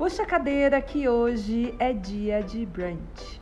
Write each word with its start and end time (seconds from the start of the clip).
Puxa 0.00 0.22
a 0.22 0.26
cadeira 0.26 0.80
que 0.80 1.06
hoje 1.06 1.74
é 1.78 1.92
dia 1.92 2.42
de 2.42 2.64
brunch. 2.64 3.38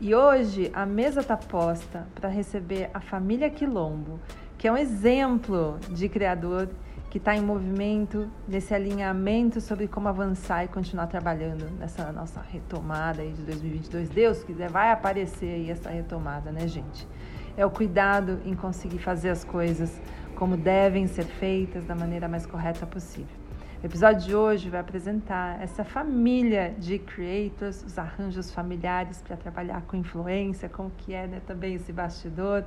E 0.00 0.12
hoje 0.12 0.68
a 0.74 0.84
mesa 0.84 1.20
está 1.20 1.36
posta 1.36 2.08
para 2.16 2.28
receber 2.28 2.90
a 2.92 3.00
família 3.00 3.48
Quilombo, 3.48 4.18
que 4.58 4.66
é 4.66 4.72
um 4.72 4.76
exemplo 4.76 5.78
de 5.90 6.08
criador 6.08 6.68
que 7.10 7.16
está 7.18 7.34
em 7.34 7.40
movimento, 7.40 8.28
nesse 8.46 8.74
alinhamento 8.74 9.60
sobre 9.60 9.88
como 9.88 10.08
avançar 10.08 10.64
e 10.64 10.68
continuar 10.68 11.06
trabalhando 11.06 11.64
nessa 11.78 12.12
nossa 12.12 12.40
retomada 12.40 13.22
aí 13.22 13.32
de 13.32 13.42
2022. 13.42 14.10
Deus 14.10 14.44
quiser, 14.44 14.70
vai 14.70 14.92
aparecer 14.92 15.54
aí 15.54 15.70
essa 15.70 15.88
retomada, 15.88 16.52
né, 16.52 16.68
gente? 16.68 17.08
É 17.56 17.64
o 17.64 17.70
cuidado 17.70 18.40
em 18.44 18.54
conseguir 18.54 18.98
fazer 18.98 19.30
as 19.30 19.42
coisas 19.42 20.00
como 20.36 20.56
devem 20.56 21.06
ser 21.06 21.24
feitas 21.24 21.84
da 21.84 21.94
maneira 21.94 22.28
mais 22.28 22.46
correta 22.46 22.86
possível. 22.86 23.36
O 23.82 23.86
episódio 23.86 24.26
de 24.26 24.34
hoje 24.34 24.68
vai 24.68 24.80
apresentar 24.80 25.62
essa 25.62 25.84
família 25.84 26.74
de 26.78 26.98
creators, 26.98 27.82
os 27.84 27.96
arranjos 27.96 28.52
familiares 28.52 29.22
para 29.22 29.36
trabalhar 29.36 29.82
com 29.82 29.96
influência, 29.96 30.68
como 30.68 30.90
que 30.90 31.14
é 31.14 31.26
né, 31.26 31.40
também 31.46 31.74
esse 31.74 31.92
bastidor, 31.92 32.64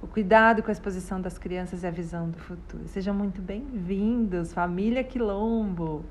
o 0.00 0.06
cuidado 0.06 0.62
com 0.62 0.70
a 0.70 0.72
exposição 0.72 1.20
das 1.20 1.38
crianças 1.38 1.82
e 1.82 1.86
a 1.86 1.90
visão 1.90 2.30
do 2.30 2.38
futuro. 2.38 2.86
Sejam 2.86 3.14
muito 3.14 3.42
bem-vindos, 3.42 4.52
família 4.52 5.02
Quilombo. 5.02 6.04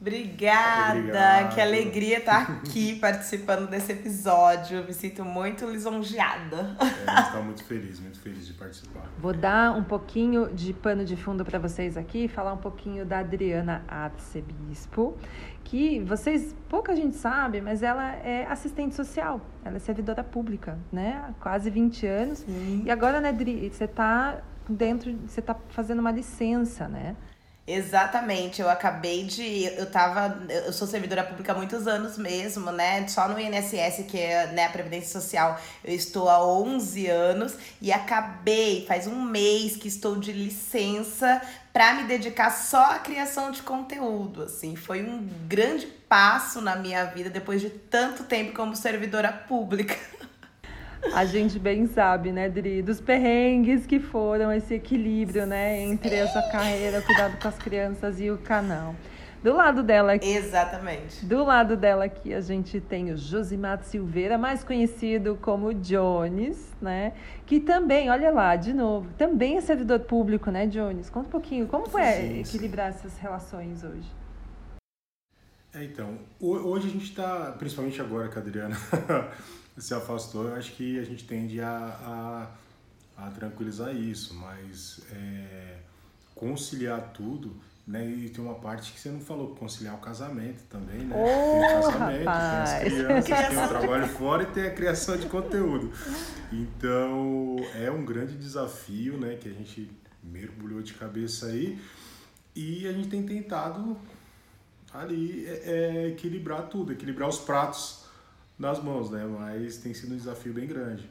Obrigada, 0.00 0.98
Obrigado. 0.98 1.54
que 1.54 1.60
alegria 1.60 2.18
estar 2.18 2.50
aqui 2.50 2.94
participando 3.00 3.68
desse 3.68 3.92
episódio. 3.92 4.82
Me 4.84 4.94
sinto 4.94 5.22
muito 5.24 5.66
lisonjeada. 5.66 6.74
É, 6.80 7.20
está 7.20 7.40
muito 7.42 7.62
feliz, 7.62 8.00
muito 8.00 8.18
feliz 8.18 8.46
de 8.46 8.54
participar. 8.54 9.10
Vou 9.18 9.34
dar 9.34 9.76
um 9.76 9.84
pouquinho 9.84 10.48
de 10.54 10.72
pano 10.72 11.04
de 11.04 11.16
fundo 11.16 11.44
para 11.44 11.58
vocês 11.58 11.98
aqui, 11.98 12.28
falar 12.28 12.54
um 12.54 12.58
pouquinho 12.58 13.04
da 13.04 13.18
Adriana 13.18 13.84
Arcebispo, 13.86 15.18
que 15.62 16.00
vocês, 16.00 16.56
pouca 16.66 16.96
gente 16.96 17.16
sabe, 17.16 17.60
mas 17.60 17.82
ela 17.82 18.14
é 18.16 18.46
assistente 18.46 18.94
social, 18.94 19.38
ela 19.62 19.76
é 19.76 19.80
servidora 19.80 20.24
pública, 20.24 20.78
né? 20.90 21.22
Há 21.28 21.32
quase 21.34 21.68
20 21.68 22.06
anos. 22.06 22.46
Hum. 22.48 22.82
E 22.86 22.90
agora, 22.90 23.20
né, 23.20 23.28
Adri, 23.28 23.68
você 23.68 23.84
está 23.84 24.40
dentro, 24.66 25.14
você 25.26 25.40
está 25.40 25.54
fazendo 25.68 25.98
uma 25.98 26.10
licença, 26.10 26.88
né? 26.88 27.16
Exatamente, 27.72 28.60
eu 28.60 28.68
acabei 28.68 29.22
de. 29.22 29.66
Eu 29.76 29.88
tava. 29.88 30.44
Eu 30.48 30.72
sou 30.72 30.88
servidora 30.88 31.22
pública 31.22 31.52
há 31.52 31.54
muitos 31.54 31.86
anos 31.86 32.18
mesmo, 32.18 32.72
né? 32.72 33.06
Só 33.06 33.28
no 33.28 33.38
INSS, 33.38 34.06
que 34.08 34.18
é 34.18 34.48
né, 34.48 34.64
a 34.64 34.70
Previdência 34.70 35.20
Social, 35.20 35.56
eu 35.84 35.94
estou 35.94 36.28
há 36.28 36.44
11 36.44 37.06
anos 37.06 37.54
e 37.80 37.92
acabei, 37.92 38.84
faz 38.86 39.06
um 39.06 39.22
mês 39.22 39.76
que 39.76 39.86
estou 39.86 40.16
de 40.16 40.32
licença 40.32 41.40
para 41.72 41.94
me 41.94 42.08
dedicar 42.08 42.50
só 42.50 42.94
à 42.94 42.98
criação 42.98 43.52
de 43.52 43.62
conteúdo. 43.62 44.42
Assim, 44.42 44.74
foi 44.74 45.04
um 45.04 45.24
grande 45.46 45.86
passo 45.86 46.60
na 46.60 46.74
minha 46.74 47.04
vida 47.04 47.30
depois 47.30 47.60
de 47.60 47.70
tanto 47.70 48.24
tempo 48.24 48.52
como 48.52 48.74
servidora 48.74 49.32
pública. 49.32 49.96
A 51.14 51.24
gente 51.24 51.58
bem 51.58 51.86
sabe, 51.86 52.30
né, 52.30 52.48
Dri, 52.48 52.82
dos 52.82 53.00
perrengues 53.00 53.86
que 53.86 53.98
foram 53.98 54.52
esse 54.52 54.74
equilíbrio, 54.74 55.46
né, 55.46 55.80
entre 55.80 56.14
essa 56.14 56.42
carreira, 56.50 57.00
cuidado 57.02 57.38
com 57.40 57.48
as 57.48 57.56
crianças 57.56 58.20
e 58.20 58.30
o 58.30 58.38
canal. 58.38 58.94
Do 59.42 59.54
lado 59.54 59.82
dela 59.82 60.12
aqui. 60.12 60.28
Exatamente. 60.28 61.24
Do 61.24 61.42
lado 61.42 61.74
dela 61.74 62.04
aqui 62.04 62.34
a 62.34 62.42
gente 62.42 62.78
tem 62.78 63.10
o 63.10 63.16
Josimar 63.16 63.82
Silveira, 63.82 64.36
mais 64.36 64.62
conhecido 64.62 65.38
como 65.40 65.72
Jones, 65.72 66.74
né? 66.80 67.14
Que 67.46 67.58
também, 67.58 68.10
olha 68.10 68.30
lá, 68.30 68.54
de 68.54 68.74
novo, 68.74 69.08
também 69.16 69.56
é 69.56 69.62
servidor 69.62 70.00
público, 70.00 70.50
né, 70.50 70.66
Jones? 70.66 71.08
Conta 71.08 71.28
um 71.28 71.30
pouquinho, 71.30 71.66
como 71.66 71.98
é 71.98 72.40
equilibrar 72.40 72.90
essas 72.90 73.16
relações 73.16 73.82
hoje? 73.82 74.20
É, 75.72 75.84
então, 75.84 76.18
hoje 76.38 76.88
a 76.88 76.90
gente 76.90 77.04
está, 77.04 77.52
principalmente 77.52 78.00
agora 78.00 78.28
com 78.28 78.38
a 78.38 78.42
Adriana, 78.42 78.76
se 79.80 79.94
afastou, 79.94 80.48
eu 80.48 80.54
acho 80.54 80.72
que 80.72 80.98
a 80.98 81.04
gente 81.04 81.24
tende 81.24 81.60
a, 81.60 82.48
a, 83.16 83.26
a 83.26 83.30
tranquilizar 83.30 83.94
isso, 83.94 84.34
mas 84.34 85.00
é, 85.10 85.78
conciliar 86.34 87.12
tudo, 87.14 87.56
né? 87.86 88.06
E 88.06 88.28
tem 88.28 88.44
uma 88.44 88.54
parte 88.54 88.92
que 88.92 89.00
você 89.00 89.08
não 89.08 89.20
falou, 89.20 89.54
conciliar 89.56 89.94
o 89.94 89.98
casamento 89.98 90.62
também, 90.68 90.98
né? 90.98 91.16
Oh, 91.16 91.60
tem 91.60 91.78
o 91.78 91.82
casamento, 91.82 92.24
rapaz. 92.24 92.70
tem 92.70 92.88
as 92.88 92.94
crianças, 92.94 93.48
tem 93.48 93.64
o 93.64 93.68
trabalho 93.68 94.08
fora 94.08 94.42
e 94.42 94.46
tem 94.46 94.66
a 94.66 94.70
criação 94.70 95.16
de 95.16 95.26
conteúdo. 95.26 95.90
Então, 96.52 97.56
é 97.74 97.90
um 97.90 98.04
grande 98.04 98.36
desafio, 98.36 99.16
né? 99.16 99.36
Que 99.36 99.48
a 99.48 99.52
gente 99.52 99.90
mergulhou 100.22 100.82
de 100.82 100.92
cabeça 100.92 101.46
aí 101.46 101.80
e 102.54 102.86
a 102.86 102.92
gente 102.92 103.08
tem 103.08 103.24
tentado 103.24 103.96
ali 104.92 105.46
é, 105.46 105.62
é, 105.64 106.08
equilibrar 106.08 106.64
tudo, 106.64 106.92
equilibrar 106.92 107.28
os 107.28 107.38
pratos 107.38 107.99
nas 108.60 108.80
mãos, 108.80 109.10
né? 109.10 109.24
Mas 109.24 109.78
tem 109.78 109.94
sido 109.94 110.12
um 110.12 110.16
desafio 110.16 110.52
bem 110.52 110.66
grande. 110.68 111.08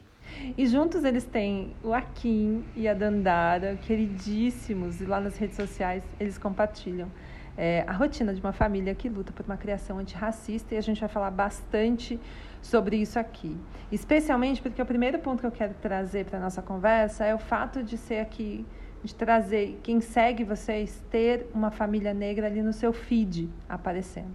E 0.56 0.66
juntos 0.66 1.04
eles 1.04 1.24
têm 1.24 1.74
o 1.82 1.92
Akin 1.92 2.64
e 2.76 2.86
a 2.86 2.94
Dandara, 2.94 3.76
queridíssimos, 3.82 5.00
e 5.00 5.04
lá 5.04 5.20
nas 5.20 5.36
redes 5.36 5.56
sociais 5.56 6.04
eles 6.20 6.38
compartilham 6.38 7.10
é, 7.58 7.84
a 7.86 7.92
rotina 7.92 8.32
de 8.32 8.40
uma 8.40 8.52
família 8.52 8.94
que 8.94 9.08
luta 9.08 9.32
por 9.32 9.44
uma 9.44 9.56
criação 9.56 9.98
antirracista 9.98 10.76
e 10.76 10.78
a 10.78 10.80
gente 10.80 11.00
vai 11.00 11.08
falar 11.08 11.32
bastante 11.32 12.20
sobre 12.62 12.96
isso 12.96 13.18
aqui. 13.18 13.56
Especialmente 13.90 14.62
porque 14.62 14.80
o 14.80 14.86
primeiro 14.86 15.18
ponto 15.18 15.40
que 15.40 15.46
eu 15.46 15.50
quero 15.50 15.74
trazer 15.74 16.26
para 16.26 16.38
a 16.38 16.40
nossa 16.40 16.62
conversa 16.62 17.24
é 17.24 17.34
o 17.34 17.38
fato 17.38 17.82
de 17.82 17.98
ser 17.98 18.20
aqui, 18.20 18.64
de 19.02 19.12
trazer 19.12 19.80
quem 19.82 20.00
segue 20.00 20.44
vocês, 20.44 21.02
ter 21.10 21.48
uma 21.52 21.72
família 21.72 22.14
negra 22.14 22.46
ali 22.46 22.62
no 22.62 22.72
seu 22.72 22.92
feed 22.92 23.50
aparecendo. 23.68 24.34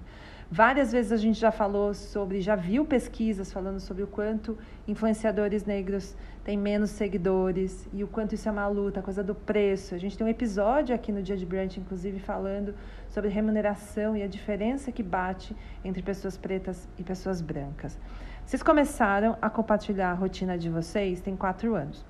Várias 0.56 0.90
vezes 0.90 1.12
a 1.12 1.18
gente 1.18 1.38
já 1.38 1.52
falou 1.52 1.94
sobre, 1.94 2.40
já 2.40 2.56
viu 2.56 2.86
pesquisas 2.86 3.52
falando 3.52 3.78
sobre 3.82 4.04
o 4.04 4.08
quanto 4.08 4.58
influenciadores 4.88 5.66
negros 5.66 6.16
têm 6.46 6.58
menos 6.58 6.92
seguidores 6.92 7.86
e 7.92 8.06
o 8.06 8.08
quanto 8.08 8.36
isso 8.36 8.48
é 8.48 8.52
uma 8.54 8.66
luta, 8.66 9.02
a 9.02 9.04
coisa 9.04 9.22
do 9.22 9.36
preço. 9.36 9.94
A 9.94 9.98
gente 9.98 10.18
tem 10.18 10.26
um 10.26 10.30
episódio 10.30 10.96
aqui 10.96 11.12
no 11.12 11.22
Dia 11.22 11.36
de 11.36 11.46
Brunch, 11.46 11.78
inclusive, 11.78 12.20
falando 12.20 12.74
sobre 13.10 13.30
remuneração 13.30 14.16
e 14.16 14.24
a 14.24 14.28
diferença 14.28 14.94
que 14.94 15.04
bate 15.04 15.54
entre 15.84 16.02
pessoas 16.02 16.38
pretas 16.38 16.88
e 16.98 17.04
pessoas 17.04 17.42
brancas. 17.42 18.00
Vocês 18.46 18.64
começaram 18.64 19.38
a 19.42 19.50
compartilhar 19.50 20.12
a 20.12 20.14
rotina 20.14 20.58
de 20.58 20.70
vocês 20.70 21.20
tem 21.20 21.36
quatro 21.36 21.76
anos. 21.76 22.06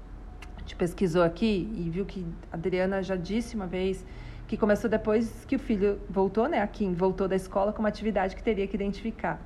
A 0.56 0.60
gente 0.60 0.76
pesquisou 0.76 1.24
aqui 1.24 1.68
e 1.76 1.90
viu 1.90 2.06
que 2.06 2.24
a 2.52 2.56
Adriana 2.56 3.02
já 3.02 3.16
disse 3.16 3.56
uma 3.56 3.66
vez 3.66 4.06
que 4.48 4.58
começou 4.58 4.90
depois 4.90 5.46
que 5.46 5.56
o 5.56 5.60
filho 5.60 6.00
voltou, 6.10 6.48
né? 6.48 6.62
A 6.62 6.68
Kim 6.68 6.94
voltou 6.94 7.28
da 7.28 7.36
escola 7.36 7.74
com 7.74 7.80
uma 7.80 7.90
atividade 7.90 8.36
que 8.36 8.44
teria 8.44 8.68
que 8.68 8.76
identificar 8.76 9.40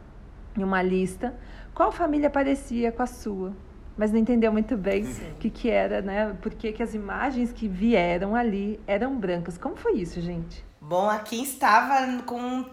em 0.57 0.63
uma 0.63 0.81
lista 0.81 1.33
qual 1.73 1.91
família 1.91 2.29
parecia 2.29 2.91
com 2.91 3.01
a 3.01 3.07
sua, 3.07 3.53
mas 3.97 4.11
não 4.11 4.19
entendeu 4.19 4.51
muito 4.51 4.75
bem 4.75 5.03
o 5.03 5.35
que, 5.35 5.49
que 5.49 5.69
era, 5.69 6.01
né? 6.01 6.35
Por 6.41 6.53
que, 6.53 6.73
que 6.73 6.83
as 6.83 6.93
imagens 6.93 7.53
que 7.53 7.67
vieram 7.67 8.35
ali 8.35 8.79
eram 8.85 9.17
brancas. 9.17 9.57
Como 9.57 9.77
foi 9.77 9.93
isso, 9.93 10.19
gente? 10.19 10.65
Bom, 10.81 11.09
a 11.09 11.19
Kim 11.19 11.43
estava 11.43 12.21
com 12.23 12.65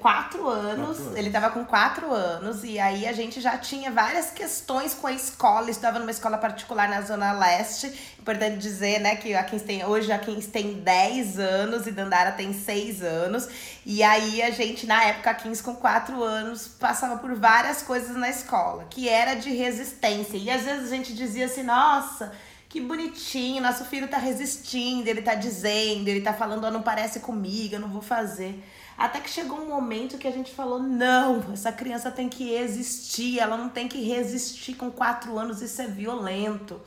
quatro 0.00 0.48
anos, 0.48 0.98
ele 1.14 1.26
estava 1.26 1.50
com 1.50 1.62
quatro 1.62 2.10
anos, 2.10 2.64
e 2.64 2.78
aí 2.78 3.06
a 3.06 3.12
gente 3.12 3.38
já 3.38 3.58
tinha 3.58 3.90
várias 3.90 4.30
questões 4.30 4.94
com 4.94 5.06
a 5.06 5.12
escola, 5.12 5.70
estava 5.70 5.98
numa 5.98 6.10
escola 6.10 6.38
particular 6.38 6.88
na 6.88 7.02
Zona 7.02 7.32
Leste. 7.32 7.92
Importante 8.18 8.56
dizer, 8.56 9.00
né, 9.00 9.16
que 9.16 9.34
a 9.34 9.44
tem, 9.44 9.84
hoje 9.84 10.10
a 10.10 10.18
Kins 10.18 10.46
tem 10.46 10.80
10 10.80 11.38
anos 11.38 11.86
e 11.86 11.90
Dandara 11.90 12.32
tem 12.32 12.54
6 12.54 13.02
anos. 13.02 13.46
E 13.84 14.02
aí 14.02 14.40
a 14.40 14.50
gente, 14.50 14.86
na 14.86 15.04
época, 15.04 15.30
a 15.30 15.34
Kins 15.34 15.60
com 15.60 15.74
4 15.74 16.22
anos, 16.22 16.66
passava 16.66 17.18
por 17.18 17.34
várias 17.34 17.82
coisas 17.82 18.16
na 18.16 18.30
escola, 18.30 18.86
que 18.88 19.06
era 19.06 19.34
de 19.34 19.50
resistência. 19.50 20.38
E 20.38 20.50
às 20.50 20.62
vezes 20.62 20.90
a 20.90 20.96
gente 20.96 21.12
dizia 21.14 21.44
assim, 21.44 21.62
nossa 21.62 22.32
que 22.68 22.80
bonitinho, 22.80 23.62
nosso 23.62 23.84
filho 23.86 24.08
tá 24.08 24.18
resistindo, 24.18 25.08
ele 25.08 25.22
tá 25.22 25.34
dizendo, 25.34 26.08
ele 26.08 26.20
tá 26.20 26.34
falando, 26.34 26.64
oh, 26.64 26.70
não 26.70 26.82
parece 26.82 27.20
comigo, 27.20 27.74
eu 27.74 27.80
não 27.80 27.88
vou 27.88 28.02
fazer. 28.02 28.62
Até 28.98 29.20
que 29.20 29.30
chegou 29.30 29.60
um 29.60 29.68
momento 29.68 30.18
que 30.18 30.26
a 30.26 30.32
gente 30.32 30.52
falou: 30.52 30.82
não, 30.82 31.52
essa 31.52 31.70
criança 31.70 32.10
tem 32.10 32.28
que 32.28 32.52
existir, 32.52 33.38
ela 33.38 33.56
não 33.56 33.68
tem 33.68 33.86
que 33.86 34.02
resistir 34.02 34.74
com 34.74 34.90
quatro 34.90 35.38
anos, 35.38 35.62
isso 35.62 35.80
é 35.80 35.86
violento. 35.86 36.80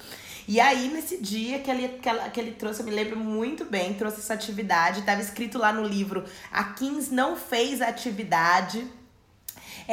E 0.45 0.59
aí, 0.59 0.89
nesse 0.89 1.17
dia 1.17 1.59
que 1.59 1.71
ele, 1.71 1.87
que, 1.87 2.09
ela, 2.09 2.29
que 2.29 2.37
ele 2.37 2.51
trouxe, 2.51 2.81
eu 2.81 2.85
me 2.85 2.91
lembro 2.91 3.17
muito 3.17 3.63
bem, 3.63 3.93
trouxe 3.93 4.19
essa 4.19 4.33
atividade, 4.33 4.99
estava 4.99 5.21
escrito 5.21 5.57
lá 5.57 5.71
no 5.71 5.87
livro: 5.87 6.25
a 6.51 6.65
Kins 6.65 7.09
não 7.09 7.37
fez 7.37 7.81
a 7.81 7.87
atividade 7.87 8.85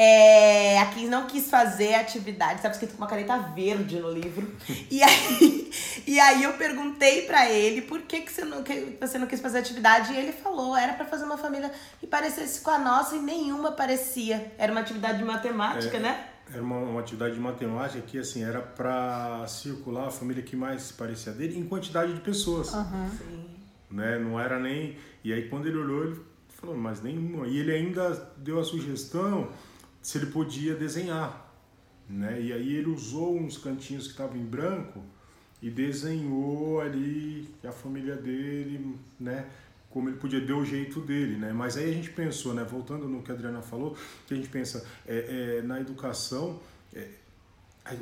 é, 0.01 0.79
a 0.79 0.87
Kim 0.87 1.09
não 1.09 1.27
quis 1.27 1.51
fazer 1.51 1.95
a 1.95 2.01
atividade, 2.03 2.55
estava 2.55 2.73
escrito 2.73 2.93
com 2.93 2.99
uma 2.99 3.09
caneta 3.09 3.37
verde 3.37 3.99
no 3.99 4.13
livro. 4.13 4.49
E 4.91 5.03
aí, 5.03 5.71
e 6.07 6.21
aí 6.21 6.43
eu 6.45 6.53
perguntei 6.53 7.23
para 7.23 7.51
ele 7.51 7.83
por 7.83 8.03
que, 8.03 8.21
que, 8.21 8.33
você 8.33 8.45
não, 8.45 8.63
que 8.63 8.97
você 9.01 9.19
não 9.19 9.27
quis 9.27 9.41
fazer 9.41 9.59
a 9.59 9.61
atividade. 9.61 10.13
E 10.13 10.17
ele 10.17 10.33
falou: 10.33 10.77
era 10.77 10.93
para 10.93 11.05
fazer 11.05 11.25
uma 11.25 11.37
família 11.37 11.73
que 11.99 12.07
parecesse 12.07 12.61
com 12.61 12.71
a 12.71 12.79
nossa 12.79 13.17
e 13.17 13.19
nenhuma 13.19 13.73
parecia. 13.73 14.53
Era 14.57 14.71
uma 14.71 14.81
atividade 14.81 15.19
de 15.19 15.25
matemática, 15.25 15.97
é, 15.97 16.01
né? 16.01 16.25
era 16.53 16.63
uma, 16.63 16.77
uma, 16.77 17.01
atividade 17.01 17.35
de 17.35 17.41
matemática 17.41 18.01
que 18.01 18.19
assim 18.19 18.45
era 18.45 18.61
para 18.61 19.47
circular 19.49 20.07
a 20.07 20.11
família 20.11 20.43
que 20.43 20.55
mais 20.55 20.93
parecia 20.93 21.33
dele 21.33 21.59
em 21.59 21.67
quantidade 21.67 22.15
de 22.15 22.21
pessoas. 22.21 22.73
Uhum. 22.73 23.11
Né? 23.91 24.19
Não 24.19 24.39
era 24.39 24.61
nem. 24.61 24.97
E 25.25 25.33
aí 25.33 25.49
quando 25.49 25.67
ele 25.67 25.77
olhou, 25.77 26.05
ele 26.05 26.21
falou, 26.51 26.77
mas 26.77 27.03
nenhuma. 27.03 27.49
E 27.49 27.59
ele 27.59 27.73
ainda 27.73 28.33
deu 28.37 28.61
a 28.61 28.65
sugestão 28.65 29.51
se 30.03 30.19
ele 30.19 30.27
podia 30.27 30.75
desenhar. 30.75 31.53
Né? 32.09 32.41
E 32.41 32.53
aí 32.53 32.77
ele 32.77 32.89
usou 32.89 33.37
uns 33.37 33.59
cantinhos 33.59 34.05
que 34.05 34.13
estavam 34.13 34.37
em 34.37 34.45
branco 34.45 35.03
e 35.61 35.69
desenhou 35.69 36.81
ali 36.81 37.49
a 37.65 37.73
família 37.73 38.17
dele, 38.17 38.97
né? 39.19 39.47
como 39.91 40.09
ele 40.09 40.19
podia 40.19 40.41
dar 40.41 40.57
o 40.57 40.65
jeito 40.65 41.01
dele, 41.01 41.37
né? 41.37 41.53
Mas 41.53 41.77
aí 41.77 41.91
a 41.91 41.93
gente 41.93 42.11
pensou, 42.11 42.53
né? 42.53 42.63
Voltando 42.63 43.09
no 43.09 43.23
que 43.23 43.31
a 43.31 43.35
Adriana 43.35 43.63
falou, 43.63 43.97
que 44.27 44.35
a 44.35 44.37
gente 44.37 44.49
pensa 44.49 44.87
é, 45.07 45.59
é 45.59 45.63
na 45.63 45.81
educação, 45.81 46.61
é, 46.95 47.09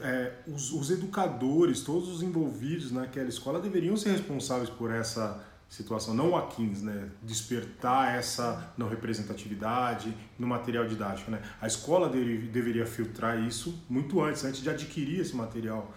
é, 0.03 0.33
os, 0.49 0.73
os, 0.73 0.91
educadores, 0.91 1.83
todos 1.83 2.09
os 2.09 2.23
envolvidos 2.23 2.91
naquela 2.91 3.29
escola 3.29 3.61
deveriam 3.61 3.97
ser 3.97 4.11
responsáveis 4.11 4.69
por 4.69 4.91
essa 4.91 5.45
situação, 5.69 6.15
não 6.15 6.37
a 6.37 6.47
15, 6.47 6.85
né? 6.85 7.11
Despertar 7.23 8.15
essa 8.15 8.73
não 8.77 8.89
representatividade 8.89 10.17
no 10.39 10.47
material 10.47 10.87
didático, 10.87 11.31
né? 11.31 11.43
A 11.61 11.67
escola 11.67 12.09
deve, 12.09 12.39
deveria 12.49 12.87
filtrar 12.87 13.39
isso 13.41 13.83
muito 13.89 14.23
antes, 14.23 14.45
antes 14.45 14.61
de 14.61 14.71
adquirir 14.71 15.21
esse 15.21 15.35
material 15.35 15.93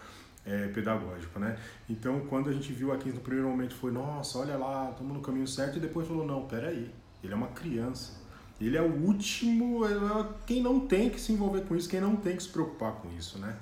é, 0.46 0.68
pedagógico, 0.70 1.40
né? 1.40 1.58
Então, 1.90 2.22
quando 2.22 2.50
a 2.50 2.54
gente 2.54 2.74
viu 2.74 2.92
aqui 2.92 3.10
no 3.10 3.20
primeiro 3.20 3.48
momento 3.48 3.76
foi, 3.76 3.92
nossa, 3.92 4.40
olha 4.40 4.58
lá, 4.58 4.90
estamos 4.92 5.14
no 5.14 5.22
caminho 5.22 5.48
certo, 5.48 5.78
e 5.78 5.80
depois 5.80 6.08
falou, 6.08 6.26
não, 6.26 6.46
peraí, 6.46 6.90
ele 7.24 7.34
é 7.34 7.36
uma 7.36 7.50
criança. 7.50 8.18
Ele 8.60 8.76
é 8.76 8.82
o 8.82 8.92
último, 8.92 9.86
é 9.86 10.26
quem 10.46 10.62
não 10.62 10.82
tem 10.82 11.10
que 11.10 11.22
se 11.22 11.32
envolver 11.32 11.62
com 11.62 11.76
isso, 11.78 11.88
quem 11.88 12.02
não 12.02 12.18
tem 12.18 12.36
que 12.36 12.44
se 12.44 12.50
preocupar 12.50 12.92
com 12.94 13.10
isso, 13.18 13.38
né? 13.38 13.56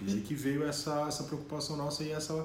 E 0.00 0.12
aí 0.14 0.20
que 0.20 0.34
veio 0.34 0.64
essa, 0.64 1.06
essa 1.06 1.22
preocupação 1.24 1.76
nossa 1.76 2.02
e 2.02 2.10
essa 2.10 2.44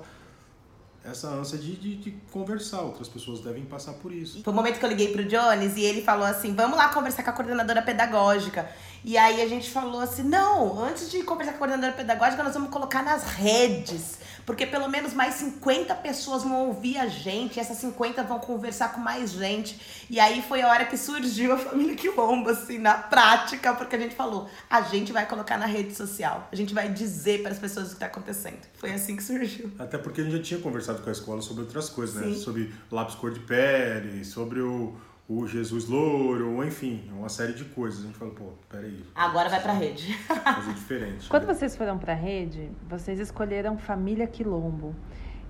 essa 1.09 1.29
ânsia 1.29 1.57
de, 1.57 1.75
de, 1.75 1.95
de, 1.95 2.11
conversar. 2.31 2.81
Outras 2.81 3.07
pessoas 3.07 3.39
devem 3.39 3.63
passar 3.65 3.93
por 3.93 4.11
isso. 4.11 4.43
Foi 4.43 4.51
o 4.53 4.55
momento 4.55 4.79
que 4.79 4.85
eu 4.85 4.89
liguei 4.89 5.11
pro 5.11 5.23
Jones 5.23 5.77
e 5.77 5.81
ele 5.81 6.01
falou 6.01 6.25
assim: 6.25 6.53
vamos 6.53 6.77
lá 6.77 6.89
conversar 6.89 7.23
com 7.23 7.29
a 7.29 7.33
coordenadora 7.33 7.81
pedagógica. 7.81 8.69
E 9.03 9.17
aí 9.17 9.41
a 9.41 9.47
gente 9.47 9.69
falou 9.69 10.01
assim: 10.01 10.23
não, 10.23 10.83
antes 10.83 11.09
de 11.09 11.23
conversar 11.23 11.53
com 11.53 11.57
a 11.57 11.59
coordenadora 11.59 11.93
pedagógica, 11.93 12.43
nós 12.43 12.53
vamos 12.53 12.69
colocar 12.69 13.03
nas 13.03 13.23
redes. 13.23 14.17
Porque 14.47 14.65
pelo 14.65 14.87
menos 14.87 15.13
mais 15.13 15.33
50 15.33 15.93
pessoas 15.95 16.43
vão 16.43 16.67
ouvir 16.67 16.97
a 16.97 17.05
gente, 17.05 17.59
essas 17.59 17.75
50 17.79 18.23
vão 18.23 18.39
conversar 18.39 18.93
com 18.93 19.01
mais 19.01 19.31
gente. 19.31 19.77
E 20.09 20.21
aí 20.21 20.41
foi 20.41 20.61
a 20.61 20.69
hora 20.69 20.85
que 20.85 20.95
surgiu 20.95 21.51
a 21.51 21.57
família 21.57 21.93
Quilombo, 21.95 22.49
assim, 22.49 22.77
na 22.77 22.93
prática, 22.93 23.73
porque 23.73 23.97
a 23.97 23.99
gente 23.99 24.15
falou: 24.15 24.49
a 24.69 24.81
gente 24.83 25.11
vai 25.11 25.25
colocar 25.25 25.57
na 25.57 25.65
rede 25.65 25.93
social, 25.93 26.47
a 26.49 26.55
gente 26.55 26.73
vai 26.73 26.87
dizer 26.87 27.41
para 27.41 27.51
as 27.51 27.59
pessoas 27.59 27.87
o 27.87 27.89
que 27.89 27.95
está 27.95 28.05
acontecendo. 28.05 28.61
Foi 28.75 28.93
assim 28.93 29.17
que 29.17 29.23
surgiu. 29.23 29.69
Até 29.77 29.97
porque 29.97 30.21
a 30.21 30.23
gente 30.23 30.37
já 30.37 30.41
tinha 30.41 30.61
conversado 30.61 31.01
com 31.01 31.09
a 31.09 31.11
escola 31.11 31.41
sobre 31.41 31.63
outras 31.63 31.89
coisas, 31.89 32.15
né? 32.15 32.33
Sobre 32.33 32.73
lápis 32.89 33.15
cor 33.15 33.33
de 33.33 33.41
pele, 33.41 34.23
sobre 34.23 34.61
o 34.61 34.95
o 35.29 35.45
Jesus 35.45 35.89
Louro, 35.89 36.63
enfim, 36.63 37.11
uma 37.11 37.27
série 37.27 37.53
de 37.53 37.65
coisas. 37.65 37.99
A 37.99 38.07
gente 38.07 38.17
falou, 38.17 38.33
pô, 38.33 38.45
peraí. 38.69 39.03
Agora 39.13 39.49
vai 39.49 39.61
pra 39.61 39.73
rede. 39.73 40.13
Fazer 40.23 40.73
diferente. 40.73 41.27
Quando 41.27 41.45
né? 41.45 41.53
vocês 41.53 41.75
foram 41.75 41.97
pra 41.97 42.13
rede, 42.13 42.71
vocês 42.87 43.19
escolheram 43.19 43.77
Família 43.77 44.25
Quilombo. 44.25 44.95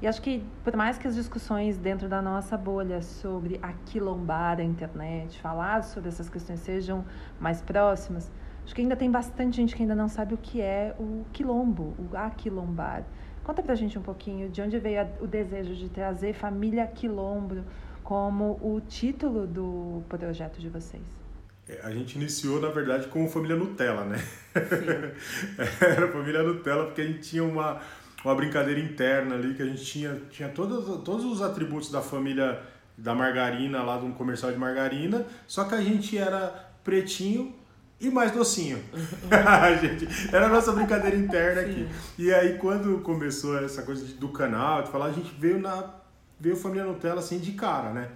E 0.01 0.07
acho 0.07 0.21
que, 0.21 0.43
por 0.63 0.75
mais 0.75 0.97
que 0.97 1.07
as 1.07 1.15
discussões 1.15 1.77
dentro 1.77 2.07
da 2.09 2.21
nossa 2.21 2.57
bolha 2.57 3.01
sobre 3.01 3.59
a 3.61 3.73
quilombar 3.73 4.59
a 4.59 4.63
internet, 4.63 5.39
falar 5.41 5.83
sobre 5.83 6.09
essas 6.09 6.29
questões 6.29 6.59
sejam 6.59 7.03
mais 7.39 7.61
próximas, 7.61 8.31
acho 8.63 8.75
que 8.75 8.81
ainda 8.81 8.95
tem 8.95 9.09
bastante 9.09 9.57
gente 9.57 9.75
que 9.75 9.81
ainda 9.81 9.95
não 9.95 10.07
sabe 10.07 10.35
o 10.35 10.37
que 10.37 10.61
é 10.61 10.95
o 10.99 11.25
quilombo, 11.33 11.95
o 11.97 12.15
aquilombar. 12.15 13.03
Conta 13.43 13.63
pra 13.63 13.75
gente 13.75 13.97
um 13.97 14.01
pouquinho 14.01 14.49
de 14.49 14.61
onde 14.61 14.77
veio 14.77 15.07
o 15.19 15.25
desejo 15.25 15.73
de 15.73 15.89
trazer 15.89 16.33
família 16.33 16.85
quilombo 16.85 17.63
como 18.07 18.57
o 18.61 18.79
título 18.79 19.45
do 19.45 20.01
projeto 20.07 20.61
de 20.61 20.69
vocês? 20.69 21.03
É, 21.67 21.81
a 21.83 21.91
gente 21.91 22.15
iniciou, 22.15 22.61
na 22.61 22.69
verdade, 22.69 23.07
como 23.07 23.29
família 23.29 23.57
Nutella, 23.57 24.05
né? 24.05 24.17
Era 25.81 26.07
família 26.07 26.41
Nutella 26.41 26.85
porque 26.85 27.01
a 27.01 27.03
gente 27.03 27.19
tinha 27.19 27.43
uma, 27.43 27.81
uma 28.23 28.33
brincadeira 28.33 28.79
interna 28.79 29.35
ali, 29.35 29.55
que 29.55 29.61
a 29.61 29.65
gente 29.65 29.83
tinha, 29.83 30.21
tinha 30.29 30.47
todos, 30.47 31.03
todos 31.03 31.25
os 31.25 31.41
atributos 31.41 31.91
da 31.91 32.01
família 32.01 32.61
da 32.97 33.13
margarina, 33.13 33.83
lá 33.83 33.97
de 33.97 34.05
um 34.05 34.13
comercial 34.13 34.53
de 34.53 34.57
margarina, 34.57 35.25
só 35.45 35.65
que 35.65 35.75
a 35.75 35.81
gente 35.81 36.17
era 36.17 36.71
pretinho 36.85 37.53
e 37.99 38.09
mais 38.09 38.31
docinho. 38.31 38.81
a 39.29 39.75
gente, 39.75 40.07
era 40.33 40.45
a 40.45 40.49
nossa 40.49 40.71
brincadeira 40.71 41.17
interna 41.17 41.61
Sim. 41.61 41.71
aqui. 41.71 41.89
E 42.17 42.33
aí, 42.33 42.57
quando 42.57 43.01
começou 43.01 43.61
essa 43.61 43.81
coisa 43.81 44.05
do 44.15 44.29
canal, 44.29 44.83
de 44.83 44.91
falar, 44.91 45.07
a 45.07 45.11
gente 45.11 45.35
veio 45.37 45.59
na 45.59 45.96
veio 46.39 46.55
Família 46.55 46.85
Nutella 46.85 47.19
assim 47.19 47.39
de 47.39 47.51
cara, 47.53 47.91
né? 47.91 48.09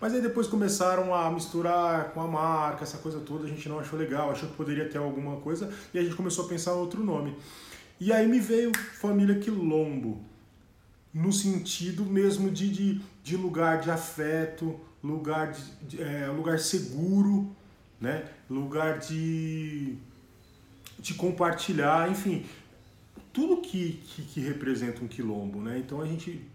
Mas 0.00 0.12
aí 0.12 0.20
depois 0.20 0.46
começaram 0.46 1.14
a 1.14 1.30
misturar 1.30 2.10
com 2.10 2.20
a 2.20 2.26
marca, 2.26 2.84
essa 2.84 2.98
coisa 2.98 3.20
toda, 3.20 3.46
a 3.46 3.48
gente 3.48 3.68
não 3.68 3.78
achou 3.78 3.98
legal, 3.98 4.30
achou 4.30 4.48
que 4.48 4.54
poderia 4.54 4.88
ter 4.88 4.98
alguma 4.98 5.36
coisa, 5.36 5.72
e 5.92 5.98
a 5.98 6.02
gente 6.02 6.14
começou 6.14 6.44
a 6.44 6.48
pensar 6.48 6.74
outro 6.74 7.02
nome. 7.02 7.34
E 7.98 8.12
aí 8.12 8.26
me 8.26 8.38
veio 8.38 8.72
Família 8.76 9.38
Quilombo, 9.38 10.20
no 11.14 11.32
sentido 11.32 12.04
mesmo 12.04 12.50
de, 12.50 12.68
de, 12.68 13.00
de 13.22 13.36
lugar 13.38 13.80
de 13.80 13.90
afeto, 13.90 14.78
lugar, 15.02 15.52
de, 15.52 15.62
de 15.86 16.02
é, 16.02 16.26
lugar 16.26 16.58
seguro, 16.58 17.50
né? 17.98 18.28
lugar 18.50 18.98
de, 18.98 19.96
de 20.98 21.14
compartilhar, 21.14 22.10
enfim, 22.10 22.44
tudo 23.32 23.62
que, 23.62 24.02
que, 24.04 24.22
que 24.22 24.40
representa 24.40 25.02
um 25.02 25.08
quilombo. 25.08 25.58
Né? 25.60 25.78
Então 25.78 26.02
a 26.02 26.06
gente 26.06 26.46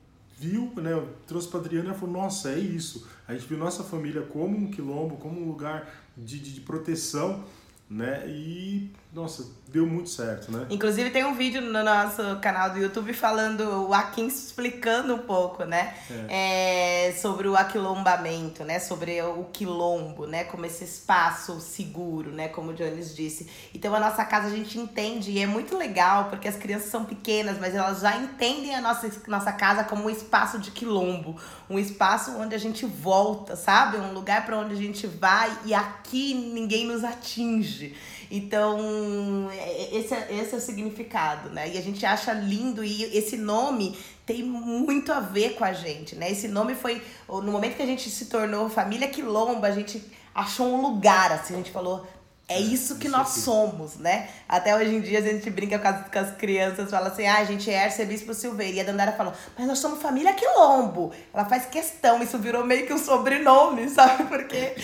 viu, 0.42 0.74
né, 0.78 0.92
trouxe 1.28 1.48
para 1.48 1.60
Adriana 1.60 1.92
e 1.92 1.94
falou, 1.94 2.16
nossa, 2.16 2.50
é 2.50 2.58
isso. 2.58 3.08
A 3.28 3.34
gente 3.34 3.48
viu 3.48 3.60
nossa 3.60 3.84
família 3.84 4.24
como 4.24 4.58
um 4.58 4.72
quilombo, 4.72 5.18
como 5.18 5.40
um 5.40 5.48
lugar 5.48 5.88
de, 6.18 6.40
de, 6.40 6.56
de 6.56 6.62
proteção, 6.62 7.44
né? 7.88 8.28
E, 8.28 8.90
nossa, 9.14 9.46
deu 9.68 9.86
muito 9.86 10.10
certo, 10.10 10.50
né? 10.50 10.66
Inclusive 10.70 11.10
tem 11.10 11.26
um 11.26 11.36
vídeo 11.36 11.62
no 11.62 11.84
nosso 11.84 12.40
canal 12.42 12.70
do 12.70 12.80
YouTube 12.80 13.12
falando, 13.12 13.88
o 13.88 13.94
Akin 13.94 14.28
explicando 14.28 15.16
um 15.16 15.20
pouco, 15.20 15.66
né? 15.66 15.94
É. 16.30 17.10
É, 17.10 17.12
sobre 17.14 17.50
o 17.50 17.58
aquilombamento, 17.58 18.64
né? 18.64 18.80
Sobre 18.80 19.22
o 19.22 19.44
quilombo, 19.52 20.26
né? 20.26 20.46
Como 20.46 20.66
esse 20.66 20.86
espaço 20.86 21.60
seguro, 21.60 22.32
né? 22.32 22.48
Como 22.48 22.72
o 22.72 22.74
Jones 22.74 23.14
disse. 23.14 23.50
Então 23.76 23.94
a 23.94 24.00
nossa 24.00 24.24
casa 24.24 24.48
a 24.48 24.50
gente 24.50 24.80
entende 24.80 25.32
e 25.32 25.40
é 25.40 25.46
muito 25.46 25.78
legal 25.78 26.30
porque 26.30 26.48
as 26.48 26.56
crianças 26.56 26.90
são 26.90 27.04
pequenas, 27.04 27.60
mas 27.60 27.76
elas 27.76 28.00
já 28.00 28.16
entendem 28.16 28.74
a 28.74 28.80
nossa, 28.80 29.12
nossa 29.28 29.52
casa 29.52 29.84
como 29.84 30.06
um 30.06 30.10
espaço 30.10 30.58
de 30.58 30.72
quilombo. 30.72 31.36
Um 31.70 31.78
espaço 31.78 32.38
onde 32.38 32.56
a 32.56 32.58
gente 32.58 32.86
volta, 32.86 33.58
sabe? 33.58 33.98
Um 33.98 34.14
lugar 34.14 34.46
para 34.46 34.58
onde 34.58 34.74
a 34.74 34.78
gente 34.78 35.06
vai 35.06 35.52
e 35.66 35.74
aqui 35.74 36.34
ninguém 36.34 36.86
nos 36.86 37.04
atinge. 37.04 37.94
Então, 38.34 39.50
é, 39.52 39.58
é, 39.58 39.98
esse 39.98 40.14
é, 40.14 40.28
esse 40.32 40.56
é 40.56 40.58
o 40.58 40.62
significado, 40.62 41.50
né? 41.50 41.70
E 41.70 41.78
a 41.78 41.82
gente 41.82 42.06
acha 42.06 42.32
lindo 42.32 42.82
e 42.82 43.04
esse 43.16 43.36
nome 43.36 43.98
tem 44.26 44.42
muito 44.42 45.12
a 45.12 45.20
ver 45.20 45.56
com 45.56 45.66
a 45.66 45.74
gente, 45.74 46.16
né? 46.16 46.32
Esse 46.32 46.48
nome 46.48 46.74
foi 46.74 47.02
no 47.28 47.52
momento 47.52 47.76
que 47.76 47.84
a 47.84 47.86
gente 47.86 48.10
se 48.10 48.28
tornou 48.28 48.70
família 48.70 49.10
Quilomba, 49.10 49.68
a 49.68 49.72
gente 49.72 50.02
achou 50.34 50.66
um 50.68 50.82
lugar, 50.82 51.34
assim, 51.34 51.56
a 51.56 51.58
gente 51.58 51.72
falou, 51.72 52.08
é 52.48 52.60
isso 52.60 52.98
que 52.98 53.08
isso 53.08 53.18
nós 53.18 53.32
aqui. 53.32 53.40
somos, 53.40 53.96
né? 53.98 54.30
Até 54.48 54.76
hoje 54.76 54.96
em 54.96 55.02
dia 55.02 55.20
a 55.20 55.22
gente 55.22 55.50
brinca 55.50 55.80
com 55.80 55.88
as, 55.88 56.10
com 56.10 56.20
as 56.20 56.36
crianças, 56.36 56.90
fala 56.90 57.08
assim, 57.08 57.26
ah, 57.26 57.38
a 57.38 57.44
gente 57.44 57.70
é 57.70 57.86
arcebispo 57.86 58.34
Silveira. 58.34 58.78
E 58.78 58.80
a 58.82 58.84
Dandara 58.84 59.14
falou, 59.14 59.34
mas 59.58 59.68
nós 59.68 59.80
somos 59.80 60.02
família 60.02 60.34
Quilombo. 60.34 61.14
Ela 61.34 61.46
faz 61.46 61.66
questão, 61.66 62.22
isso 62.22 62.38
virou 62.38 62.66
meio 62.66 62.86
que 62.86 62.94
um 62.94 62.98
sobrenome, 62.98 63.88
sabe? 63.90 64.26
Porque 64.26 64.76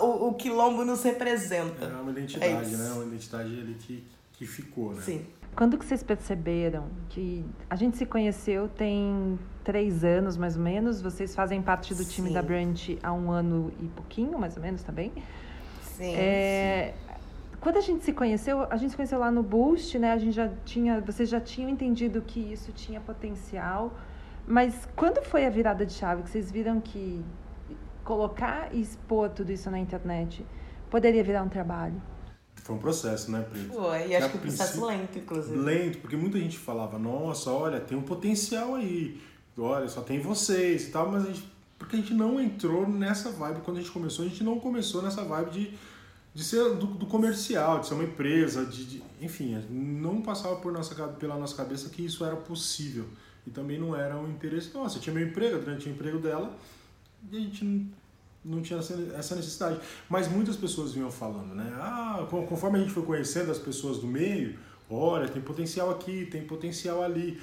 o, 0.00 0.28
o 0.28 0.34
Quilombo 0.34 0.84
nos 0.84 1.02
representa. 1.02 1.84
É 1.84 2.00
uma 2.00 2.10
identidade, 2.10 2.74
é 2.74 2.76
né? 2.76 2.90
Uma 2.92 3.04
identidade 3.04 3.60
ali 3.60 3.74
que, 3.74 4.04
que 4.32 4.46
ficou, 4.46 4.94
né? 4.94 5.02
Sim. 5.02 5.26
Quando 5.54 5.76
que 5.76 5.84
vocês 5.84 6.02
perceberam 6.02 6.86
que 7.08 7.44
a 7.68 7.76
gente 7.76 7.96
se 7.96 8.06
conheceu 8.06 8.68
tem 8.68 9.38
três 9.64 10.04
anos, 10.04 10.36
mais 10.36 10.56
ou 10.56 10.62
menos? 10.62 11.02
Vocês 11.02 11.34
fazem 11.34 11.60
parte 11.60 11.94
do 11.94 12.04
time 12.04 12.28
Sim. 12.28 12.34
da 12.34 12.40
Branch 12.40 12.98
há 13.02 13.12
um 13.12 13.30
ano 13.30 13.72
e 13.80 13.88
pouquinho, 13.88 14.38
mais 14.38 14.56
ou 14.56 14.62
menos, 14.62 14.82
também? 14.82 15.12
Sim, 16.00 16.14
é, 16.16 16.94
sim. 16.96 17.10
Quando 17.60 17.76
a 17.76 17.80
gente 17.80 18.02
se 18.04 18.12
conheceu, 18.12 18.66
a 18.70 18.76
gente 18.76 18.90
se 18.90 18.96
conheceu 18.96 19.18
lá 19.18 19.30
no 19.30 19.42
Boost, 19.42 19.98
né? 19.98 20.12
A 20.12 20.18
gente 20.18 20.32
já 20.32 20.50
tinha, 20.64 21.00
vocês 21.00 21.28
já 21.28 21.40
tinham 21.40 21.68
entendido 21.68 22.22
que 22.22 22.40
isso 22.40 22.72
tinha 22.72 23.00
potencial. 23.00 23.92
Mas 24.46 24.88
quando 24.96 25.22
foi 25.22 25.44
a 25.44 25.50
virada 25.50 25.84
de 25.84 25.92
chave 25.92 26.22
que 26.22 26.30
vocês 26.30 26.50
viram 26.50 26.80
que 26.80 27.22
colocar 28.02 28.74
e 28.74 28.80
expor 28.80 29.28
tudo 29.28 29.52
isso 29.52 29.70
na 29.70 29.78
internet 29.78 30.44
poderia 30.88 31.22
virar 31.22 31.42
um 31.42 31.48
trabalho? 31.48 32.00
Foi 32.56 32.74
um 32.74 32.78
processo, 32.78 33.30
né, 33.30 33.44
Preto? 33.48 33.72
Foi, 33.72 34.08
e 34.08 34.16
acho 34.16 34.30
que 34.30 34.36
um 34.38 34.40
processo 34.40 34.84
lento, 34.84 35.18
inclusive. 35.18 35.56
Lento, 35.56 35.98
porque 35.98 36.16
muita 36.16 36.38
gente 36.38 36.58
falava, 36.58 36.98
nossa, 36.98 37.50
olha, 37.50 37.78
tem 37.78 37.96
um 37.96 38.02
potencial 38.02 38.74
aí, 38.74 39.20
olha, 39.56 39.88
só 39.88 40.00
tem 40.00 40.20
vocês 40.20 40.88
e 40.88 40.90
tal, 40.90 41.10
mas 41.10 41.24
a 41.24 41.26
gente, 41.26 41.52
porque 41.78 41.96
a 41.96 41.98
gente 41.98 42.14
não 42.14 42.40
entrou 42.40 42.88
nessa 42.88 43.30
vibe 43.30 43.60
quando 43.60 43.78
a 43.78 43.80
gente 43.80 43.92
começou, 43.92 44.24
a 44.24 44.28
gente 44.28 44.42
não 44.42 44.58
começou 44.58 45.02
nessa 45.02 45.24
vibe 45.24 45.50
de 45.50 45.78
de 46.40 46.46
ser 46.46 46.74
do, 46.74 46.86
do, 46.86 47.04
comercial, 47.04 47.80
de 47.80 47.86
ser 47.86 47.92
uma 47.92 48.04
empresa, 48.04 48.64
de, 48.64 48.86
de, 48.86 49.02
enfim, 49.20 49.62
não 49.68 50.22
passava 50.22 50.56
por 50.56 50.72
nossa, 50.72 50.94
pela 50.94 51.36
nossa 51.36 51.54
cabeça 51.54 51.90
que 51.90 52.02
isso 52.02 52.24
era 52.24 52.34
possível. 52.34 53.04
E 53.46 53.50
também 53.50 53.78
não 53.78 53.94
era 53.94 54.16
um 54.16 54.26
interesse 54.30 54.72
nosso. 54.72 54.96
Eu 54.96 55.02
tinha 55.02 55.14
meu 55.14 55.26
emprego, 55.26 55.58
durante 55.58 55.86
o 55.86 55.92
emprego 55.92 56.18
dela, 56.18 56.56
e 57.30 57.36
a 57.36 57.40
gente 57.40 57.62
não, 57.62 57.86
não 58.42 58.62
tinha 58.62 58.78
essa 58.78 59.36
necessidade. 59.36 59.80
Mas 60.08 60.28
muitas 60.28 60.56
pessoas 60.56 60.94
vinham 60.94 61.10
falando, 61.10 61.54
né? 61.54 61.70
Ah, 61.76 62.26
conforme 62.48 62.78
a 62.78 62.80
gente 62.80 62.92
foi 62.92 63.02
conhecendo 63.02 63.50
as 63.50 63.58
pessoas 63.58 63.98
do 63.98 64.06
meio, 64.06 64.58
olha, 64.88 65.28
tem 65.28 65.42
potencial 65.42 65.90
aqui, 65.90 66.24
tem 66.24 66.42
potencial 66.42 67.02
ali. 67.02 67.38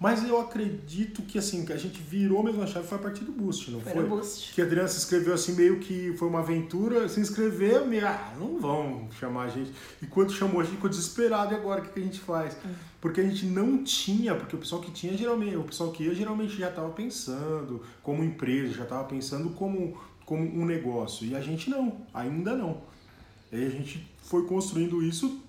Mas 0.00 0.22
eu 0.28 0.40
acredito 0.40 1.22
que 1.22 1.38
assim, 1.38 1.64
que 1.64 1.72
a 1.72 1.76
gente 1.76 2.00
virou 2.00 2.40
mesmo 2.42 2.62
a 2.62 2.66
chave 2.66 2.86
foi 2.86 2.98
a 2.98 3.00
partir 3.00 3.24
do 3.24 3.32
Boost, 3.32 3.72
não 3.72 3.80
foi? 3.80 3.92
Foi 3.94 4.04
Boost. 4.04 4.54
Que 4.54 4.62
a 4.62 4.64
Adriana 4.64 4.86
se 4.86 4.98
inscreveu 4.98 5.34
assim, 5.34 5.54
meio 5.54 5.80
que 5.80 6.12
foi 6.16 6.28
uma 6.28 6.38
aventura, 6.38 7.08
se 7.08 7.18
inscreveu, 7.18 7.84
meio, 7.84 8.06
ah, 8.06 8.32
não 8.38 8.60
vão 8.60 9.08
chamar 9.18 9.44
a 9.44 9.48
gente. 9.48 9.72
E 10.00 10.06
quando 10.06 10.32
chamou, 10.32 10.60
a 10.60 10.64
gente 10.64 10.76
ficou 10.76 10.88
desesperado, 10.88 11.52
e 11.52 11.56
agora 11.56 11.80
o 11.80 11.84
que, 11.84 11.90
que 11.90 11.98
a 11.98 12.02
gente 12.02 12.20
faz? 12.20 12.54
Uhum. 12.64 12.74
Porque 13.00 13.20
a 13.20 13.24
gente 13.24 13.44
não 13.46 13.82
tinha, 13.82 14.36
porque 14.36 14.54
o 14.54 14.58
pessoal 14.60 14.80
que 14.80 14.92
tinha 14.92 15.16
geralmente, 15.16 15.56
o 15.56 15.64
pessoal 15.64 15.90
que 15.90 16.04
ia 16.04 16.14
geralmente 16.14 16.56
já 16.56 16.68
estava 16.68 16.90
pensando 16.90 17.82
como 18.00 18.22
empresa, 18.22 18.74
já 18.74 18.84
estava 18.84 19.02
pensando 19.02 19.50
como, 19.50 19.98
como 20.24 20.42
um 20.42 20.64
negócio. 20.64 21.26
E 21.26 21.34
a 21.34 21.40
gente 21.40 21.68
não, 21.68 22.06
ainda 22.14 22.54
não. 22.54 22.82
E 23.50 23.56
aí 23.56 23.66
a 23.66 23.70
gente 23.70 24.08
foi 24.22 24.46
construindo 24.46 25.02
isso 25.02 25.42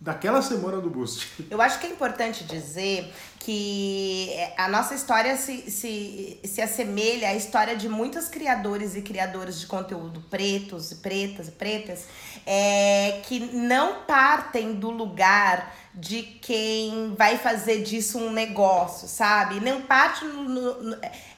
daquela 0.00 0.40
semana 0.40 0.80
do 0.80 0.88
Boost. 0.88 1.28
Eu 1.50 1.60
acho 1.60 1.78
que 1.78 1.86
é 1.86 1.90
importante 1.90 2.44
dizer 2.44 3.12
que 3.38 4.30
a 4.56 4.68
nossa 4.68 4.94
história 4.94 5.36
se, 5.36 5.70
se, 5.70 6.40
se 6.44 6.62
assemelha 6.62 7.28
à 7.28 7.34
história 7.34 7.76
de 7.76 7.88
muitos 7.88 8.28
criadores 8.28 8.96
e 8.96 9.02
criadoras 9.02 9.60
de 9.60 9.66
conteúdo 9.66 10.20
pretos 10.30 10.92
e 10.92 10.96
pretas 10.96 11.48
e 11.48 11.52
pretas 11.52 12.06
é, 12.46 13.20
que 13.24 13.40
não 13.40 14.02
partem 14.02 14.74
do 14.74 14.90
lugar 14.90 15.74
de 15.94 16.22
quem 16.22 17.14
vai 17.16 17.36
fazer 17.36 17.82
disso 17.82 18.18
um 18.18 18.30
negócio, 18.30 19.08
sabe? 19.08 19.60
Não 19.60 19.82
parte 19.82 20.24
no, 20.24 20.82
no 20.82 20.96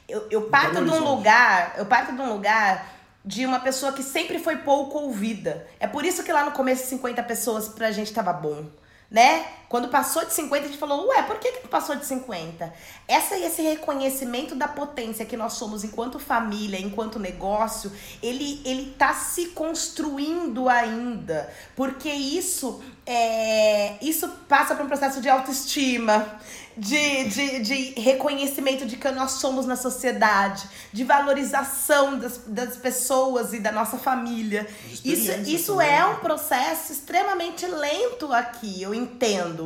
eu, 0.09 0.28
eu 0.31 0.42
parto 0.42 0.85
de 0.85 0.90
um 0.90 1.04
lugar, 1.04 1.75
eu 1.78 1.87
parto 1.87 2.14
de 2.14 2.21
um 2.21 2.33
lugar 2.33 3.01
de 3.24 3.46
uma 3.46 3.60
pessoa 3.60 3.92
que 3.92 4.02
sempre 4.02 4.38
foi 4.38 4.56
pouco 4.56 4.98
ouvida. 4.98 5.66
É 5.78 5.86
por 5.86 6.04
isso 6.04 6.22
que 6.22 6.32
lá 6.32 6.44
no 6.44 6.52
começo 6.52 6.86
50 6.88 7.22
pessoas 7.22 7.68
pra 7.68 7.92
gente 7.92 8.12
tava 8.12 8.32
bom, 8.32 8.66
né? 9.10 9.44
Quando 9.72 9.88
passou 9.88 10.22
de 10.26 10.34
50, 10.34 10.66
a 10.66 10.68
gente 10.68 10.78
falou, 10.78 11.08
ué, 11.08 11.22
por 11.22 11.38
que, 11.38 11.50
que 11.52 11.66
passou 11.66 11.96
de 11.96 12.04
50? 12.04 12.70
Essa, 13.08 13.38
esse 13.38 13.62
reconhecimento 13.62 14.54
da 14.54 14.68
potência 14.68 15.24
que 15.24 15.34
nós 15.34 15.54
somos 15.54 15.82
enquanto 15.82 16.18
família, 16.18 16.78
enquanto 16.78 17.18
negócio, 17.18 17.90
ele, 18.22 18.60
ele 18.66 18.94
tá 18.98 19.14
se 19.14 19.46
construindo 19.46 20.68
ainda. 20.68 21.50
Porque 21.74 22.10
isso, 22.10 22.82
é, 23.06 23.94
isso 24.02 24.28
passa 24.46 24.74
por 24.74 24.84
um 24.84 24.88
processo 24.88 25.22
de 25.22 25.30
autoestima, 25.30 26.38
de, 26.76 27.24
de, 27.24 27.60
de 27.60 28.00
reconhecimento 28.00 28.86
de 28.86 28.96
que 28.96 29.10
nós 29.10 29.32
somos 29.32 29.66
na 29.66 29.76
sociedade, 29.76 30.64
de 30.92 31.04
valorização 31.04 32.18
das, 32.18 32.38
das 32.46 32.76
pessoas 32.76 33.52
e 33.52 33.58
da 33.58 33.70
nossa 33.70 33.98
família. 33.98 34.66
Isso, 35.04 35.32
isso 35.46 35.80
é 35.80 36.04
um 36.04 36.16
processo 36.16 36.92
extremamente 36.92 37.66
lento 37.66 38.32
aqui, 38.32 38.82
eu 38.82 38.94
entendo. 38.94 39.62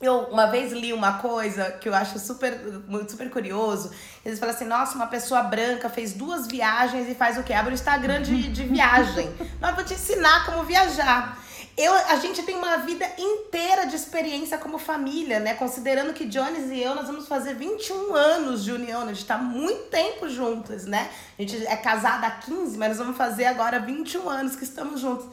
Eu 0.00 0.28
uma 0.30 0.46
vez 0.46 0.72
li 0.72 0.92
uma 0.92 1.18
coisa 1.18 1.72
que 1.72 1.88
eu 1.88 1.94
acho 1.94 2.18
super, 2.18 2.60
super 3.08 3.30
curioso. 3.30 3.90
Eles 4.24 4.38
falam 4.38 4.54
assim: 4.54 4.64
nossa, 4.64 4.94
uma 4.94 5.08
pessoa 5.08 5.42
branca 5.42 5.88
fez 5.88 6.12
duas 6.12 6.46
viagens 6.46 7.08
e 7.08 7.14
faz 7.14 7.36
o 7.36 7.42
quê? 7.42 7.52
Abre 7.52 7.72
o 7.72 7.74
Instagram 7.74 8.22
de, 8.22 8.48
de 8.48 8.62
viagem. 8.68 9.28
Nós 9.60 9.74
vou 9.74 9.84
te 9.84 9.94
ensinar 9.94 10.46
como 10.46 10.62
viajar 10.64 11.38
eu, 11.78 11.94
a 11.94 12.16
gente 12.16 12.42
tem 12.42 12.56
uma 12.56 12.78
vida 12.78 13.08
inteira 13.16 13.86
de 13.86 13.94
experiência 13.94 14.58
como 14.58 14.78
família, 14.78 15.38
né? 15.38 15.54
Considerando 15.54 16.12
que 16.12 16.26
Jones 16.26 16.72
e 16.72 16.82
eu, 16.82 16.92
nós 16.92 17.06
vamos 17.06 17.28
fazer 17.28 17.54
21 17.54 18.16
anos 18.16 18.64
de 18.64 18.72
união, 18.72 19.04
né? 19.04 19.12
a 19.12 19.14
gente 19.14 19.24
tá 19.24 19.38
muito 19.38 19.88
tempo 19.88 20.28
juntas, 20.28 20.86
né? 20.86 21.08
A 21.38 21.42
gente 21.42 21.64
é 21.64 21.76
casada 21.76 22.26
há 22.26 22.30
15, 22.32 22.76
mas 22.76 22.88
nós 22.88 22.98
vamos 22.98 23.16
fazer 23.16 23.44
agora 23.44 23.78
21 23.78 24.28
anos 24.28 24.56
que 24.56 24.64
estamos 24.64 25.00
juntos. 25.00 25.28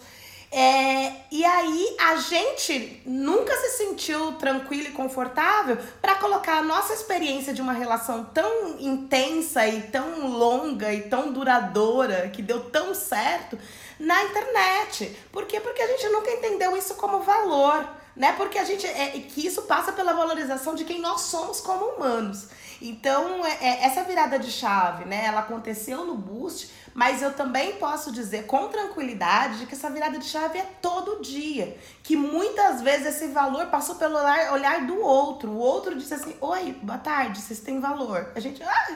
É, 0.52 1.12
e 1.32 1.44
aí 1.44 1.98
a 2.00 2.16
gente 2.18 3.02
nunca 3.06 3.56
se 3.58 3.78
sentiu 3.78 4.34
tranquilo 4.34 4.88
e 4.88 4.92
confortável 4.92 5.78
para 6.02 6.16
colocar 6.16 6.60
a 6.60 6.64
nossa 6.64 6.94
experiência 6.94 7.54
de 7.54 7.62
uma 7.62 7.74
relação 7.74 8.26
tão 8.26 8.80
intensa 8.80 9.68
e 9.68 9.82
tão 9.84 10.28
longa 10.28 10.94
e 10.94 11.10
tão 11.10 11.32
duradoura, 11.34 12.30
que 12.30 12.42
deu 12.42 12.70
tão 12.70 12.94
certo, 12.96 13.58
na 14.00 14.24
internet. 14.24 15.18
Por 15.32 15.46
quê? 15.46 15.60
Porque 15.60 15.82
a 15.82 15.88
gente 15.88 16.08
nunca 16.10 16.32
entendeu 16.32 16.76
isso 16.78 16.96
como 16.96 17.20
valor, 17.22 17.88
né? 18.16 18.34
Porque 18.38 18.58
a 18.58 18.64
gente 18.64 18.86
é 18.86 19.10
que 19.10 19.46
isso 19.46 19.64
passa 19.64 19.92
pela 19.92 20.14
valorização 20.14 20.76
de 20.76 20.86
quem 20.86 21.00
nós 21.00 21.22
somos 21.22 21.60
como 21.60 21.86
humanos. 21.86 22.48
Então, 22.82 23.46
é, 23.46 23.58
é, 23.62 23.86
essa 23.86 24.04
virada 24.04 24.38
de 24.38 24.52
chave, 24.52 25.06
né? 25.06 25.26
Ela 25.26 25.42
aconteceu 25.42 26.06
no 26.06 26.16
Boost, 26.16 26.70
mas 26.96 27.22
eu 27.22 27.34
também 27.34 27.74
posso 27.74 28.10
dizer 28.10 28.46
com 28.46 28.70
tranquilidade 28.70 29.60
de 29.60 29.66
que 29.66 29.76
essa 29.76 29.90
virada 29.90 30.18
de 30.18 30.24
chave 30.24 30.58
é 30.58 30.66
todo 30.82 31.22
dia. 31.22 31.78
Que 32.02 32.16
muitas 32.16 32.82
vezes 32.82 33.08
esse 33.08 33.28
valor 33.28 33.66
passou 33.66 33.96
pelo 33.96 34.16
olhar, 34.16 34.88
do 34.88 35.02
outro. 35.02 35.52
O 35.52 35.58
outro 35.58 35.94
disse 35.94 36.14
assim: 36.14 36.34
Oi, 36.40 36.72
boa 36.82 36.98
tarde, 36.98 37.42
vocês 37.42 37.60
têm 37.60 37.82
valor. 37.82 38.32
A 38.34 38.40
gente, 38.40 38.64
ah, 38.64 38.88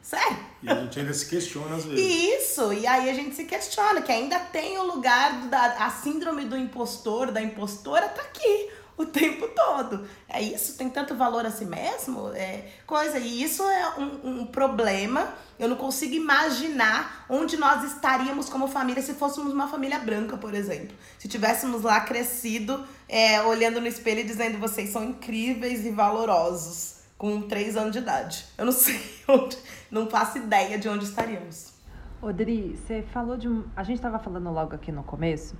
Sério? 0.00 0.38
E 0.62 0.70
a 0.70 0.74
gente 0.76 1.00
ainda 1.00 1.12
se 1.12 1.26
questiona 1.26 1.74
às 1.74 1.84
vezes. 1.84 2.44
Isso, 2.44 2.72
e 2.72 2.86
aí 2.86 3.10
a 3.10 3.12
gente 3.12 3.34
se 3.34 3.44
questiona, 3.44 4.00
que 4.00 4.12
ainda 4.12 4.38
tem 4.38 4.78
o 4.78 4.84
lugar 4.84 5.48
da 5.48 5.84
a 5.84 5.90
síndrome 5.90 6.44
do 6.44 6.56
impostor, 6.56 7.32
da 7.32 7.42
impostora, 7.42 8.08
tá 8.08 8.22
aqui 8.22 8.70
o 8.96 9.04
tempo 9.04 9.48
todo. 9.48 10.06
É 10.28 10.40
isso? 10.40 10.76
Tem 10.76 10.88
tanto 10.88 11.14
valor 11.14 11.44
a 11.44 11.50
si 11.50 11.64
mesmo? 11.64 12.30
É 12.34 12.64
coisa. 12.86 13.18
E 13.18 13.42
isso 13.42 13.62
é 13.62 13.98
um, 13.98 14.40
um 14.40 14.46
problema. 14.46 15.34
Eu 15.58 15.68
não 15.68 15.76
consigo 15.76 16.14
imaginar 16.14 17.26
onde 17.28 17.56
nós 17.56 17.84
estaríamos 17.84 18.48
como 18.48 18.68
família 18.68 19.02
se 19.02 19.14
fôssemos 19.14 19.52
uma 19.52 19.68
família 19.68 19.98
branca, 19.98 20.36
por 20.36 20.54
exemplo. 20.54 20.96
Se 21.18 21.28
tivéssemos 21.28 21.82
lá 21.82 22.00
crescido, 22.00 22.84
é, 23.08 23.42
olhando 23.42 23.80
no 23.80 23.86
espelho 23.86 24.20
e 24.20 24.24
dizendo 24.24 24.58
vocês 24.58 24.90
são 24.90 25.04
incríveis 25.04 25.84
e 25.84 25.90
valorosos 25.90 26.96
com 27.18 27.42
3 27.42 27.76
anos 27.76 27.92
de 27.92 27.98
idade. 27.98 28.44
Eu 28.56 28.64
não 28.66 28.72
sei 28.72 29.00
onde, 29.28 29.56
não 29.90 30.08
faço 30.08 30.38
ideia 30.38 30.78
de 30.78 30.88
onde 30.88 31.04
estaríamos. 31.04 31.74
Odri, 32.20 32.76
você 32.76 33.04
falou 33.12 33.36
de. 33.36 33.46
A 33.76 33.82
gente 33.82 33.96
estava 33.96 34.18
falando 34.18 34.50
logo 34.50 34.74
aqui 34.74 34.90
no 34.90 35.02
começo 35.02 35.54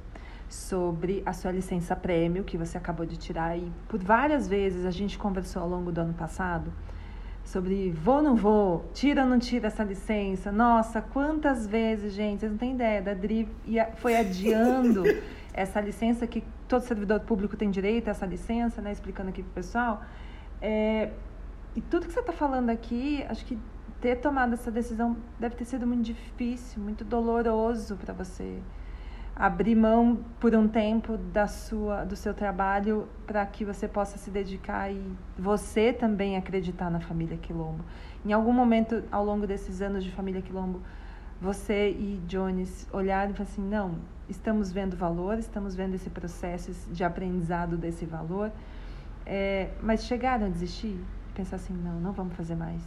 sobre 0.49 1.23
a 1.27 1.33
sua 1.33 1.51
licença 1.51 1.97
prêmio 1.97 2.45
que 2.45 2.57
você 2.57 2.79
acabou 2.79 3.05
de 3.05 3.17
tirar 3.17 3.59
e 3.59 3.73
por 3.89 3.99
várias 3.99 4.49
vezes 4.49 4.85
a 4.85 4.91
gente 4.91 5.19
conversou 5.19 5.63
ao 5.63 5.69
longo 5.69 5.91
do 5.91 6.01
ano 6.01 6.15
passado 6.15 6.73
sobre 7.47 7.93
vou 7.93 8.17
ou 8.17 8.23
não 8.23 8.37
vou, 8.37 8.91
tira 8.93 9.23
ou 9.23 9.29
não 9.29 9.39
tira 9.39 9.69
essa 9.69 9.85
licença. 9.85 10.51
Nossa, 10.51 11.01
quantas 11.01 11.67
vezes, 11.67 12.13
gente, 12.13 12.41
vocês 12.41 12.51
não 12.51 12.59
têm 12.59 12.75
ideia, 12.75 13.01
da 13.01 13.15
Dri 13.15 13.49
foi 13.97 14.17
adiando 14.17 15.05
essa 15.55 15.81
licença 15.81 16.27
que 16.27 16.43
todo 16.67 16.83
servidor 16.83 17.21
público 17.21 17.57
tem 17.57 17.71
direito 17.71 18.09
a 18.09 18.11
essa 18.11 18.27
licença, 18.27 18.83
né? 18.83 18.91
Explicando 18.91 19.29
aqui 19.29 19.45
pro 19.45 19.53
pessoal. 19.53 20.03
É, 20.61 21.11
e 21.77 21.81
tudo 21.81 22.07
que 22.07 22.13
você 22.13 22.21
está 22.21 22.33
falando 22.33 22.71
aqui, 22.71 23.25
acho 23.29 23.45
que 23.47 23.57
ter 24.01 24.17
tomado 24.17 24.55
essa 24.55 24.71
decisão 24.71 25.17
deve 25.39 25.55
ter 25.55 25.65
sido 25.65 25.87
muito 25.87 26.03
difícil, 26.03 26.83
muito 26.83 27.05
doloroso 27.05 27.97
para 27.97 28.13
você 28.13 28.61
abrir 29.37 29.75
mão 29.75 30.25
por 30.41 30.55
um 30.55 30.67
tempo 30.67 31.19
da 31.19 31.47
sua 31.47 32.05
do 32.05 32.17
seu 32.17 32.33
trabalho 32.33 33.07
para 33.27 33.45
que 33.45 33.65
você 33.65 33.87
possa 33.87 34.17
se 34.17 34.31
dedicar 34.31 34.91
e 34.91 35.01
você 35.39 35.93
também 35.93 36.37
acreditar 36.37 36.91
na 36.91 37.01
família 37.01 37.37
Quilombo. 37.37 37.85
Em 38.25 38.33
algum 38.33 38.53
momento 38.53 39.05
ao 39.13 39.25
longo 39.25 39.47
desses 39.47 39.83
anos 39.83 40.03
de 40.03 40.11
família 40.11 40.41
Quilombo, 40.41 40.81
você 41.41 41.91
e 41.91 42.21
Jones 42.27 42.89
olharam 42.91 43.33
e 43.33 43.35
falaram 43.35 43.53
assim: 43.53 43.69
"Não, 43.69 43.95
estamos 44.29 44.73
vendo 44.73 44.97
valor, 44.97 45.39
estamos 45.39 45.77
vendo 45.77 45.95
esse 45.95 46.09
processo 46.09 46.73
de 46.91 47.05
aprendizado 47.05 47.77
desse 47.77 48.07
valor". 48.07 48.51
É, 49.27 49.71
mas 49.83 50.05
chegaram 50.05 50.47
a 50.47 50.49
desistir? 50.49 50.99
pensar 51.37 51.57
assim, 51.57 51.75
não, 51.75 52.01
não 52.01 52.13
vamos 52.13 52.35
fazer 52.35 52.55
mais? 52.55 52.81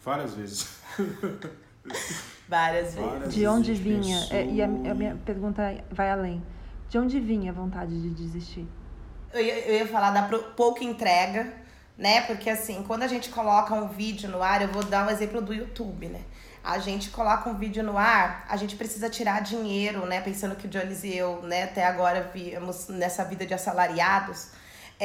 Várias 0.00 0.34
vezes. 0.34 0.80
Várias 2.48 2.94
vezes. 2.94 3.34
de 3.34 3.46
onde 3.46 3.72
vinha? 3.74 4.26
É, 4.30 4.44
e 4.44 4.62
a, 4.62 4.66
a, 4.66 4.68
minha 4.68 5.16
pergunta 5.24 5.62
vai 5.90 6.10
além. 6.10 6.42
De 6.88 6.98
onde 6.98 7.18
vinha 7.18 7.50
a 7.50 7.54
vontade 7.54 8.00
de 8.00 8.10
desistir? 8.10 8.66
Eu 9.32 9.42
ia, 9.42 9.58
eu 9.66 9.74
ia 9.76 9.86
falar 9.86 10.10
da 10.10 10.22
pouca 10.38 10.84
entrega, 10.84 11.52
né? 11.96 12.20
Porque 12.22 12.48
assim, 12.50 12.84
quando 12.86 13.02
a 13.02 13.08
gente 13.08 13.30
coloca 13.30 13.74
um 13.74 13.88
vídeo 13.88 14.28
no 14.28 14.42
ar, 14.42 14.62
eu 14.62 14.68
vou 14.68 14.84
dar 14.84 15.06
um 15.06 15.10
exemplo 15.10 15.40
do 15.40 15.52
YouTube, 15.52 16.08
né? 16.08 16.20
A 16.62 16.78
gente 16.78 17.10
coloca 17.10 17.48
um 17.50 17.58
vídeo 17.58 17.82
no 17.82 17.98
ar, 17.98 18.44
a 18.48 18.56
gente 18.56 18.76
precisa 18.76 19.10
tirar 19.10 19.42
dinheiro, 19.42 20.06
né? 20.06 20.20
Pensando 20.20 20.54
que 20.54 20.66
o 20.66 20.70
Jones 20.70 21.04
e 21.04 21.14
eu, 21.14 21.42
né, 21.42 21.64
até 21.64 21.84
agora 21.84 22.30
vimos 22.32 22.88
nessa 22.88 23.24
vida 23.24 23.44
de 23.44 23.52
assalariados 23.52 24.52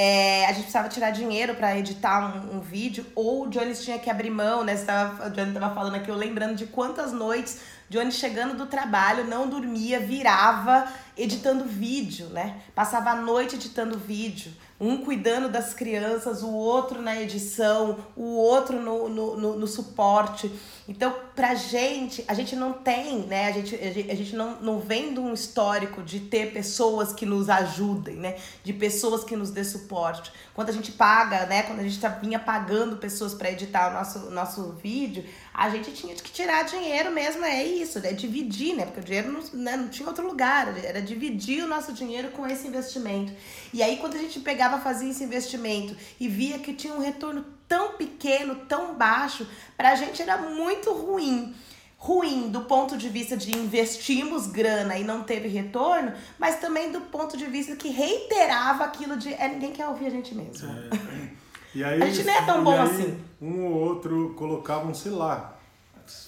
é, 0.01 0.45
a 0.45 0.53
gente 0.53 0.61
precisava 0.61 0.87
tirar 0.87 1.09
dinheiro 1.09 1.55
para 1.55 1.77
editar 1.77 2.33
um, 2.33 2.55
um, 2.55 2.59
vídeo, 2.61 3.05
ou 3.13 3.43
o 3.43 3.49
Jones 3.49 3.83
tinha 3.83 3.99
que 3.99 4.09
abrir 4.09 4.29
mão, 4.29 4.63
né? 4.63 4.73
Tava, 4.77 5.27
o 5.27 5.29
Johnny 5.29 5.51
tava 5.51 5.75
falando 5.75 5.95
aqui, 5.95 6.07
eu 6.09 6.15
lembrando 6.15 6.55
de 6.55 6.67
quantas 6.67 7.11
noites 7.11 7.59
Johnny 7.89 8.09
chegando 8.09 8.55
do 8.55 8.65
trabalho, 8.65 9.25
não 9.25 9.49
dormia, 9.49 9.99
virava 9.99 10.87
editando 11.17 11.65
vídeo, 11.65 12.27
né? 12.27 12.61
Passava 12.73 13.09
a 13.09 13.15
noite 13.15 13.57
editando 13.57 13.99
vídeo 13.99 14.53
um 14.79 15.03
cuidando 15.03 15.49
das 15.49 15.73
crianças, 15.73 16.41
o 16.41 16.51
outro 16.51 17.01
na 17.01 17.19
edição, 17.21 17.97
o 18.15 18.37
outro 18.37 18.79
no, 18.79 19.09
no, 19.09 19.35
no, 19.35 19.59
no 19.59 19.67
suporte. 19.67 20.49
Então, 20.89 21.15
pra 21.35 21.53
gente, 21.53 22.25
a 22.27 22.33
gente 22.33 22.55
não 22.55 22.73
tem, 22.73 23.19
né? 23.19 23.45
A 23.45 23.51
gente, 23.51 23.75
a 23.75 24.15
gente, 24.15 24.35
não, 24.35 24.59
não 24.59 24.79
vem 24.79 25.13
de 25.13 25.19
um 25.19 25.31
histórico 25.31 26.01
de 26.01 26.19
ter 26.19 26.51
pessoas 26.51 27.13
que 27.13 27.27
nos 27.27 27.47
ajudem, 27.47 28.15
né? 28.15 28.37
De 28.63 28.73
pessoas 28.73 29.23
que 29.23 29.35
nos 29.35 29.51
dê 29.51 29.63
suporte. 29.63 30.31
Quando 30.51 30.69
a 30.69 30.71
gente 30.71 30.91
paga, 30.91 31.45
né? 31.45 31.61
Quando 31.61 31.81
a 31.81 31.83
gente 31.83 31.99
tá, 31.99 32.09
vinha 32.09 32.39
pagando 32.39 32.97
pessoas 32.97 33.35
para 33.35 33.51
editar 33.51 33.91
o 33.91 33.93
nosso, 33.93 34.31
nosso 34.31 34.71
vídeo, 34.81 35.23
a 35.53 35.69
gente 35.69 35.91
tinha 35.91 36.15
que 36.15 36.31
tirar 36.31 36.63
dinheiro 36.63 37.11
mesmo, 37.11 37.45
é 37.45 37.63
isso, 37.63 37.99
é 37.99 38.11
dividir, 38.11 38.75
né? 38.75 38.85
Porque 38.85 39.01
o 39.01 39.03
dinheiro 39.03 39.31
não, 39.31 39.43
né, 39.61 39.77
não 39.77 39.89
tinha 39.89 40.07
outro 40.07 40.25
lugar, 40.25 40.75
era 40.83 40.99
dividir 40.99 41.63
o 41.63 41.67
nosso 41.67 41.93
dinheiro 41.93 42.29
com 42.29 42.47
esse 42.47 42.67
investimento. 42.67 43.31
E 43.71 43.83
aí, 43.83 43.97
quando 43.97 44.15
a 44.15 44.19
gente 44.19 44.39
pegava, 44.39 44.79
fazia 44.79 45.11
esse 45.11 45.23
investimento 45.23 45.95
e 46.19 46.27
via 46.27 46.57
que 46.57 46.73
tinha 46.73 46.95
um 46.95 46.99
retorno 46.99 47.58
tão 47.69 47.93
pequeno, 47.93 48.55
tão 48.67 48.95
baixo, 48.95 49.47
pra 49.77 49.95
gente 49.95 50.21
era 50.21 50.37
muito 50.37 50.91
ruim 50.91 51.55
ruim 52.01 52.49
do 52.49 52.61
ponto 52.61 52.97
de 52.97 53.09
vista 53.09 53.35
de 53.35 53.55
investimos 53.57 54.47
grana 54.47 54.97
e 54.97 55.03
não 55.03 55.21
teve 55.21 55.49
retorno, 55.49 56.13
mas 56.39 56.57
também 56.57 56.93
do 56.93 57.01
ponto 57.01 57.35
de 57.35 57.45
vista 57.45 57.75
que 57.75 57.89
reiterava 57.89 58.85
aquilo 58.85 59.17
de 59.17 59.33
é, 59.33 59.49
ninguém 59.49 59.73
quer 59.73 59.85
ouvir 59.85 60.07
a 60.07 60.09
gente 60.09 60.33
mesmo. 60.33 60.67
É. 60.67 61.39
E 61.75 61.83
aí, 61.83 62.01
a 62.01 62.05
gente 62.07 62.23
não 62.25 62.33
é 62.33 62.41
tão 62.43 62.63
bom 62.63 62.81
assim. 62.81 63.15
Um 63.39 63.63
ou 63.65 63.73
outro 63.73 64.33
colocavam, 64.35 64.91
sei 64.91 65.11
lá, 65.11 65.55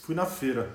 fui 0.04 0.14
na 0.14 0.24
feira 0.24 0.72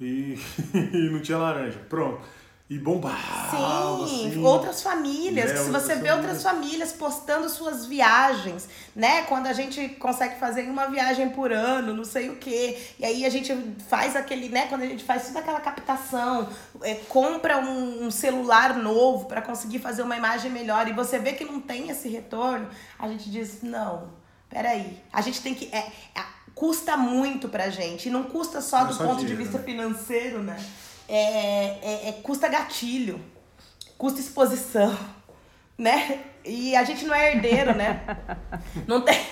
e, 0.00 0.36
e 0.74 1.10
não 1.12 1.22
tinha 1.22 1.38
laranja. 1.38 1.78
Pronto 1.88 2.20
e 2.70 2.78
bombava. 2.78 4.06
Sim, 4.06 4.28
assim, 4.28 4.44
outras 4.44 4.80
famílias. 4.80 5.50
Né, 5.50 5.56
se 5.56 5.70
você 5.70 5.96
vê 5.96 6.12
outras 6.12 6.40
famílias 6.40 6.92
postando 6.92 7.48
suas 7.48 7.84
viagens, 7.84 8.68
né? 8.94 9.22
Quando 9.22 9.48
a 9.48 9.52
gente 9.52 9.88
consegue 9.96 10.38
fazer 10.38 10.70
uma 10.70 10.86
viagem 10.86 11.30
por 11.30 11.52
ano, 11.52 11.92
não 11.92 12.04
sei 12.04 12.30
o 12.30 12.36
quê. 12.36 12.78
E 12.96 13.04
aí 13.04 13.26
a 13.26 13.28
gente 13.28 13.52
faz 13.88 14.14
aquele, 14.14 14.48
né? 14.48 14.68
Quando 14.68 14.82
a 14.82 14.86
gente 14.86 15.02
faz 15.02 15.26
toda 15.26 15.40
aquela 15.40 15.58
captação, 15.58 16.48
é, 16.82 16.94
compra 17.08 17.58
um, 17.58 18.06
um 18.06 18.10
celular 18.12 18.76
novo 18.76 19.24
para 19.24 19.42
conseguir 19.42 19.80
fazer 19.80 20.02
uma 20.02 20.16
imagem 20.16 20.48
melhor 20.52 20.86
e 20.86 20.92
você 20.92 21.18
vê 21.18 21.32
que 21.32 21.44
não 21.44 21.60
tem 21.60 21.90
esse 21.90 22.08
retorno, 22.08 22.68
a 22.96 23.08
gente 23.08 23.28
diz, 23.28 23.62
não, 23.62 24.12
peraí. 24.48 24.96
A 25.12 25.20
gente 25.20 25.42
tem 25.42 25.56
que. 25.56 25.68
É, 25.74 25.78
é, 26.14 26.24
custa 26.54 26.96
muito 26.96 27.48
pra 27.48 27.68
gente. 27.68 28.08
E 28.08 28.12
não 28.12 28.22
custa 28.22 28.60
só 28.60 28.82
não 28.82 28.86
do 28.86 28.94
só 28.94 29.04
ponto 29.06 29.18
dinheiro, 29.18 29.38
de 29.38 29.42
vista 29.42 29.58
né? 29.58 29.64
financeiro, 29.64 30.40
né? 30.40 30.56
É, 31.14 31.78
é, 31.82 32.08
é, 32.08 32.12
custa 32.22 32.48
gatilho, 32.48 33.20
custa 33.98 34.20
exposição, 34.20 34.96
né? 35.76 36.24
E 36.44 36.74
a 36.74 36.84
gente 36.84 37.04
não 37.04 37.14
é 37.14 37.32
herdeiro, 37.32 37.74
né? 37.76 38.02
Não 38.86 39.02
tem, 39.02 39.26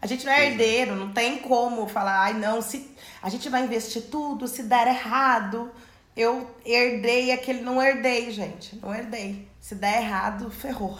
a 0.00 0.06
gente 0.06 0.24
não 0.24 0.32
é 0.32 0.46
herdeiro, 0.50 0.94
não 0.94 1.12
tem 1.12 1.38
como 1.38 1.88
falar, 1.88 2.20
ai 2.20 2.34
não, 2.34 2.60
se 2.60 2.94
a 3.22 3.28
gente 3.30 3.48
vai 3.48 3.64
investir 3.64 4.02
tudo, 4.10 4.46
se 4.46 4.64
der 4.64 4.86
errado, 4.86 5.70
eu 6.16 6.54
herdei 6.64 7.32
aquele. 7.32 7.62
Não 7.62 7.82
herdei, 7.82 8.30
gente. 8.30 8.76
Não 8.76 8.94
herdei. 8.94 9.48
Se 9.60 9.74
der 9.74 10.02
errado, 10.02 10.50
ferrou. 10.50 10.98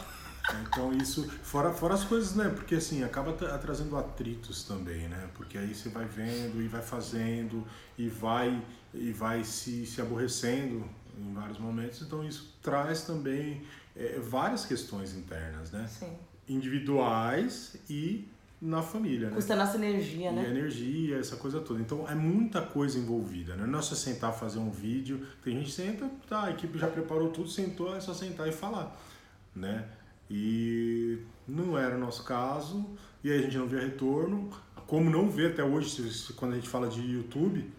Então 0.62 0.92
isso, 0.92 1.26
fora, 1.42 1.72
fora 1.72 1.94
as 1.94 2.04
coisas, 2.04 2.34
né? 2.34 2.48
Porque 2.48 2.74
assim, 2.74 3.02
acaba 3.02 3.32
trazendo 3.32 3.96
atritos 3.96 4.64
também, 4.64 5.08
né? 5.08 5.28
Porque 5.34 5.56
aí 5.56 5.74
você 5.74 5.88
vai 5.88 6.04
vendo 6.04 6.60
e 6.60 6.68
vai 6.68 6.82
fazendo 6.82 7.66
e 7.96 8.08
vai 8.08 8.62
e 8.94 9.12
vai 9.12 9.44
se, 9.44 9.86
se 9.86 10.00
aborrecendo 10.00 10.84
em 11.18 11.32
vários 11.32 11.58
momentos. 11.58 12.00
Então 12.02 12.26
isso 12.26 12.54
traz 12.62 13.02
também 13.02 13.62
é, 13.96 14.18
várias 14.18 14.64
questões 14.64 15.14
internas, 15.14 15.70
né? 15.70 15.86
Sim. 15.88 16.12
Individuais 16.48 17.76
e 17.88 18.28
na 18.60 18.82
família, 18.82 19.28
né? 19.28 19.34
Custa 19.34 19.52
a 19.52 19.56
nossa 19.56 19.76
energia, 19.76 20.30
e 20.30 20.34
né? 20.34 20.48
energia, 20.48 21.18
essa 21.18 21.36
coisa 21.36 21.60
toda. 21.60 21.80
Então 21.80 22.08
é 22.08 22.14
muita 22.14 22.62
coisa 22.62 22.98
envolvida, 22.98 23.54
né? 23.56 23.66
Não 23.66 23.78
é 23.78 23.82
só 23.82 23.94
sentar 23.94 24.32
fazer 24.32 24.58
um 24.58 24.70
vídeo. 24.70 25.26
Tem 25.42 25.54
gente 25.54 25.66
que 25.66 25.72
senta, 25.72 26.10
tá, 26.28 26.44
a 26.44 26.50
equipe 26.50 26.78
já 26.78 26.86
preparou 26.86 27.28
tudo, 27.28 27.48
sentou, 27.48 27.94
é 27.94 28.00
só 28.00 28.14
sentar 28.14 28.48
e 28.48 28.52
falar, 28.52 28.98
né? 29.54 29.86
E 30.30 31.18
não 31.46 31.76
era 31.76 31.94
o 31.94 32.00
nosso 32.00 32.24
caso, 32.24 32.86
e 33.22 33.30
aí 33.30 33.38
a 33.38 33.42
gente 33.42 33.58
não 33.58 33.66
vê 33.66 33.80
retorno. 33.80 34.50
Como 34.86 35.10
não 35.10 35.28
vê 35.28 35.46
até 35.46 35.62
hoje, 35.62 36.32
quando 36.34 36.52
a 36.52 36.54
gente 36.56 36.68
fala 36.68 36.88
de 36.88 37.00
YouTube, 37.00 37.70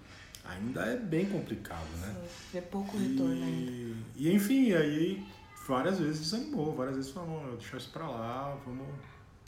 ainda 0.47 0.81
é 0.81 0.97
bem 0.97 1.25
complicado, 1.27 1.87
né? 2.01 2.15
Vê 2.51 2.61
pouco 2.61 2.97
retorno 2.97 3.35
e, 3.35 3.43
ainda. 3.43 3.97
E 4.15 4.33
enfim, 4.33 4.73
aí 4.73 5.25
várias 5.67 5.99
vezes 5.99 6.31
desanimou, 6.31 6.75
várias 6.75 6.95
vezes 6.95 7.11
falou, 7.11 7.55
deixa 7.57 7.77
isso 7.77 7.91
pra 7.91 8.07
lá, 8.07 8.57
vamos. 8.65 8.87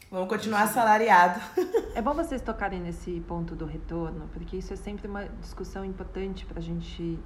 Vamos 0.10 0.30
continuar 0.30 0.64
assalariado. 0.64 1.40
É 1.94 2.02
bom 2.02 2.14
vocês 2.14 2.44
tocarem 2.44 2.80
nesse 2.80 3.20
ponto 3.22 3.56
do 3.56 3.66
retorno, 3.66 4.30
porque 4.32 4.58
isso 4.58 4.72
é 4.72 4.76
sempre 4.76 5.08
uma 5.08 5.26
discussão 5.42 5.84
importante 5.84 6.46
para 6.46 6.60
a 6.60 6.62
gente 6.62 7.18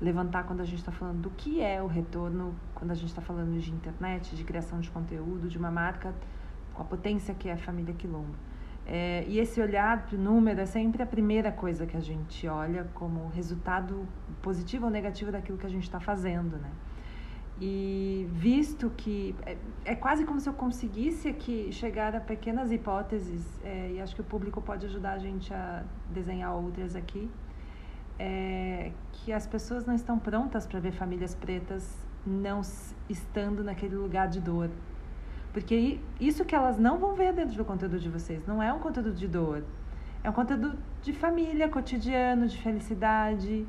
levantar 0.00 0.44
quando 0.44 0.60
a 0.60 0.64
gente 0.64 0.78
está 0.78 0.92
falando 0.92 1.22
do 1.22 1.30
que 1.30 1.60
é 1.60 1.82
o 1.82 1.88
retorno, 1.88 2.54
quando 2.72 2.92
a 2.92 2.94
gente 2.94 3.08
está 3.08 3.20
falando 3.20 3.58
de 3.58 3.72
internet, 3.72 4.36
de 4.36 4.44
criação 4.44 4.78
de 4.78 4.88
conteúdo, 4.88 5.48
de 5.48 5.58
uma 5.58 5.70
marca 5.70 6.14
com 6.72 6.82
a 6.82 6.84
potência 6.84 7.34
que 7.34 7.48
é 7.48 7.54
a 7.54 7.58
família 7.58 7.92
Quilombo. 7.92 8.36
É, 8.92 9.24
e 9.28 9.38
esse 9.38 9.60
olhar 9.60 10.04
o 10.12 10.16
número 10.16 10.60
é 10.60 10.66
sempre 10.66 11.00
a 11.00 11.06
primeira 11.06 11.52
coisa 11.52 11.86
que 11.86 11.96
a 11.96 12.00
gente 12.00 12.48
olha 12.48 12.88
como 12.92 13.28
resultado 13.28 14.04
positivo 14.42 14.86
ou 14.86 14.90
negativo 14.90 15.30
daquilo 15.30 15.56
que 15.56 15.64
a 15.64 15.70
gente 15.70 15.84
está 15.84 16.00
fazendo, 16.00 16.56
né? 16.58 16.70
E 17.60 18.26
visto 18.32 18.90
que 18.96 19.36
é, 19.46 19.56
é, 19.84 19.94
quase 19.94 20.24
como 20.24 20.40
se 20.40 20.48
eu 20.48 20.54
conseguisse 20.54 21.28
aqui 21.28 21.70
chegar 21.70 22.16
a 22.16 22.20
pequenas 22.20 22.72
hipóteses, 22.72 23.60
é, 23.62 23.92
e 23.92 24.00
acho 24.00 24.12
que 24.12 24.22
o 24.22 24.24
público 24.24 24.60
pode 24.60 24.86
ajudar 24.86 25.12
a 25.12 25.18
gente 25.18 25.54
a 25.54 25.84
desenhar 26.12 26.52
outras 26.56 26.96
aqui, 26.96 27.30
é, 28.18 28.90
que 29.12 29.32
as 29.32 29.46
pessoas 29.46 29.86
não 29.86 29.94
estão 29.94 30.18
prontas 30.18 30.66
para 30.66 30.80
ver 30.80 30.90
famílias 30.90 31.32
pretas 31.34 31.96
não 32.26 32.60
estando 33.08 33.62
naquele 33.62 33.94
lugar 33.94 34.26
de 34.26 34.40
dor. 34.40 34.68
Porque 35.52 35.98
isso 36.20 36.44
que 36.44 36.54
elas 36.54 36.78
não 36.78 36.98
vão 36.98 37.14
ver 37.14 37.32
dentro 37.32 37.56
do 37.56 37.64
conteúdo 37.64 37.98
de 37.98 38.08
vocês 38.08 38.46
não 38.46 38.62
é 38.62 38.72
um 38.72 38.78
conteúdo 38.78 39.12
de 39.12 39.26
dor. 39.26 39.64
É 40.22 40.30
um 40.30 40.32
conteúdo 40.32 40.78
de 41.02 41.12
família, 41.12 41.68
cotidiano, 41.68 42.46
de 42.46 42.58
felicidade, 42.58 43.66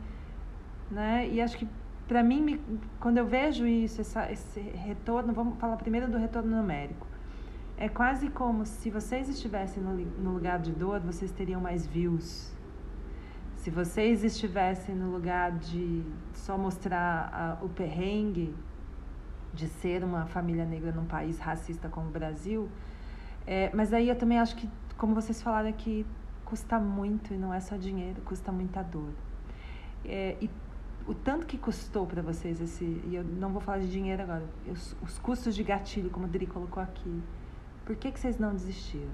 né? 0.89 1.27
E 1.29 1.41
acho 1.41 1.57
que 1.57 1.67
para 2.07 2.21
mim, 2.21 2.41
me, 2.41 2.61
quando 2.99 3.19
eu 3.19 3.25
vejo 3.25 3.65
isso, 3.65 4.01
essa, 4.01 4.29
esse 4.29 4.59
retorno, 4.59 5.31
vamos 5.31 5.57
falar 5.57 5.77
primeiro 5.77 6.09
do 6.09 6.17
retorno 6.17 6.57
numérico. 6.57 7.07
É 7.77 7.87
quase 7.87 8.29
como 8.29 8.65
se 8.65 8.89
vocês 8.89 9.29
estivessem 9.29 9.81
no, 9.81 9.95
no 9.95 10.33
lugar 10.33 10.59
de 10.59 10.73
dor, 10.73 10.99
vocês 10.99 11.31
teriam 11.31 11.61
mais 11.61 11.87
views, 11.87 12.53
se 13.55 13.69
vocês 13.69 14.23
estivessem 14.23 14.93
no 14.93 15.09
lugar 15.09 15.53
de 15.53 16.03
só 16.33 16.57
mostrar 16.57 17.59
uh, 17.61 17.65
o 17.65 17.69
perrengue 17.69 18.53
de 19.53 19.67
ser 19.67 20.03
uma 20.03 20.25
família 20.25 20.65
negra 20.65 20.91
num 20.91 21.05
país 21.05 21.39
racista 21.39 21.89
como 21.89 22.07
o 22.07 22.11
Brasil, 22.11 22.69
é, 23.45 23.71
mas 23.73 23.93
aí 23.93 24.09
eu 24.09 24.15
também 24.15 24.39
acho 24.39 24.55
que, 24.55 24.69
como 24.97 25.13
vocês 25.13 25.41
falaram 25.41 25.69
aqui, 25.69 26.05
custa 26.45 26.79
muito 26.79 27.33
e 27.33 27.37
não 27.37 27.53
é 27.53 27.59
só 27.59 27.75
dinheiro, 27.75 28.21
custa 28.21 28.51
muita 28.51 28.81
dor. 28.83 29.11
É, 30.05 30.37
e 30.41 30.49
o 31.07 31.13
tanto 31.13 31.45
que 31.45 31.57
custou 31.57 32.05
para 32.05 32.21
vocês 32.21 32.61
esse, 32.61 32.83
e 32.83 33.15
eu 33.15 33.23
não 33.23 33.51
vou 33.51 33.61
falar 33.61 33.79
de 33.79 33.89
dinheiro 33.89 34.21
agora, 34.21 34.43
os, 34.67 34.95
os 35.01 35.17
custos 35.19 35.55
de 35.55 35.63
gatilho, 35.63 36.09
como 36.09 36.25
o 36.25 36.29
Dri 36.29 36.45
colocou 36.45 36.81
aqui, 36.81 37.21
por 37.85 37.95
que, 37.95 38.11
que 38.11 38.19
vocês 38.19 38.37
não 38.37 38.53
desistiram? 38.53 39.11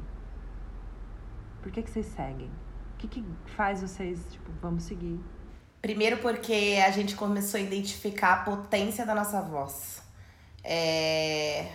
Por 1.61 1.71
que, 1.71 1.81
que 1.81 1.89
vocês 1.89 2.05
seguem? 2.07 2.49
O 2.93 2.97
que, 2.97 3.07
que 3.07 3.25
faz 3.45 3.81
vocês, 3.81 4.25
tipo, 4.29 4.51
vamos 4.61 4.83
seguir? 4.83 5.19
Primeiro 5.81 6.17
porque 6.17 6.79
a 6.85 6.91
gente 6.91 7.15
começou 7.15 7.59
a 7.59 7.63
identificar 7.63 8.33
a 8.33 8.37
potência 8.43 9.05
da 9.05 9.15
nossa 9.15 9.41
voz. 9.41 10.01
É... 10.69 11.71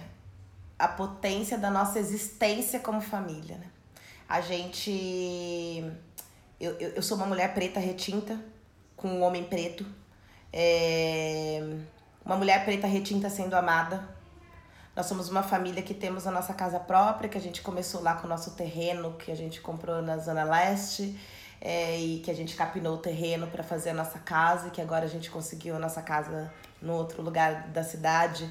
A 0.78 0.87
potência 0.88 1.57
da 1.57 1.70
nossa 1.70 1.98
existência 1.98 2.78
como 2.81 3.00
família, 3.00 3.57
né? 3.57 3.66
A 4.28 4.40
gente... 4.40 5.90
Eu, 6.61 6.72
eu, 6.78 6.90
eu 6.90 7.02
sou 7.02 7.16
uma 7.16 7.26
mulher 7.26 7.55
preta 7.55 7.81
retinta, 7.81 8.38
com 8.96 9.09
um 9.09 9.22
homem 9.22 9.44
preto. 9.44 9.87
É... 10.52 11.61
Uma 12.24 12.37
mulher 12.37 12.64
preta 12.64 12.87
retinta 12.87 13.31
sendo 13.31 13.55
amada, 13.55 14.09
nós 14.94 15.07
somos 15.07 15.31
uma 15.31 15.42
família 15.42 15.83
que 15.83 15.94
temos 15.94 16.26
a 16.26 16.31
nossa 16.31 16.52
casa 16.52 16.78
própria, 16.78 17.26
que 17.26 17.38
a 17.38 17.40
gente 17.40 17.62
começou 17.62 18.02
lá 18.02 18.14
com 18.14 18.26
o 18.26 18.28
nosso 18.28 18.50
terreno, 18.50 19.14
que 19.14 19.33
a 19.33 19.35
gente 19.35 19.59
comprou 19.61 20.02
na 20.02 20.18
Zona 20.18 20.44
Leste, 20.44 21.18
é, 21.59 21.98
e 21.98 22.18
que 22.18 22.31
a 22.31 22.35
gente 22.35 22.55
capinou 22.55 22.96
o 22.96 22.98
terreno 22.98 23.46
para 23.46 23.62
fazer 23.62 23.90
a 23.90 23.94
nossa 23.94 24.18
casa, 24.18 24.68
e 24.68 24.70
que 24.70 24.83
agora 24.83 25.07
a 25.07 25.09
gente 25.09 25.31
conseguiu 25.31 25.76
a 25.76 25.78
nossa 25.78 26.02
casa 26.02 26.52
no 26.83 26.92
outro 26.92 27.22
lugar 27.22 27.68
da 27.68 27.83
cidade, 27.83 28.50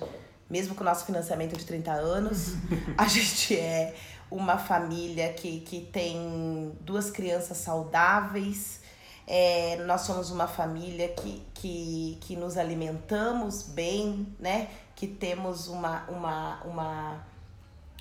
mesmo 0.52 0.76
com 0.76 0.82
o 0.82 0.86
nosso 0.86 1.06
financiamento 1.06 1.58
de 1.58 1.64
30 1.64 1.94
anos, 1.94 2.56
a 2.98 3.08
gente 3.08 3.58
é 3.58 3.96
uma 4.30 4.58
família 4.58 5.32
que, 5.32 5.62
que 5.62 5.80
tem 5.80 6.74
duas 6.82 7.10
crianças 7.10 7.58
saudáveis. 7.58 8.82
É, 9.26 9.78
nós 9.86 10.02
somos 10.02 10.30
uma 10.30 10.48
família 10.48 11.08
que, 11.08 11.42
que, 11.54 12.18
que 12.20 12.36
nos 12.36 12.58
alimentamos 12.58 13.64
bem, 13.64 14.28
né? 14.38 14.68
Que 14.94 15.08
temos 15.08 15.70
uma, 15.70 16.04
uma, 16.10 16.62
uma, 16.66 17.28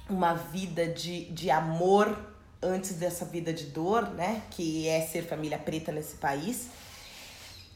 uma 0.09 0.35
vida 0.35 0.89
de, 0.89 1.27
de 1.27 1.53
amor 1.53 2.19
antes 2.61 2.95
dessa 2.95 3.25
vida 3.25 3.53
de 3.53 3.67
dor, 3.67 4.09
né? 4.11 4.43
Que 4.51 4.89
é 4.89 5.03
ser 5.03 5.23
família 5.23 5.57
preta 5.57 5.93
nesse 5.93 6.17
país. 6.17 6.67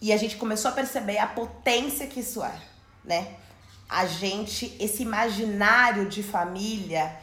E 0.02 0.12
a 0.12 0.16
gente 0.16 0.34
começou 0.36 0.72
a 0.72 0.74
perceber 0.74 1.18
a 1.18 1.28
potência 1.28 2.08
que 2.08 2.18
isso 2.18 2.42
é, 2.42 2.60
né? 3.04 3.36
A 3.88 4.06
gente, 4.06 4.76
esse 4.80 5.02
imaginário 5.02 6.08
de 6.08 6.22
família, 6.22 7.14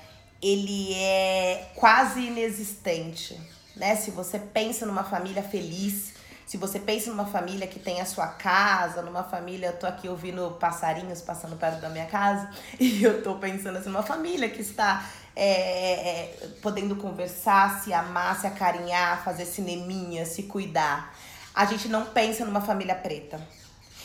ele 0.41 0.93
é 0.93 1.71
quase 1.75 2.21
inexistente, 2.21 3.39
né? 3.75 3.95
Se 3.95 4.11
você 4.11 4.39
pensa 4.39 4.85
numa 4.85 5.03
família 5.03 5.43
feliz, 5.43 6.13
se 6.51 6.57
você 6.57 6.79
pensa 6.79 7.09
numa 7.09 7.25
família 7.25 7.65
que 7.65 7.79
tem 7.79 8.01
a 8.01 8.05
sua 8.05 8.27
casa, 8.27 9.01
numa 9.01 9.23
família, 9.23 9.67
eu 9.67 9.79
tô 9.79 9.87
aqui 9.87 10.09
ouvindo 10.09 10.57
passarinhos 10.59 11.21
passando 11.21 11.55
perto 11.55 11.79
da 11.79 11.89
minha 11.89 12.07
casa, 12.07 12.49
e 12.79 13.01
eu 13.01 13.23
tô 13.23 13.35
pensando 13.35 13.77
assim, 13.77 13.89
numa 13.89 14.03
família 14.03 14.49
que 14.49 14.61
está 14.61 15.07
é, 15.33 15.51
é, 15.51 16.47
podendo 16.61 16.95
conversar, 16.95 17.81
se 17.81 17.93
amar, 17.93 18.39
se 18.39 18.47
acarinhar, 18.47 19.23
fazer 19.23 19.45
cineminha, 19.45 20.25
se 20.25 20.43
cuidar. 20.43 21.15
A 21.53 21.65
gente 21.65 21.87
não 21.87 22.07
pensa 22.07 22.43
numa 22.43 22.61
família 22.61 22.95
preta. 22.95 23.39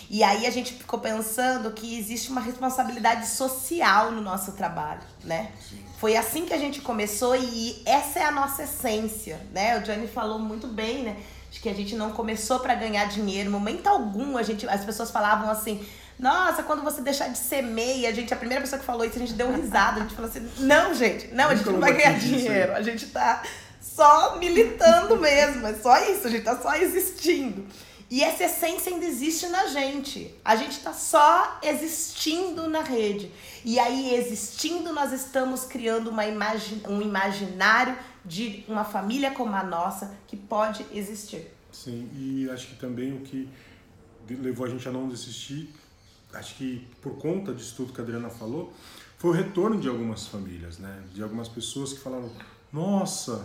E 0.08 0.22
aí 0.22 0.46
a 0.46 0.50
gente 0.50 0.72
ficou 0.72 1.00
pensando 1.00 1.70
que 1.72 1.98
existe 1.98 2.30
uma 2.30 2.40
responsabilidade 2.40 3.26
social 3.26 4.12
no 4.12 4.20
nosso 4.20 4.52
trabalho, 4.52 5.00
né? 5.24 5.50
Sim. 5.68 5.84
Foi 5.98 6.16
assim 6.16 6.44
que 6.44 6.52
a 6.52 6.58
gente 6.58 6.80
começou 6.80 7.34
e 7.34 7.82
essa 7.84 8.20
é 8.20 8.24
a 8.24 8.30
nossa 8.30 8.62
essência, 8.62 9.40
né? 9.52 9.78
O 9.78 9.82
Johnny 9.82 10.06
falou 10.06 10.38
muito 10.38 10.66
bem, 10.66 11.02
né? 11.02 11.16
De 11.50 11.58
que 11.58 11.68
a 11.68 11.74
gente 11.74 11.96
não 11.96 12.12
começou 12.12 12.60
para 12.60 12.74
ganhar 12.74 13.06
dinheiro, 13.06 13.50
momento 13.50 13.86
algum 13.86 14.36
a 14.36 14.42
gente, 14.42 14.68
as 14.68 14.84
pessoas 14.84 15.10
falavam 15.10 15.50
assim: 15.50 15.84
"Nossa, 16.18 16.62
quando 16.62 16.82
você 16.82 17.00
deixar 17.00 17.28
de 17.28 17.38
ser 17.38 17.62
meia", 17.62 18.10
a 18.10 18.12
gente 18.12 18.32
a 18.32 18.36
primeira 18.36 18.60
pessoa 18.60 18.78
que 18.78 18.84
falou 18.84 19.04
isso, 19.04 19.16
a 19.16 19.20
gente 19.20 19.32
deu 19.32 19.50
risada, 19.50 20.00
a 20.00 20.02
gente 20.02 20.14
falou 20.14 20.30
assim: 20.30 20.48
"Não, 20.58 20.94
gente, 20.94 21.28
não, 21.28 21.48
a 21.48 21.54
gente 21.54 21.70
não 21.70 21.80
vai 21.80 21.94
ganhar 21.94 22.18
dinheiro. 22.18 22.74
A 22.74 22.82
gente 22.82 23.06
tá 23.06 23.42
só 23.80 24.36
militando 24.36 25.16
mesmo, 25.16 25.66
é 25.66 25.74
só 25.74 25.96
isso, 26.10 26.26
a 26.26 26.30
gente 26.30 26.44
tá 26.44 26.60
só 26.60 26.74
existindo". 26.74 27.66
E 28.08 28.22
essa 28.22 28.44
essência 28.44 28.92
ainda 28.92 29.04
existe 29.04 29.48
na 29.48 29.66
gente. 29.66 30.32
A 30.44 30.54
gente 30.54 30.72
está 30.72 30.92
só 30.92 31.58
existindo 31.62 32.68
na 32.68 32.82
rede. 32.82 33.32
E 33.64 33.80
aí, 33.80 34.14
existindo, 34.14 34.92
nós 34.92 35.12
estamos 35.12 35.64
criando 35.64 36.10
uma 36.10 36.24
imagi 36.24 36.82
um 36.88 37.02
imaginário 37.02 37.96
de 38.24 38.64
uma 38.68 38.84
família 38.84 39.32
como 39.32 39.54
a 39.56 39.62
nossa 39.62 40.16
que 40.26 40.36
pode 40.36 40.86
existir. 40.92 41.50
Sim, 41.72 42.08
e 42.14 42.48
acho 42.50 42.68
que 42.68 42.76
também 42.76 43.12
o 43.12 43.20
que 43.20 43.48
levou 44.28 44.66
a 44.66 44.70
gente 44.70 44.88
a 44.88 44.92
não 44.92 45.08
desistir, 45.08 45.72
acho 46.32 46.54
que 46.56 46.86
por 47.00 47.16
conta 47.18 47.52
disso 47.52 47.74
tudo 47.76 47.92
que 47.92 48.00
a 48.00 48.04
Adriana 48.04 48.30
falou, 48.30 48.72
foi 49.18 49.30
o 49.30 49.32
retorno 49.32 49.80
de 49.80 49.88
algumas 49.88 50.26
famílias, 50.26 50.78
né? 50.78 51.02
De 51.12 51.22
algumas 51.22 51.48
pessoas 51.48 51.92
que 51.92 51.98
falaram: 52.00 52.30
Nossa, 52.72 53.44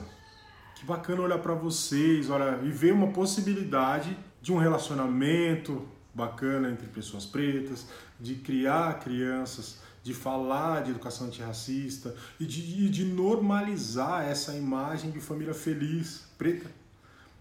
que 0.76 0.86
bacana 0.86 1.22
olhar 1.22 1.40
para 1.40 1.54
vocês, 1.54 2.30
olha, 2.30 2.60
e 2.64 2.72
ver 2.72 2.94
uma 2.94 3.08
possibilidade 3.08 4.18
de 4.42 4.52
um 4.52 4.58
relacionamento 4.58 5.88
bacana 6.14 6.70
entre 6.70 6.88
pessoas 6.88 7.26
pretas, 7.26 7.86
de 8.20 8.36
criar 8.36 9.00
crianças, 9.00 9.78
de 10.04 10.14
falar 10.14 10.82
de 10.84 10.92
educação 10.92 11.28
antirracista 11.28 12.16
e 12.40 12.46
de, 12.46 12.90
de 12.90 13.06
normalizar 13.06 14.24
essa 14.28 14.56
imagem 14.56 15.12
de 15.12 15.20
família 15.20 15.54
feliz, 15.54 16.24
preta. 16.38 16.70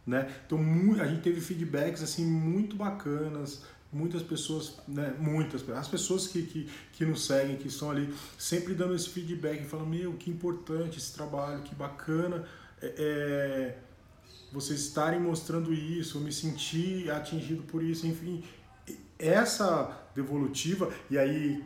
Né? 0.07 0.31
Então 0.47 0.59
a 1.01 1.07
gente 1.07 1.23
teve 1.23 1.41
feedbacks 1.41 2.03
assim 2.03 2.25
muito 2.25 2.77
bacanas, 2.77 3.63
muitas 3.93 4.23
pessoas, 4.23 4.79
né, 4.87 5.15
muitas, 5.19 5.69
as 5.71 5.89
pessoas 5.89 6.27
que, 6.27 6.43
que, 6.43 6.69
que 6.93 7.05
nos 7.05 7.27
seguem, 7.27 7.57
que 7.57 7.69
estão 7.69 7.91
ali, 7.91 8.13
sempre 8.39 8.75
dando 8.75 8.95
esse 8.95 9.09
feedback, 9.09 9.65
falando, 9.65 9.89
meu, 9.89 10.13
que 10.15 10.31
importante 10.31 10.99
esse 10.99 11.13
trabalho, 11.13 11.63
que 11.63 11.75
bacana, 11.75 12.45
é, 12.81 12.95
é 12.97 13.79
vocês 14.53 14.81
estarem 14.81 15.21
mostrando 15.21 15.73
isso, 15.73 16.19
eu 16.19 16.23
me 16.23 16.33
senti 16.33 17.11
atingido 17.11 17.63
por 17.63 17.83
isso, 17.83 18.07
enfim, 18.07 18.43
essa 19.19 20.07
devolutiva, 20.15 20.93
e 21.09 21.19
aí 21.19 21.65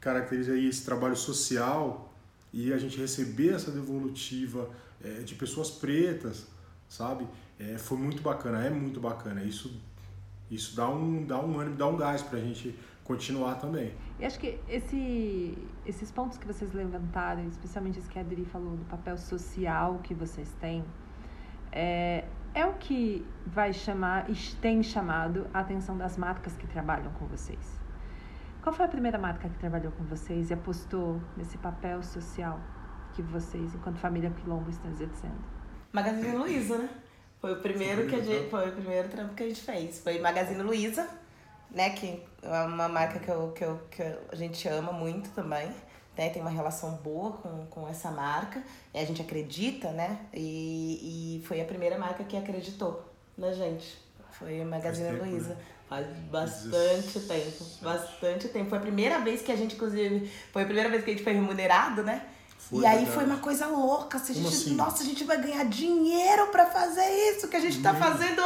caracteriza 0.00 0.52
aí 0.52 0.68
esse 0.68 0.84
trabalho 0.84 1.16
social, 1.16 2.08
e 2.52 2.72
a 2.72 2.78
gente 2.78 2.98
receber 2.98 3.54
essa 3.54 3.70
devolutiva 3.70 4.70
é, 5.02 5.20
de 5.20 5.34
pessoas 5.34 5.70
pretas, 5.70 6.46
sabe? 6.88 7.26
É, 7.58 7.76
foi 7.78 7.98
muito 7.98 8.22
bacana, 8.22 8.64
é 8.64 8.70
muito 8.70 9.00
bacana. 9.00 9.42
Isso, 9.42 9.70
isso 10.50 10.74
dá 10.74 10.88
um, 10.88 11.24
dá 11.24 11.38
um 11.38 11.58
ânimo, 11.58 11.76
dá 11.76 11.86
um 11.86 11.96
gás 11.96 12.22
pra 12.22 12.38
gente 12.38 12.74
continuar 13.04 13.56
também. 13.56 13.92
E 14.18 14.24
acho 14.24 14.38
que 14.38 14.58
esse, 14.68 15.56
esses 15.86 16.10
pontos 16.10 16.38
que 16.38 16.46
vocês 16.46 16.72
levantaram, 16.72 17.46
especialmente 17.48 17.98
esse 17.98 18.08
que 18.08 18.18
a 18.18 18.22
Adri 18.22 18.44
falou, 18.44 18.76
do 18.76 18.84
papel 18.84 19.16
social 19.16 20.00
que 20.02 20.14
vocês 20.14 20.48
têm, 20.60 20.84
é, 21.72 22.24
é 22.54 22.66
o 22.66 22.74
que 22.74 23.26
vai 23.46 23.72
chamar 23.72 24.28
e 24.30 24.34
tem 24.56 24.82
chamado 24.82 25.46
a 25.52 25.60
atenção 25.60 25.96
das 25.96 26.16
marcas 26.16 26.56
que 26.56 26.66
trabalham 26.66 27.10
com 27.12 27.26
vocês. 27.26 27.78
Qual 28.62 28.74
foi 28.74 28.84
a 28.84 28.88
primeira 28.88 29.18
marca 29.18 29.48
que 29.48 29.58
trabalhou 29.58 29.92
com 29.92 30.04
vocês 30.04 30.50
e 30.50 30.54
apostou 30.54 31.20
nesse 31.36 31.56
papel 31.58 32.02
social 32.02 32.60
que 33.14 33.22
vocês, 33.22 33.74
enquanto 33.74 33.98
família 33.98 34.30
Quilombo, 34.30 34.68
estão 34.70 34.90
exercendo? 34.90 35.38
Magazine 35.92 36.36
Luiza, 36.36 36.78
né? 36.78 36.88
Foi 37.40 37.52
o 37.52 37.62
primeiro 37.62 38.06
que 38.08 38.16
a 38.16 38.20
gente, 38.20 38.50
foi 38.50 38.68
o 38.68 38.72
primeiro 38.72 39.08
trampo 39.08 39.34
que 39.34 39.44
a 39.44 39.48
gente 39.48 39.62
fez. 39.62 40.00
Foi 40.00 40.18
Magazine 40.18 40.62
Luiza, 40.62 41.08
né? 41.70 41.90
Que 41.90 42.22
é 42.42 42.62
uma 42.62 42.88
marca 42.88 43.18
que, 43.20 43.30
eu, 43.30 43.52
que, 43.52 43.64
eu, 43.64 43.78
que 43.90 44.02
a 44.02 44.34
gente 44.34 44.68
ama 44.68 44.92
muito 44.92 45.30
também 45.30 45.72
né, 46.18 46.30
tem 46.30 46.42
uma 46.42 46.50
relação 46.50 46.96
boa 46.96 47.32
com, 47.32 47.66
com 47.66 47.88
essa 47.88 48.10
marca, 48.10 48.60
e 48.92 48.98
a 48.98 49.04
gente 49.04 49.22
acredita, 49.22 49.92
né? 49.92 50.18
E, 50.34 51.38
e 51.38 51.46
foi 51.46 51.60
a 51.60 51.64
primeira 51.64 51.96
marca 51.96 52.24
que 52.24 52.36
acreditou 52.36 53.04
na 53.36 53.52
gente. 53.52 53.96
Foi 54.32 54.60
a 54.60 54.64
Magazine 54.64 55.12
Luiza. 55.12 55.54
Né? 55.54 55.56
Faz 55.88 56.06
bastante 56.30 57.20
tempo. 57.20 57.64
Bastante 57.80 58.48
tempo. 58.48 58.68
Foi 58.68 58.78
a 58.78 58.80
primeira 58.80 59.20
vez 59.20 59.40
que 59.42 59.50
a 59.50 59.56
gente, 59.56 59.76
inclusive, 59.76 60.30
foi 60.52 60.62
a 60.62 60.66
primeira 60.66 60.90
vez 60.90 61.04
que 61.04 61.10
a 61.10 61.14
gente 61.14 61.24
foi 61.24 61.32
remunerado, 61.32 62.02
né? 62.02 62.26
Foi, 62.58 62.82
e 62.82 62.86
aí 62.86 62.96
verdade. 62.96 63.14
foi 63.14 63.24
uma 63.24 63.38
coisa 63.38 63.66
louca. 63.66 64.18
Assim, 64.18 64.32
a 64.32 64.36
gente, 64.36 64.48
assim? 64.48 64.74
Nossa, 64.74 65.02
a 65.02 65.06
gente 65.06 65.24
vai 65.24 65.40
ganhar 65.40 65.64
dinheiro 65.64 66.48
para 66.48 66.66
fazer 66.66 67.06
isso 67.30 67.48
que 67.48 67.56
a 67.56 67.60
gente 67.60 67.80
tá 67.80 67.94
fazendo 67.94 68.42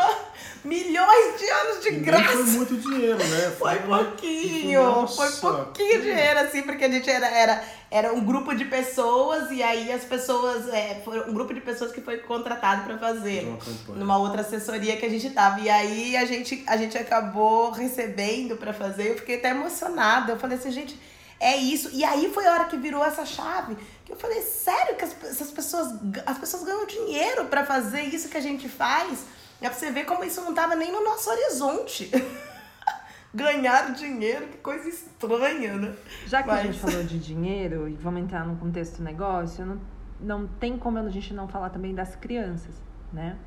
milhões 0.62 1.40
de 1.40 1.51
anos 1.51 1.83
de 1.83 1.88
e 1.88 2.01
graça. 2.01 2.29
foi 2.29 2.44
muito 2.44 2.77
dinheiro, 2.77 3.18
né? 3.18 3.53
Foi, 3.59 3.75
foi 3.77 4.05
pouquinho. 4.05 5.09
Foi 5.09 5.31
pouquinho 5.33 6.03
dinheiro, 6.03 6.38
assim, 6.40 6.62
porque 6.62 6.85
a 6.85 6.88
gente 6.88 7.09
era, 7.11 7.27
era, 7.27 7.64
era 7.90 8.12
um 8.12 8.25
grupo 8.25 8.55
de 8.55 8.64
pessoas 8.64 9.51
e 9.51 9.62
aí 9.62 9.90
as 9.90 10.05
pessoas. 10.05 10.68
É, 10.68 11.01
foi 11.05 11.29
um 11.29 11.33
grupo 11.33 11.53
de 11.53 11.61
pessoas 11.61 11.90
que 11.90 12.01
foi 12.01 12.18
contratado 12.18 12.85
para 12.85 12.98
fazer. 12.98 13.53
Numa 13.88 14.18
outra 14.18 14.42
assessoria 14.42 14.96
que 14.96 15.07
a 15.07 15.11
gente 15.11 15.31
tava. 15.31 15.61
E 15.61 15.68
aí 15.68 16.16
a 16.16 16.25
gente, 16.25 16.62
a 16.66 16.77
gente 16.77 16.96
acabou 16.96 17.72
recebendo 17.72 18.57
para 18.57 18.72
fazer. 18.72 19.11
Eu 19.11 19.16
fiquei 19.16 19.37
até 19.37 19.51
emocionada. 19.51 20.33
Eu 20.33 20.38
falei 20.38 20.59
assim, 20.59 20.70
gente 20.70 20.96
é 21.42 21.57
isso. 21.57 21.90
E 21.92 22.05
aí 22.05 22.31
foi 22.33 22.46
a 22.46 22.53
hora 22.53 22.64
que 22.66 22.77
virou 22.77 23.05
essa 23.05 23.27
chave. 23.27 23.77
Eu 24.12 24.18
falei, 24.18 24.42
sério 24.42 24.94
que 24.96 25.05
as, 25.05 25.16
essas 25.25 25.51
pessoas, 25.51 25.90
as 26.27 26.37
pessoas 26.37 26.64
ganham 26.64 26.87
dinheiro 26.87 27.46
para 27.46 27.64
fazer 27.64 28.03
isso 28.03 28.29
que 28.29 28.37
a 28.37 28.42
gente 28.42 28.68
faz? 28.68 29.25
É 29.59 29.70
pra 29.70 29.79
você 29.79 29.90
ver 29.90 30.05
como 30.05 30.22
isso 30.22 30.42
não 30.42 30.53
tava 30.53 30.77
nem 30.77 30.92
no 30.92 31.03
nosso 31.03 31.31
horizonte. 31.31 32.11
Ganhar 33.35 33.94
dinheiro, 33.94 34.48
que 34.48 34.59
coisa 34.59 34.87
estranha, 34.87 35.79
né? 35.79 35.96
Já 36.27 36.42
que 36.42 36.48
Mas... 36.48 36.61
a 36.61 36.62
gente 36.64 36.79
falou 36.79 37.03
de 37.03 37.18
dinheiro 37.18 37.88
e 37.88 37.94
vamos 37.94 38.20
entrar 38.20 38.44
no 38.44 38.55
contexto 38.57 39.03
negócio, 39.03 39.64
não, 39.64 39.81
não 40.20 40.46
tem 40.46 40.77
como 40.77 40.98
a 40.98 41.09
gente 41.09 41.33
não 41.33 41.48
falar 41.48 41.70
também 41.70 41.94
das 41.94 42.14
crianças, 42.14 42.75
né? 43.11 43.38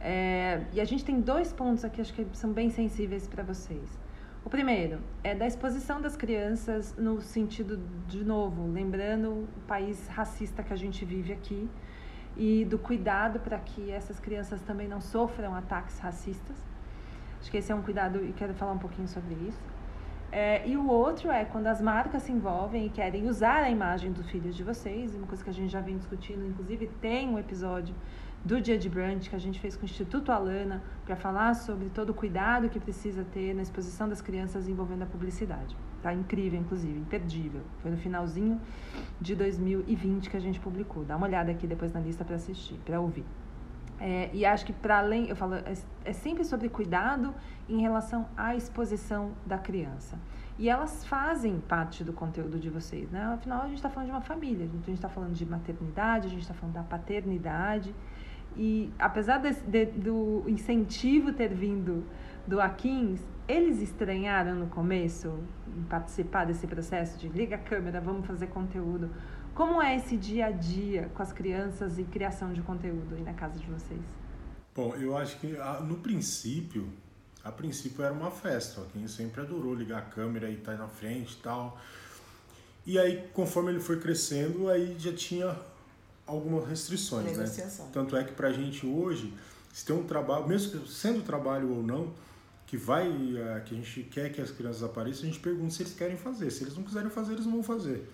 É, 0.00 0.62
e 0.72 0.80
a 0.80 0.84
gente 0.86 1.04
tem 1.04 1.20
dois 1.20 1.52
pontos 1.52 1.84
aqui, 1.84 2.00
acho 2.00 2.14
que 2.14 2.26
são 2.32 2.52
bem 2.52 2.70
sensíveis 2.70 3.26
para 3.26 3.42
vocês. 3.42 3.86
O 4.46 4.48
primeiro 4.48 5.00
é 5.24 5.34
da 5.34 5.44
exposição 5.44 6.00
das 6.00 6.16
crianças 6.16 6.94
no 6.96 7.20
sentido, 7.20 7.80
de 8.06 8.24
novo, 8.24 8.64
lembrando 8.70 9.30
o 9.30 9.48
país 9.66 10.06
racista 10.06 10.62
que 10.62 10.72
a 10.72 10.76
gente 10.76 11.04
vive 11.04 11.32
aqui 11.32 11.68
e 12.36 12.64
do 12.64 12.78
cuidado 12.78 13.40
para 13.40 13.58
que 13.58 13.90
essas 13.90 14.20
crianças 14.20 14.60
também 14.60 14.86
não 14.86 15.00
sofram 15.00 15.52
ataques 15.52 15.98
racistas. 15.98 16.56
Acho 17.40 17.50
que 17.50 17.56
esse 17.56 17.72
é 17.72 17.74
um 17.74 17.82
cuidado 17.82 18.24
e 18.24 18.32
quero 18.34 18.54
falar 18.54 18.70
um 18.70 18.78
pouquinho 18.78 19.08
sobre 19.08 19.34
isso. 19.34 19.64
É, 20.30 20.64
e 20.64 20.76
o 20.76 20.86
outro 20.88 21.28
é 21.28 21.44
quando 21.44 21.66
as 21.66 21.80
marcas 21.80 22.22
se 22.22 22.30
envolvem 22.30 22.86
e 22.86 22.88
querem 22.88 23.28
usar 23.28 23.64
a 23.64 23.68
imagem 23.68 24.12
dos 24.12 24.30
filhos 24.30 24.54
de 24.54 24.62
vocês, 24.62 25.12
uma 25.16 25.26
coisa 25.26 25.42
que 25.42 25.50
a 25.50 25.52
gente 25.52 25.72
já 25.72 25.80
vem 25.80 25.96
discutindo, 25.96 26.46
inclusive 26.46 26.86
tem 27.00 27.28
um 27.28 27.36
episódio 27.36 27.96
do 28.46 28.60
Dia 28.60 28.78
de 28.78 28.88
Brunch 28.88 29.28
que 29.28 29.34
a 29.34 29.40
gente 29.40 29.58
fez 29.58 29.76
com 29.76 29.82
o 29.82 29.86
Instituto 29.86 30.30
Alana 30.30 30.80
para 31.04 31.16
falar 31.16 31.52
sobre 31.54 31.88
todo 31.88 32.10
o 32.10 32.14
cuidado 32.14 32.68
que 32.68 32.78
precisa 32.78 33.24
ter 33.24 33.52
na 33.52 33.60
exposição 33.60 34.08
das 34.08 34.22
crianças 34.22 34.68
envolvendo 34.68 35.02
a 35.02 35.06
publicidade. 35.06 35.76
Tá 36.00 36.14
incrível, 36.14 36.60
inclusive, 36.60 36.96
imperdível. 36.96 37.62
Foi 37.82 37.90
no 37.90 37.96
finalzinho 37.96 38.60
de 39.20 39.34
2020 39.34 40.30
que 40.30 40.36
a 40.36 40.40
gente 40.40 40.60
publicou. 40.60 41.04
Dá 41.04 41.16
uma 41.16 41.26
olhada 41.26 41.50
aqui 41.50 41.66
depois 41.66 41.92
na 41.92 41.98
lista 41.98 42.24
para 42.24 42.36
assistir, 42.36 42.78
para 42.84 43.00
ouvir. 43.00 43.24
É, 43.98 44.30
e 44.32 44.44
acho 44.44 44.64
que 44.64 44.72
para 44.72 44.98
além, 44.98 45.28
eu 45.28 45.34
falo, 45.34 45.54
é, 45.54 45.74
é 46.04 46.12
sempre 46.12 46.44
sobre 46.44 46.68
cuidado 46.68 47.34
em 47.68 47.80
relação 47.80 48.28
à 48.36 48.54
exposição 48.54 49.32
da 49.44 49.58
criança. 49.58 50.16
E 50.56 50.68
elas 50.68 51.04
fazem 51.04 51.58
parte 51.58 52.04
do 52.04 52.12
conteúdo 52.12 52.60
de 52.60 52.70
vocês, 52.70 53.10
né? 53.10 53.24
Afinal, 53.24 53.62
a 53.62 53.66
gente 53.66 53.76
está 53.78 53.90
falando 53.90 54.06
de 54.06 54.12
uma 54.12 54.20
família, 54.20 54.66
a 54.66 54.68
gente 54.68 54.92
está 54.92 55.08
falando 55.08 55.34
de 55.34 55.44
maternidade, 55.44 56.28
a 56.28 56.30
gente 56.30 56.42
está 56.42 56.54
falando 56.54 56.74
da 56.74 56.82
paternidade. 56.84 57.92
E 58.56 58.92
apesar 58.98 59.38
de, 59.38 59.52
de, 59.52 59.86
do 59.86 60.44
incentivo 60.46 61.32
ter 61.32 61.52
vindo 61.52 62.04
do 62.46 62.60
Aquins, 62.60 63.20
eles 63.48 63.80
estranharam 63.80 64.54
no 64.54 64.66
começo 64.68 65.38
em 65.68 65.82
participar 65.84 66.46
desse 66.46 66.66
processo 66.66 67.18
de 67.18 67.28
liga 67.28 67.56
a 67.56 67.58
câmera, 67.58 68.00
vamos 68.00 68.26
fazer 68.26 68.46
conteúdo. 68.48 69.10
Como 69.54 69.80
é 69.80 69.96
esse 69.96 70.16
dia 70.16 70.46
a 70.46 70.50
dia 70.50 71.10
com 71.14 71.22
as 71.22 71.32
crianças 71.32 71.98
e 71.98 72.04
criação 72.04 72.52
de 72.52 72.62
conteúdo 72.62 73.14
aí 73.14 73.22
na 73.22 73.32
casa 73.32 73.58
de 73.58 73.66
vocês? 73.66 74.00
Bom, 74.74 74.94
eu 74.96 75.16
acho 75.16 75.38
que 75.38 75.56
ah, 75.56 75.80
no 75.80 75.96
princípio 75.96 76.86
a 77.46 77.52
princípio 77.52 78.04
era 78.04 78.12
uma 78.12 78.32
festa, 78.32 78.82
quem 78.92 79.06
sempre 79.06 79.40
adorou 79.40 79.72
ligar 79.72 79.98
a 79.98 80.02
câmera 80.02 80.50
e 80.50 80.54
estar 80.54 80.72
tá 80.72 80.78
na 80.78 80.88
frente 80.88 81.34
e 81.34 81.36
tal. 81.36 81.80
E 82.84 82.98
aí, 82.98 83.28
conforme 83.32 83.70
ele 83.70 83.78
foi 83.78 84.00
crescendo, 84.00 84.68
aí 84.68 84.96
já 84.98 85.12
tinha 85.12 85.56
algumas 86.26 86.68
restrições, 86.68 87.36
né? 87.36 87.44
Tanto 87.92 88.16
é 88.16 88.24
que 88.24 88.32
pra 88.32 88.52
gente 88.52 88.86
hoje, 88.86 89.32
se 89.72 89.84
tem 89.84 89.94
um 89.94 90.04
trabalho, 90.04 90.46
mesmo 90.48 90.86
sendo 90.86 91.22
trabalho 91.22 91.70
ou 91.70 91.82
não, 91.82 92.12
que 92.66 92.76
vai, 92.76 93.06
eh, 93.06 93.62
que 93.64 93.74
a 93.74 93.78
gente 93.78 94.02
quer 94.04 94.32
que 94.32 94.40
as 94.40 94.50
crianças 94.50 94.82
apareçam, 94.82 95.22
a 95.22 95.26
gente 95.26 95.38
pergunta 95.38 95.72
se 95.72 95.82
eles 95.82 95.94
querem 95.94 96.16
fazer. 96.16 96.50
Se 96.50 96.64
eles 96.64 96.76
não 96.76 96.82
quiserem 96.82 97.10
fazer, 97.10 97.34
eles 97.34 97.46
não 97.46 97.52
vão 97.52 97.62
fazer. 97.62 98.10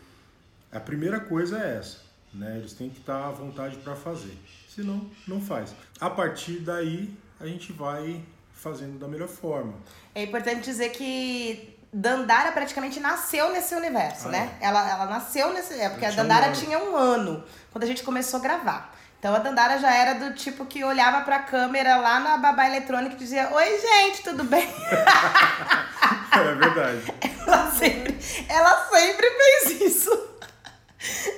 A 0.70 0.79
primeira 0.79 1.20
coisa 1.20 1.59
é 1.59 1.79
essa, 1.79 2.01
né? 2.35 2.59
Eles 2.59 2.75
têm 2.75 2.90
que 2.90 3.01
estar 3.01 3.29
à 3.29 3.31
vontade 3.31 3.77
para 3.79 3.96
fazer. 3.96 4.37
Senão, 4.68 5.11
não 5.27 5.40
faz. 5.40 5.75
A 5.98 6.11
partir 6.11 6.59
daí, 6.61 7.14
a 7.40 7.46
gente 7.46 7.72
vai 7.72 8.22
fazendo 8.53 8.98
da 8.98 9.09
melhor 9.09 9.29
forma. 9.29 9.75
É 10.14 10.22
importante 10.22 10.64
dizer 10.64 10.90
que 10.90 11.71
Dandara 11.92 12.52
praticamente 12.52 12.98
nasceu 12.98 13.52
nesse 13.52 13.74
universo, 13.74 14.28
ah, 14.28 14.31
né? 14.31 14.50
É. 14.61 14.66
Ela, 14.66 14.90
ela 14.90 15.07
nasceu 15.07 15.52
nesse. 15.52 15.78
É 15.78 15.90
porque 15.90 16.07
a 16.07 16.11
Dandara 16.11 16.48
um 16.48 16.52
tinha 16.52 16.78
um 16.78 16.96
ano 16.96 17.44
quando 17.70 17.85
a 17.85 17.87
gente 17.87 18.02
começou 18.02 18.40
a 18.40 18.42
gravar. 18.42 18.94
Então 19.18 19.35
a 19.35 19.38
Dandara 19.38 19.78
já 19.78 19.94
era 19.94 20.14
do 20.14 20.35
tipo 20.35 20.64
que 20.64 20.83
olhava 20.83 21.20
pra 21.20 21.40
câmera 21.40 21.96
lá 21.96 22.18
na 22.18 22.38
babá 22.38 22.66
eletrônica 22.66 23.14
e 23.14 23.18
dizia: 23.18 23.50
Oi, 23.52 23.78
gente, 23.78 24.22
tudo 24.22 24.42
bem? 24.42 24.66
é 26.33 26.55
verdade. 26.55 27.14
Ela 27.46 27.70
sempre, 27.70 28.18
ela 28.48 28.88
sempre 28.88 29.31
fez 29.31 29.81
isso. 29.83 30.33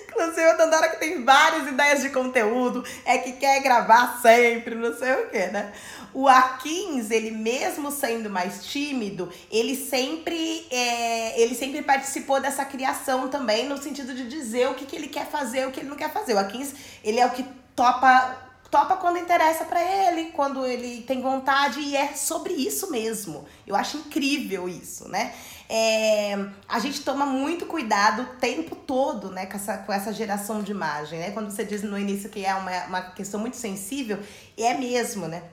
Inclusive, 0.09 0.51
a 0.51 0.55
Dandara 0.55 0.89
que 0.91 1.01
tem 1.01 1.25
várias 1.25 1.67
ideias 1.67 2.01
de 2.01 2.11
conteúdo, 2.11 2.85
é 3.05 3.19
que 3.19 3.33
quer 3.33 3.61
gravar 3.61 4.21
sempre, 4.23 4.77
não 4.77 4.97
sei 4.97 5.13
o 5.15 5.29
que, 5.29 5.47
né? 5.49 5.73
O 6.15 6.29
Akins, 6.29 7.11
ele 7.11 7.33
mesmo 7.33 7.91
sendo 7.91 8.31
mais 8.31 8.65
tímido, 8.65 9.29
ele 9.51 9.75
sempre, 9.75 10.65
é, 10.71 11.41
ele 11.41 11.57
sempre 11.57 11.83
participou 11.83 12.41
dessa 12.41 12.65
criação 12.65 13.29
também, 13.29 13.69
no 13.69 13.77
sentido 13.77 14.15
de 14.15 14.29
dizer 14.29 14.69
o 14.69 14.75
que, 14.75 14.87
que 14.87 14.95
ele 14.95 15.09
quer 15.09 15.27
fazer, 15.27 15.67
o 15.67 15.73
que 15.73 15.81
ele 15.81 15.89
não 15.89 15.97
quer 15.97 16.13
fazer. 16.13 16.35
O 16.35 16.39
Akins, 16.39 16.73
ele 17.03 17.19
é 17.19 17.27
o 17.27 17.31
que 17.31 17.45
topa 17.75 18.45
topa 18.75 18.97
quando 18.97 19.19
interessa 19.19 19.65
para 19.65 19.81
ele, 19.81 20.33
quando 20.33 20.67
ele 20.67 21.03
tem 21.03 21.23
vontade, 21.23 21.79
e 21.79 21.97
é 21.97 22.13
sobre 22.15 22.53
isso 22.55 22.91
mesmo. 22.91 23.47
Eu 23.65 23.77
acho 23.77 23.99
incrível 23.99 24.69
isso, 24.69 25.09
né? 25.09 25.33
É, 25.69 26.37
a 26.69 26.81
gente 26.81 27.03
toma 27.03 27.25
muito 27.25 27.67
cuidado 27.67 28.23
o 28.23 28.27
tempo 28.41 28.75
todo, 28.75 29.31
né, 29.31 29.47
com 29.47 29.57
essa, 29.57 29.79
com 29.79 29.93
essa 29.93 30.13
geração 30.13 30.61
de 30.61 30.73
imagem, 30.73 31.21
né? 31.21 31.31
Quando 31.31 31.53
você 31.53 31.65
diz 31.65 31.85
no 31.85 31.97
início 31.97 32.29
que 32.29 32.45
é 32.45 32.53
uma, 32.53 32.85
uma 32.87 33.03
questão 33.13 33.39
muito 33.39 33.57
sensível, 33.57 34.19
é 34.59 34.75
mesmo, 34.75 35.29
né? 35.29 35.45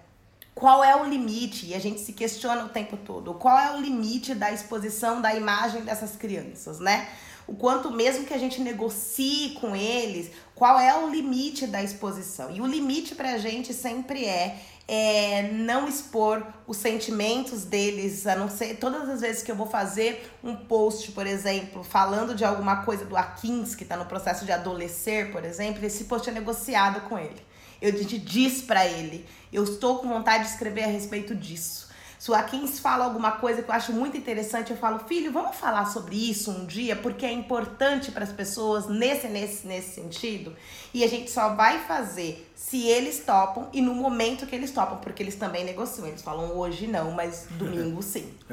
Qual 0.54 0.84
é 0.84 0.96
o 0.96 1.06
limite? 1.06 1.68
E 1.68 1.74
a 1.74 1.80
gente 1.80 2.02
se 2.02 2.14
questiona 2.14 2.66
o 2.66 2.70
tempo 2.70 2.98
todo. 2.98 3.34
Qual 3.36 3.58
é 3.58 3.76
o 3.76 3.82
limite 3.82 4.36
da 4.36 4.52
exposição 4.52 5.22
da 5.22 5.34
imagem 5.34 5.82
dessas 5.82 6.16
crianças, 6.16 6.80
né? 6.80 7.08
O 7.48 7.56
quanto 7.56 7.92
mesmo 7.92 8.26
que 8.26 8.34
a 8.34 8.38
gente 8.38 8.62
negocie 8.62 9.52
com 9.60 9.76
eles, 9.76 10.32
qual 10.54 10.80
é 10.80 10.96
o 10.98 11.10
limite 11.10 11.66
da 11.66 11.82
exposição? 11.82 12.52
E 12.52 12.62
o 12.62 12.68
limite 12.68 13.16
pra 13.16 13.38
gente 13.38 13.74
sempre 13.74 14.26
é 14.26 14.58
é, 14.88 15.44
não 15.54 15.88
expor 15.88 16.46
os 16.68 16.76
sentimentos 16.76 17.64
deles, 17.64 18.28
a 18.28 18.36
não 18.36 18.50
ser 18.50 18.76
todas 18.76 19.08
as 19.08 19.22
vezes 19.22 19.42
que 19.42 19.50
eu 19.50 19.56
vou 19.56 19.68
fazer 19.68 20.30
um 20.44 20.54
post, 20.54 21.14
por 21.14 21.26
exemplo, 21.26 21.82
falando 21.82 22.36
de 22.36 22.44
alguma 22.44 22.84
coisa 22.84 23.06
do 23.06 23.16
Akins, 23.16 23.74
que 23.74 23.84
está 23.84 23.96
no 23.96 24.06
processo 24.06 24.44
de 24.44 24.52
adolescer, 24.52 25.32
por 25.32 25.46
exemplo, 25.46 25.86
esse 25.86 26.04
post 26.04 26.30
é 26.30 26.34
negociado 26.34 27.08
com 27.08 27.18
ele. 27.18 27.42
Eu 27.82 27.91
diz 27.91 28.62
para 28.62 28.86
ele, 28.86 29.26
eu 29.52 29.63
estou 29.63 30.00
com 30.00 30.08
vontade 30.08 30.44
de 30.44 30.52
escrever 30.52 30.84
a 30.84 30.88
respeito 30.88 31.34
disso. 31.34 31.89
Se 32.22 32.30
o 32.30 32.36
Akins 32.36 32.80
fala 32.80 33.06
alguma 33.06 33.32
coisa 33.32 33.63
que 33.63 33.72
eu 33.72 33.74
acho 33.74 33.91
muito 33.94 34.15
interessante, 34.15 34.70
eu 34.70 34.78
falo, 34.78 35.00
filho, 35.00 35.32
vamos 35.32 35.56
falar 35.56 35.86
sobre 35.86 36.15
isso 36.15 36.52
um 36.52 36.67
dia, 36.67 36.96
porque 36.96 37.26
é 37.26 37.32
importante 37.32 38.12
para 38.12 38.24
as 38.24 38.32
pessoas 38.32 38.88
nesse, 38.88 39.28
nesse, 39.28 39.65
nesse 39.65 39.96
sentido. 39.96 40.56
E 40.94 41.04
a 41.04 41.08
gente 41.08 41.32
só 41.32 41.56
vai 41.56 41.80
fazer 41.80 42.48
se 42.54 42.86
eles 42.86 43.24
topam 43.26 43.67
e 43.74 43.82
no 43.82 43.96
momento 43.96 44.46
que 44.46 44.56
eles 44.56 44.70
topam, 44.70 45.00
porque 45.00 45.24
eles 45.24 45.34
também 45.34 45.65
negociam. 45.65 46.08
Eles 46.08 46.22
falam 46.22 46.56
hoje 46.56 46.86
não, 46.86 47.10
mas 47.10 47.48
domingo 47.58 48.04
sim. 48.04 48.32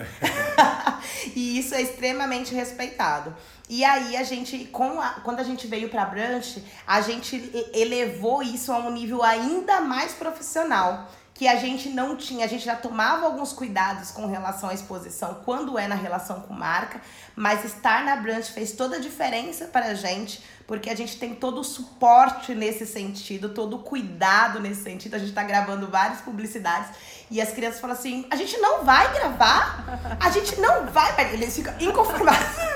e 1.37 1.59
isso 1.59 1.75
é 1.75 1.83
extremamente 1.83 2.55
respeitado. 2.55 3.37
E 3.69 3.85
aí 3.85 4.17
a 4.17 4.23
gente, 4.23 4.65
com 4.67 5.01
a, 5.01 5.21
quando 5.21 5.41
a 5.41 5.45
gente 5.45 5.67
veio 5.67 5.89
para 5.89 6.05
Branch, 6.05 6.65
a 6.87 7.01
gente 7.01 7.51
elevou 7.75 8.43
isso 8.43 8.73
a 8.73 8.79
um 8.79 8.91
nível 8.91 9.23
ainda 9.23 9.81
mais 9.81 10.13
profissional 10.13 11.09
que 11.39 11.47
a 11.47 11.55
gente 11.55 11.89
não 11.89 12.17
tinha, 12.17 12.45
a 12.45 12.49
gente 12.49 12.65
já 12.65 12.75
tomava 12.75 13.25
alguns 13.25 13.53
cuidados 13.53 14.11
com 14.11 14.27
relação 14.27 14.71
à 14.71 14.75
exposição 14.75 15.41
quando 15.45 15.79
é 15.79 15.87
na 15.87 15.95
relação 15.95 16.41
com 16.41 16.53
marca, 16.53 17.01
mas 17.37 17.65
estar 17.65 18.05
na 18.05 18.17
Branch 18.17 18.45
fez 18.45 18.73
toda 18.73 18.97
a 18.97 18.99
diferença 18.99 19.67
para 19.67 19.87
a 19.87 19.95
gente, 19.95 20.43
porque 20.67 20.91
a 20.91 20.97
gente 20.97 21.17
tem 21.17 21.37
todo 21.37 21.61
o 21.61 21.65
suporte 21.65 22.57
nesse 22.57 22.85
sentido, 22.85 23.51
todo 23.51 23.77
o 23.77 23.79
cuidado 23.79 24.59
nesse 24.59 24.83
sentido. 24.83 25.15
A 25.15 25.19
gente 25.19 25.29
está 25.29 25.45
gravando 25.45 25.87
várias 25.87 26.21
publicidades 26.23 26.91
e 27.31 27.41
as 27.41 27.53
crianças 27.53 27.79
falam 27.79 27.95
assim: 27.95 28.27
a 28.29 28.35
gente 28.35 28.57
não 28.59 28.85
vai 28.85 29.15
gravar, 29.15 30.19
a 30.19 30.31
gente 30.31 30.61
não 30.61 30.87
vai. 30.87 31.33
Eles 31.33 31.55
ficam 31.55 31.73
inconformados. 31.79 32.68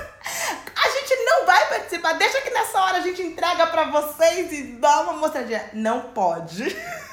Vai 1.53 1.69
participar, 1.69 2.15
deixa 2.15 2.41
que 2.41 2.49
nessa 2.49 2.81
hora 2.81 2.97
a 2.97 3.01
gente 3.03 3.21
entrega 3.21 3.67
para 3.67 3.85
vocês 3.91 4.51
e 4.51 4.63
dá 4.79 5.03
uma 5.03 5.13
mostradinha. 5.13 5.69
Não 5.75 6.01
pode. 6.15 6.75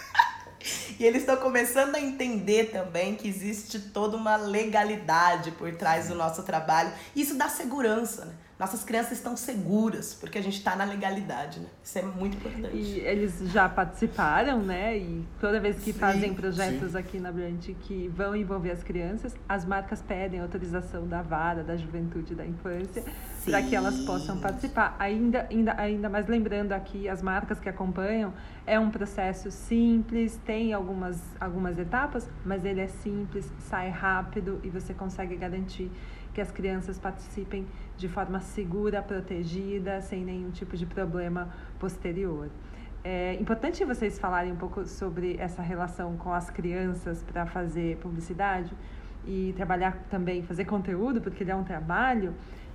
E 0.99 1.06
eles 1.06 1.21
estão 1.21 1.38
começando 1.38 1.95
a 1.95 2.02
entender 2.02 2.71
também 2.71 3.15
que 3.15 3.25
existe 3.25 3.80
toda 3.80 4.17
uma 4.17 4.36
legalidade 4.36 5.52
por 5.52 5.73
trás 5.73 6.10
do 6.10 6.15
nosso 6.15 6.43
trabalho. 6.43 6.91
Isso 7.15 7.36
dá 7.36 7.47
segurança, 7.47 8.25
né? 8.25 8.34
Nossas 8.60 8.84
crianças 8.84 9.13
estão 9.13 9.38
seguras, 9.38 10.13
porque 10.13 10.38
a 10.38 10.43
gente 10.43 10.58
está 10.58 10.76
na 10.76 10.84
legalidade, 10.84 11.62
né? 11.62 11.67
Isso 11.82 11.98
é 11.98 12.02
muito 12.02 12.36
importante. 12.36 12.76
E 12.76 13.00
eles 13.00 13.39
já 13.54 13.69
participaram, 13.69 14.62
né? 14.62 14.98
E 14.98 15.26
toda 15.39 15.62
vez 15.62 15.78
que 15.78 15.93
sim, 15.93 16.00
fazem 16.00 16.34
projetos 16.34 16.91
sim. 16.91 16.98
aqui 16.98 17.19
na 17.22 17.32
Brand 17.32 17.63
que 17.84 18.10
vão 18.10 18.36
envolver 18.36 18.72
as 18.72 18.84
crianças, 18.84 19.34
as 19.48 19.63
marcas 19.63 20.02
pedem 20.02 20.41
autorização 20.41 21.08
da 21.08 21.22
vara, 21.22 21.63
da 21.63 21.78
juventude, 21.78 22.36
da 22.36 22.45
infância, 22.45 23.02
para 23.45 23.63
que 23.63 23.74
elas 23.74 23.98
possam 24.02 24.38
participar. 24.41 24.93
Ainda, 25.00 25.48
ainda, 25.50 25.80
ainda 25.80 26.10
mais 26.10 26.28
lembrando 26.28 26.74
aqui, 26.74 27.08
as 27.08 27.22
marcas 27.22 27.62
que 27.62 27.69
acompanham, 27.69 28.34
é 28.67 28.78
um 28.78 28.91
processo 28.91 29.50
simples, 29.50 30.38
tem 30.45 30.74
algumas, 30.74 31.17
algumas 31.39 31.80
etapas, 31.80 32.28
mas 32.43 32.65
ele 32.65 32.82
é 32.82 32.88
simples, 32.88 33.50
sai 33.69 33.89
rápido 33.89 34.60
e 34.65 34.69
você 34.69 34.93
consegue 34.93 35.38
garantir 35.38 35.89
que 36.34 36.42
as 36.42 36.52
crianças 36.52 36.98
participem 37.00 37.65
de 37.98 38.08
forma 38.08 38.39
segura, 38.39 39.02
protegida, 39.02 40.02
sem 40.02 40.24
nenhum 40.24 40.52
tipo 40.52 40.78
de 40.78 40.86
problema 40.86 41.50
posterior. 41.80 42.50
É 43.04 43.36
importante 43.36 43.84
vocês 43.86 44.20
falarem 44.20 44.52
um 44.52 44.58
pouco 44.58 44.86
sobre 44.86 45.38
essa 45.38 45.62
relação 45.62 46.18
com 46.18 46.34
as 46.34 46.50
crianças 46.50 47.24
para 47.24 47.46
fazer 47.46 47.98
publicidade 47.98 48.74
e 49.26 49.54
trabalhar 49.56 50.06
também, 50.10 50.44
fazer 50.44 50.65
conteúdo, 50.65 51.22
porque 51.22 51.44
ele 51.44 51.52
é 51.52 51.56
um 51.56 51.63
trabalho. 51.63 52.34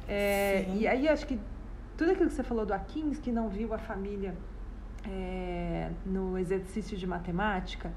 É, 0.08 0.66
e 0.74 0.86
aí 0.86 1.08
acho 1.08 1.26
que 1.26 1.38
tudo 1.96 2.12
aquilo 2.12 2.28
que 2.28 2.34
você 2.34 2.42
falou 2.42 2.64
do 2.64 2.72
Akins, 2.72 3.18
que 3.18 3.30
não 3.30 3.48
viu 3.48 3.72
a 3.72 3.78
família 3.78 4.34
é, 5.06 5.90
no 6.04 6.38
exercício 6.38 6.96
de 6.96 7.06
matemática, 7.06 7.92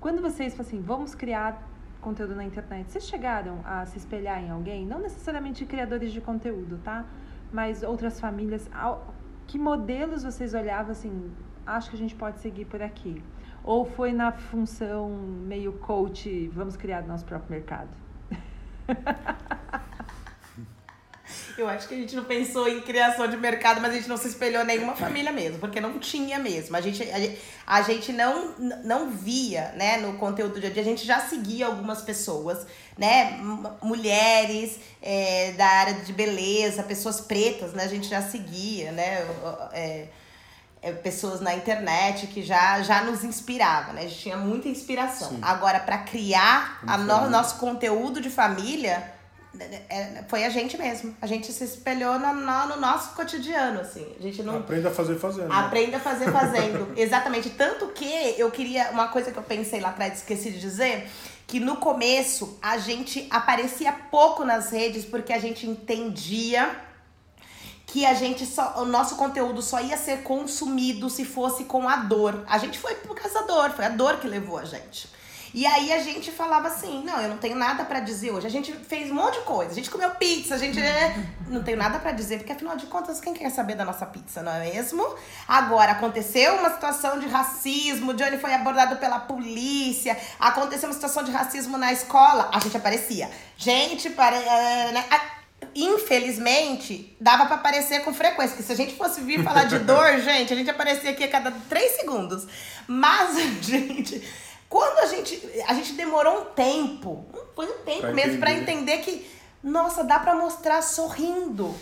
quando 0.00 0.20
vocês 0.20 0.54
falam 0.54 0.68
assim, 0.68 0.80
vamos 0.80 1.14
criar 1.14 1.62
conteúdo 2.02 2.34
na 2.34 2.44
internet, 2.44 2.90
vocês 2.90 3.06
chegaram 3.06 3.60
a 3.64 3.86
se 3.86 3.96
espelhar 3.96 4.42
em 4.42 4.50
alguém? 4.50 4.84
Não 4.84 4.98
necessariamente 4.98 5.64
criadores 5.64 6.12
de 6.12 6.20
conteúdo, 6.20 6.78
tá? 6.84 7.06
Mas 7.50 7.82
outras 7.82 8.20
famílias. 8.20 8.68
Que 9.46 9.58
modelos 9.58 10.22
vocês 10.24 10.52
olhavam 10.52 10.92
assim? 10.92 11.32
Acho 11.64 11.90
que 11.90 11.96
a 11.96 11.98
gente 11.98 12.14
pode 12.14 12.40
seguir 12.40 12.66
por 12.66 12.82
aqui. 12.82 13.22
Ou 13.64 13.84
foi 13.84 14.12
na 14.12 14.32
função 14.32 15.08
meio 15.46 15.72
coach, 15.74 16.48
vamos 16.48 16.76
criar 16.76 17.02
nosso 17.02 17.24
próprio 17.24 17.52
mercado? 17.52 17.90
Eu 21.56 21.68
acho 21.68 21.86
que 21.86 21.94
a 21.94 21.96
gente 21.96 22.16
não 22.16 22.24
pensou 22.24 22.68
em 22.68 22.80
criação 22.80 23.26
de 23.28 23.36
mercado, 23.36 23.80
mas 23.80 23.92
a 23.92 23.94
gente 23.94 24.08
não 24.08 24.16
se 24.16 24.28
espelhou 24.28 24.62
em 24.62 24.66
nenhuma 24.66 24.96
família 24.96 25.30
mesmo, 25.30 25.58
porque 25.58 25.80
não 25.80 25.98
tinha 25.98 26.38
mesmo. 26.38 26.76
A 26.76 26.80
gente, 26.80 27.02
a 27.02 27.18
gente, 27.18 27.38
a 27.66 27.82
gente 27.82 28.12
não, 28.12 28.54
não 28.84 29.10
via, 29.10 29.72
né, 29.76 29.98
no 29.98 30.14
conteúdo 30.14 30.54
do 30.54 30.60
dia 30.60 30.70
a 30.70 30.72
dia, 30.72 30.82
a 30.82 30.84
gente 30.84 31.06
já 31.06 31.20
seguia 31.20 31.66
algumas 31.66 32.02
pessoas, 32.02 32.66
né, 32.96 33.38
mulheres 33.82 34.78
é, 35.00 35.52
da 35.52 35.66
área 35.66 35.94
de 35.94 36.12
beleza, 36.12 36.82
pessoas 36.82 37.20
pretas, 37.20 37.72
né, 37.72 37.84
a 37.84 37.88
gente 37.88 38.08
já 38.08 38.22
seguia, 38.22 38.92
né, 38.92 39.26
é, 39.72 40.06
é, 40.80 40.92
pessoas 40.92 41.40
na 41.40 41.54
internet 41.54 42.26
que 42.26 42.42
já, 42.42 42.82
já 42.82 43.02
nos 43.02 43.22
inspirava, 43.24 43.92
né, 43.92 44.02
a 44.02 44.08
gente 44.08 44.20
tinha 44.20 44.36
muita 44.36 44.68
inspiração. 44.68 45.30
Sim. 45.30 45.38
Agora, 45.42 45.80
para 45.80 45.98
criar 45.98 46.80
a 46.86 46.98
no, 46.98 47.30
nosso 47.30 47.56
conteúdo 47.58 48.20
de 48.20 48.30
família 48.30 49.21
foi 50.28 50.44
a 50.44 50.48
gente 50.48 50.78
mesmo. 50.78 51.14
A 51.20 51.26
gente 51.26 51.52
se 51.52 51.64
espelhou 51.64 52.18
no, 52.18 52.32
no, 52.32 52.66
no, 52.68 52.76
nosso 52.76 53.14
cotidiano, 53.14 53.80
assim. 53.80 54.06
A 54.18 54.22
gente 54.22 54.42
não... 54.42 54.58
Aprenda 54.58 54.88
a 54.88 54.92
fazer 54.92 55.18
fazendo. 55.18 55.48
Né? 55.48 55.54
Aprenda 55.54 55.96
a 55.98 56.00
fazer 56.00 56.32
fazendo. 56.32 56.92
Exatamente. 56.96 57.50
Tanto 57.50 57.88
que 57.88 58.34
eu 58.38 58.50
queria. 58.50 58.90
Uma 58.90 59.08
coisa 59.08 59.30
que 59.30 59.38
eu 59.38 59.42
pensei 59.42 59.80
lá 59.80 59.90
atrás, 59.90 60.18
esqueci 60.18 60.50
de 60.50 60.58
dizer, 60.58 61.08
que 61.46 61.60
no 61.60 61.76
começo 61.76 62.58
a 62.62 62.78
gente 62.78 63.26
aparecia 63.30 63.92
pouco 63.92 64.44
nas 64.44 64.70
redes 64.70 65.04
porque 65.04 65.32
a 65.32 65.38
gente 65.38 65.66
entendia 65.66 66.74
que 67.86 68.06
a 68.06 68.14
gente 68.14 68.46
só 68.46 68.80
o 68.80 68.86
nosso 68.86 69.16
conteúdo 69.16 69.60
só 69.60 69.78
ia 69.78 69.98
ser 69.98 70.22
consumido 70.22 71.10
se 71.10 71.26
fosse 71.26 71.64
com 71.64 71.86
a 71.86 71.96
dor. 71.96 72.42
A 72.48 72.56
gente 72.56 72.78
foi 72.78 72.94
por 72.94 73.14
causa 73.14 73.40
da 73.40 73.46
dor, 73.46 73.70
foi 73.72 73.84
a 73.84 73.90
dor 73.90 74.16
que 74.16 74.26
levou 74.26 74.56
a 74.56 74.64
gente. 74.64 75.11
E 75.54 75.66
aí 75.66 75.92
a 75.92 76.02
gente 76.02 76.30
falava 76.30 76.68
assim: 76.68 77.02
não, 77.04 77.20
eu 77.20 77.28
não 77.28 77.38
tenho 77.38 77.56
nada 77.56 77.84
para 77.84 78.00
dizer 78.00 78.30
hoje. 78.30 78.46
A 78.46 78.50
gente 78.50 78.72
fez 78.72 79.10
um 79.10 79.14
monte 79.14 79.38
de 79.38 79.44
coisa. 79.44 79.72
A 79.72 79.74
gente 79.74 79.90
comeu 79.90 80.10
pizza, 80.10 80.54
a 80.54 80.58
gente. 80.58 80.78
Né, 80.78 81.30
não 81.48 81.62
tenho 81.62 81.76
nada 81.76 81.98
para 81.98 82.12
dizer, 82.12 82.38
porque 82.38 82.52
afinal 82.52 82.76
de 82.76 82.86
contas, 82.86 83.20
quem 83.20 83.34
quer 83.34 83.50
saber 83.50 83.74
da 83.74 83.84
nossa 83.84 84.06
pizza, 84.06 84.42
não 84.42 84.52
é 84.52 84.70
mesmo? 84.72 85.04
Agora, 85.46 85.92
aconteceu 85.92 86.54
uma 86.56 86.70
situação 86.70 87.18
de 87.18 87.26
racismo, 87.26 88.14
Johnny 88.14 88.38
foi 88.38 88.54
abordado 88.54 88.96
pela 88.96 89.20
polícia, 89.20 90.16
aconteceu 90.40 90.88
uma 90.88 90.94
situação 90.94 91.22
de 91.22 91.30
racismo 91.30 91.76
na 91.76 91.92
escola, 91.92 92.50
a 92.52 92.58
gente 92.58 92.76
aparecia. 92.76 93.30
Gente, 93.56 94.10
para. 94.10 94.36
Eh, 94.36 94.92
né? 94.92 95.04
infelizmente, 95.74 97.16
dava 97.20 97.46
para 97.46 97.56
aparecer 97.56 98.02
com 98.02 98.12
frequência. 98.12 98.56
Porque 98.56 98.62
se 98.62 98.72
a 98.72 98.76
gente 98.76 98.94
fosse 98.94 99.20
vir 99.20 99.42
falar 99.42 99.64
de 99.64 99.78
dor, 99.78 100.18
gente, 100.20 100.52
a 100.52 100.56
gente 100.56 100.70
aparecia 100.70 101.10
aqui 101.10 101.24
a 101.24 101.28
cada 101.28 101.50
três 101.68 101.96
segundos. 101.96 102.46
Mas, 102.86 103.36
gente, 103.62 104.22
quando 104.72 105.00
a 105.00 105.06
gente. 105.06 105.38
A 105.68 105.74
gente 105.74 105.92
demorou 105.92 106.40
um 106.40 106.44
tempo, 106.46 107.26
foi 107.54 107.66
um 107.66 107.84
tempo 107.84 108.00
pra 108.00 108.14
mesmo, 108.14 108.40
para 108.40 108.54
entender 108.54 108.98
que, 109.02 109.30
nossa, 109.62 110.02
dá 110.02 110.18
para 110.18 110.34
mostrar 110.34 110.80
sorrindo. 110.80 111.74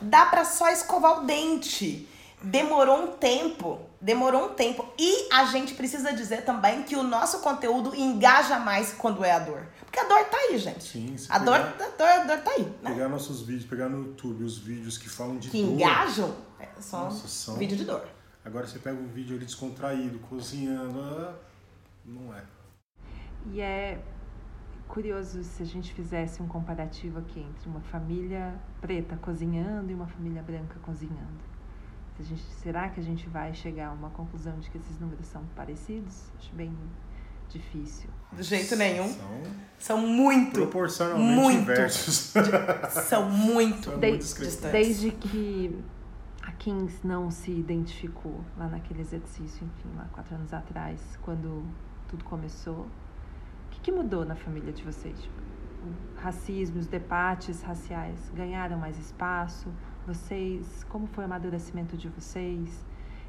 Dá 0.00 0.26
para 0.26 0.44
só 0.44 0.68
escovar 0.70 1.18
o 1.18 1.26
dente. 1.26 2.08
Demorou 2.40 3.02
um 3.02 3.06
tempo. 3.16 3.80
Demorou 4.00 4.44
um 4.44 4.54
tempo. 4.54 4.86
E 4.96 5.28
a 5.32 5.46
gente 5.46 5.74
precisa 5.74 6.12
dizer 6.12 6.44
também 6.44 6.84
que 6.84 6.94
o 6.94 7.02
nosso 7.02 7.40
conteúdo 7.40 7.92
engaja 7.96 8.60
mais 8.60 8.92
quando 8.92 9.24
é 9.24 9.32
a 9.32 9.40
dor. 9.40 9.66
Porque 9.80 9.98
a 9.98 10.04
dor 10.04 10.24
tá 10.26 10.36
aí, 10.36 10.56
gente. 10.56 10.84
Sim, 10.84 11.16
a, 11.28 11.38
dor, 11.40 11.56
a, 11.56 11.72
dor, 11.98 12.06
a 12.06 12.24
dor 12.24 12.38
tá 12.38 12.52
aí. 12.52 12.62
Né? 12.80 12.92
Pegar 12.92 13.08
nossos 13.08 13.40
vídeos, 13.40 13.64
pegar 13.64 13.88
no 13.88 14.06
YouTube 14.06 14.44
os 14.44 14.58
vídeos 14.58 14.96
que 14.96 15.08
falam 15.08 15.38
de 15.38 15.50
que 15.50 15.60
dor. 15.60 15.66
Que 15.66 15.82
engajam, 15.82 16.36
é 16.60 16.68
Nossa, 16.92 17.26
são... 17.26 17.56
vídeo 17.56 17.76
de 17.76 17.84
dor. 17.84 18.06
Agora 18.44 18.64
você 18.64 18.78
pega 18.78 18.96
um 18.96 19.08
vídeo 19.08 19.34
ali 19.34 19.44
descontraído, 19.44 20.20
cozinhando. 20.20 21.34
Não 22.08 22.34
é. 22.34 22.42
E 23.52 23.60
é 23.60 24.02
curioso 24.88 25.44
se 25.44 25.62
a 25.62 25.66
gente 25.66 25.92
fizesse 25.92 26.42
um 26.42 26.48
comparativo 26.48 27.18
aqui 27.18 27.40
entre 27.40 27.68
uma 27.68 27.80
família 27.80 28.58
preta 28.80 29.16
cozinhando 29.16 29.90
e 29.92 29.94
uma 29.94 30.06
família 30.06 30.42
branca 30.42 30.78
cozinhando. 30.80 31.48
Se 32.16 32.24
gente, 32.24 32.42
será 32.62 32.88
que 32.88 32.98
a 32.98 33.02
gente 33.02 33.28
vai 33.28 33.54
chegar 33.54 33.88
a 33.88 33.92
uma 33.92 34.10
conclusão 34.10 34.58
de 34.58 34.68
que 34.70 34.78
esses 34.78 34.98
números 34.98 35.26
são 35.26 35.44
parecidos? 35.54 36.30
Acho 36.38 36.52
bem 36.54 36.76
difícil. 37.48 38.10
De 38.32 38.42
jeito 38.42 38.74
nenhum. 38.74 39.08
São, 39.08 39.42
são 39.78 40.06
muito. 40.06 40.52
Proporcionalmente 40.52 41.40
muito, 41.40 41.60
inversos. 41.60 42.32
são 43.08 43.30
muito, 43.30 43.90
de, 43.90 44.08
muito 44.08 44.18
distantes. 44.18 44.72
Desde 44.72 45.10
que 45.12 45.78
a 46.42 46.52
Kings 46.52 47.06
não 47.06 47.30
se 47.30 47.50
identificou 47.52 48.44
lá 48.56 48.66
naquele 48.66 49.00
exercício, 49.00 49.64
enfim, 49.64 49.96
lá 49.96 50.08
quatro 50.12 50.34
anos 50.34 50.52
atrás, 50.52 51.00
quando 51.22 51.64
tudo 52.08 52.24
começou. 52.24 52.86
O 53.66 53.70
que, 53.70 53.80
que 53.80 53.92
mudou 53.92 54.24
na 54.24 54.34
família 54.34 54.72
de 54.72 54.82
vocês? 54.82 55.28
O 55.84 56.20
racismo, 56.20 56.78
os 56.80 56.86
debates 56.86 57.62
raciais 57.62 58.30
ganharam 58.34 58.78
mais 58.78 58.98
espaço? 58.98 59.68
Vocês, 60.06 60.84
como 60.88 61.06
foi 61.06 61.24
o 61.24 61.26
amadurecimento 61.26 61.96
de 61.96 62.08
vocês? 62.08 62.84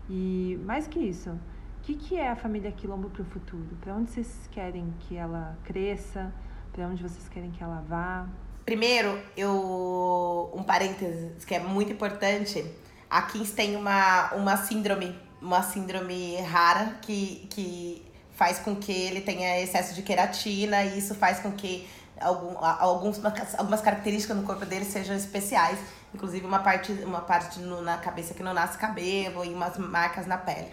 E 0.10 0.60
mais 0.66 0.88
que 0.88 1.00
isso, 1.00 1.30
o 1.30 1.82
que, 1.82 1.96
que 1.96 2.18
é 2.18 2.30
a 2.30 2.36
família 2.36 2.72
Quilombo 2.72 3.10
para 3.10 3.22
o 3.22 3.26
futuro? 3.26 3.78
Para 3.82 3.94
onde 3.94 4.10
vocês 4.10 4.50
querem 4.52 4.94
que 5.02 5.16
ela 5.16 5.58
cresça? 5.64 6.34
Para 6.72 6.88
onde 6.88 7.04
vocês 7.04 7.28
querem 7.30 7.52
que 7.52 7.64
ela 7.64 7.84
vá? 7.88 8.28
Primeiro, 8.66 9.20
eu 9.36 10.52
um 10.54 10.64
parênteses 10.64 11.44
que 11.46 11.54
é 11.54 11.60
muito 11.60 11.92
importante. 11.92 12.64
A 13.10 13.22
Kings 13.24 13.54
tem 13.54 13.76
uma, 13.76 14.34
uma 14.34 14.58
síndrome, 14.58 15.16
uma 15.42 15.64
síndrome 15.64 16.40
rara 16.42 16.98
que, 17.02 17.48
que 17.50 18.09
faz 18.40 18.58
com 18.58 18.74
que 18.74 18.94
ele 18.94 19.20
tenha 19.20 19.60
excesso 19.62 19.94
de 19.94 20.02
queratina 20.02 20.82
e 20.86 20.98
isso 20.98 21.14
faz 21.14 21.40
com 21.40 21.52
que 21.52 21.86
algum, 22.22 22.56
alguns, 22.58 23.20
algumas 23.58 23.82
características 23.82 24.38
no 24.38 24.44
corpo 24.44 24.66
dele 24.66 24.86
sejam 24.86 25.14
especiais. 25.14 25.78
Inclusive 26.16 26.46
uma 26.46 26.60
parte, 26.60 26.94
uma 27.04 27.20
parte 27.20 27.60
no, 27.60 27.82
na 27.82 27.98
cabeça 27.98 28.34
que 28.34 28.42
não 28.42 28.54
nasce 28.54 28.78
cabelo 28.78 29.44
e 29.44 29.50
umas 29.50 29.78
marcas 29.78 30.26
na 30.26 30.38
pele. 30.38 30.72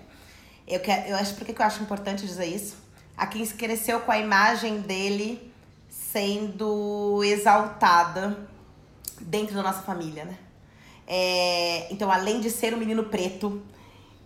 Eu, 0.64 0.78
quero, 0.78 1.08
eu 1.08 1.16
acho 1.16 1.34
porque 1.34 1.52
que 1.52 1.60
eu 1.60 1.66
acho 1.66 1.82
importante 1.82 2.24
dizer 2.24 2.46
isso. 2.46 2.76
A 3.16 3.26
Kim 3.26 3.44
cresceu 3.44 3.98
com 3.98 4.12
a 4.12 4.18
imagem 4.18 4.80
dele 4.82 5.52
sendo 5.88 7.24
exaltada 7.24 8.38
dentro 9.20 9.56
da 9.56 9.62
nossa 9.64 9.82
família, 9.82 10.24
né? 10.24 10.38
É, 11.04 11.92
então, 11.92 12.12
além 12.12 12.40
de 12.40 12.48
ser 12.48 12.72
um 12.74 12.76
menino 12.76 13.04
preto, 13.04 13.60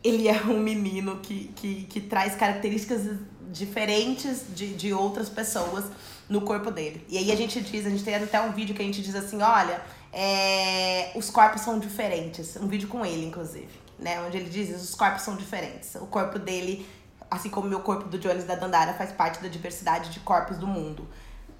ele 0.02 0.28
é 0.28 0.42
um 0.44 0.58
menino 0.58 1.18
que, 1.18 1.52
que, 1.56 1.84
que 1.84 2.00
traz 2.00 2.34
características 2.34 3.18
diferentes 3.50 4.44
de, 4.54 4.74
de 4.74 4.92
outras 4.92 5.28
pessoas 5.28 5.84
no 6.28 6.40
corpo 6.40 6.70
dele. 6.70 7.04
E 7.08 7.18
aí 7.18 7.32
a 7.32 7.36
gente 7.36 7.60
diz, 7.60 7.84
a 7.84 7.90
gente 7.90 8.04
tem 8.04 8.14
até 8.14 8.40
um 8.40 8.52
vídeo 8.52 8.74
que 8.74 8.80
a 8.80 8.84
gente 8.84 9.02
diz 9.02 9.14
assim, 9.14 9.42
olha, 9.42 9.82
é, 10.12 11.10
os 11.14 11.28
corpos 11.28 11.62
são 11.62 11.78
diferentes. 11.78 12.56
Um 12.56 12.68
vídeo 12.68 12.88
com 12.88 13.04
ele, 13.04 13.26
inclusive, 13.26 13.68
né? 13.98 14.20
Onde 14.22 14.36
ele 14.36 14.48
diz, 14.48 14.70
os 14.80 14.94
corpos 14.94 15.22
são 15.22 15.36
diferentes. 15.36 15.96
O 15.96 16.06
corpo 16.06 16.38
dele, 16.38 16.86
assim 17.30 17.50
como 17.50 17.66
o 17.66 17.70
meu 17.70 17.80
corpo 17.80 18.08
do 18.08 18.18
Jones 18.18 18.44
da 18.44 18.54
Dandara, 18.54 18.94
faz 18.94 19.12
parte 19.12 19.42
da 19.42 19.48
diversidade 19.48 20.10
de 20.10 20.20
corpos 20.20 20.56
do 20.56 20.66
mundo. 20.66 21.06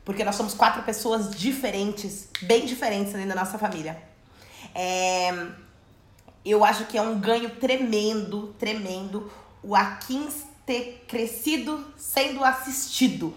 Porque 0.05 0.25
nós 0.25 0.37
somos 0.37 0.55
quatro 0.55 0.83
pessoas 0.83 1.31
diferentes, 1.31 2.29
bem 2.43 2.65
diferentes 2.65 3.15
ali 3.15 3.27
na 3.27 3.35
nossa 3.35 3.59
família. 3.59 4.01
É, 4.75 5.49
eu 6.45 6.65
acho 6.65 6.87
que 6.87 6.97
é 6.97 7.03
um 7.03 7.19
ganho 7.19 7.51
tremendo, 7.57 8.55
tremendo 8.59 9.31
o 9.63 9.77
Akins 9.77 10.45
ter 10.65 11.05
crescido 11.07 11.85
sendo 11.97 12.45
assistido. 12.45 13.35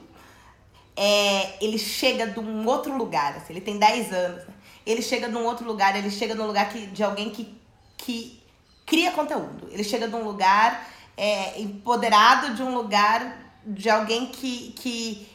É, 0.95 1.63
ele 1.63 1.77
chega 1.77 2.27
de 2.27 2.39
um 2.39 2.65
outro 2.67 2.95
lugar, 2.95 3.35
assim, 3.35 3.53
ele 3.53 3.61
tem 3.61 3.77
10 3.77 4.13
anos. 4.13 4.45
Né? 4.45 4.53
Ele 4.85 5.01
chega 5.01 5.27
de 5.27 5.35
um 5.35 5.43
outro 5.43 5.65
lugar, 5.65 5.95
ele 5.95 6.11
chega 6.11 6.35
num 6.35 6.45
lugar 6.45 6.69
que, 6.69 6.85
de 6.87 7.03
alguém 7.03 7.29
que, 7.29 7.57
que 7.97 8.41
cria 8.85 9.11
conteúdo. 9.11 9.67
Ele 9.71 9.83
chega 9.83 10.07
de 10.07 10.15
um 10.15 10.23
lugar 10.23 10.87
é, 11.17 11.59
empoderado, 11.59 12.53
de 12.53 12.63
um 12.63 12.75
lugar 12.75 13.39
de 13.65 13.89
alguém 13.89 14.27
que, 14.27 14.73
que 14.73 15.27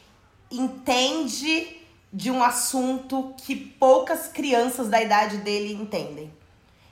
entende 0.51 1.77
de 2.13 2.31
um 2.31 2.43
assunto 2.43 3.35
que 3.45 3.55
poucas 3.55 4.29
crianças 4.29 4.89
da 4.89 5.03
idade 5.03 5.39
dele 5.39 5.75
entendem. 5.75 6.38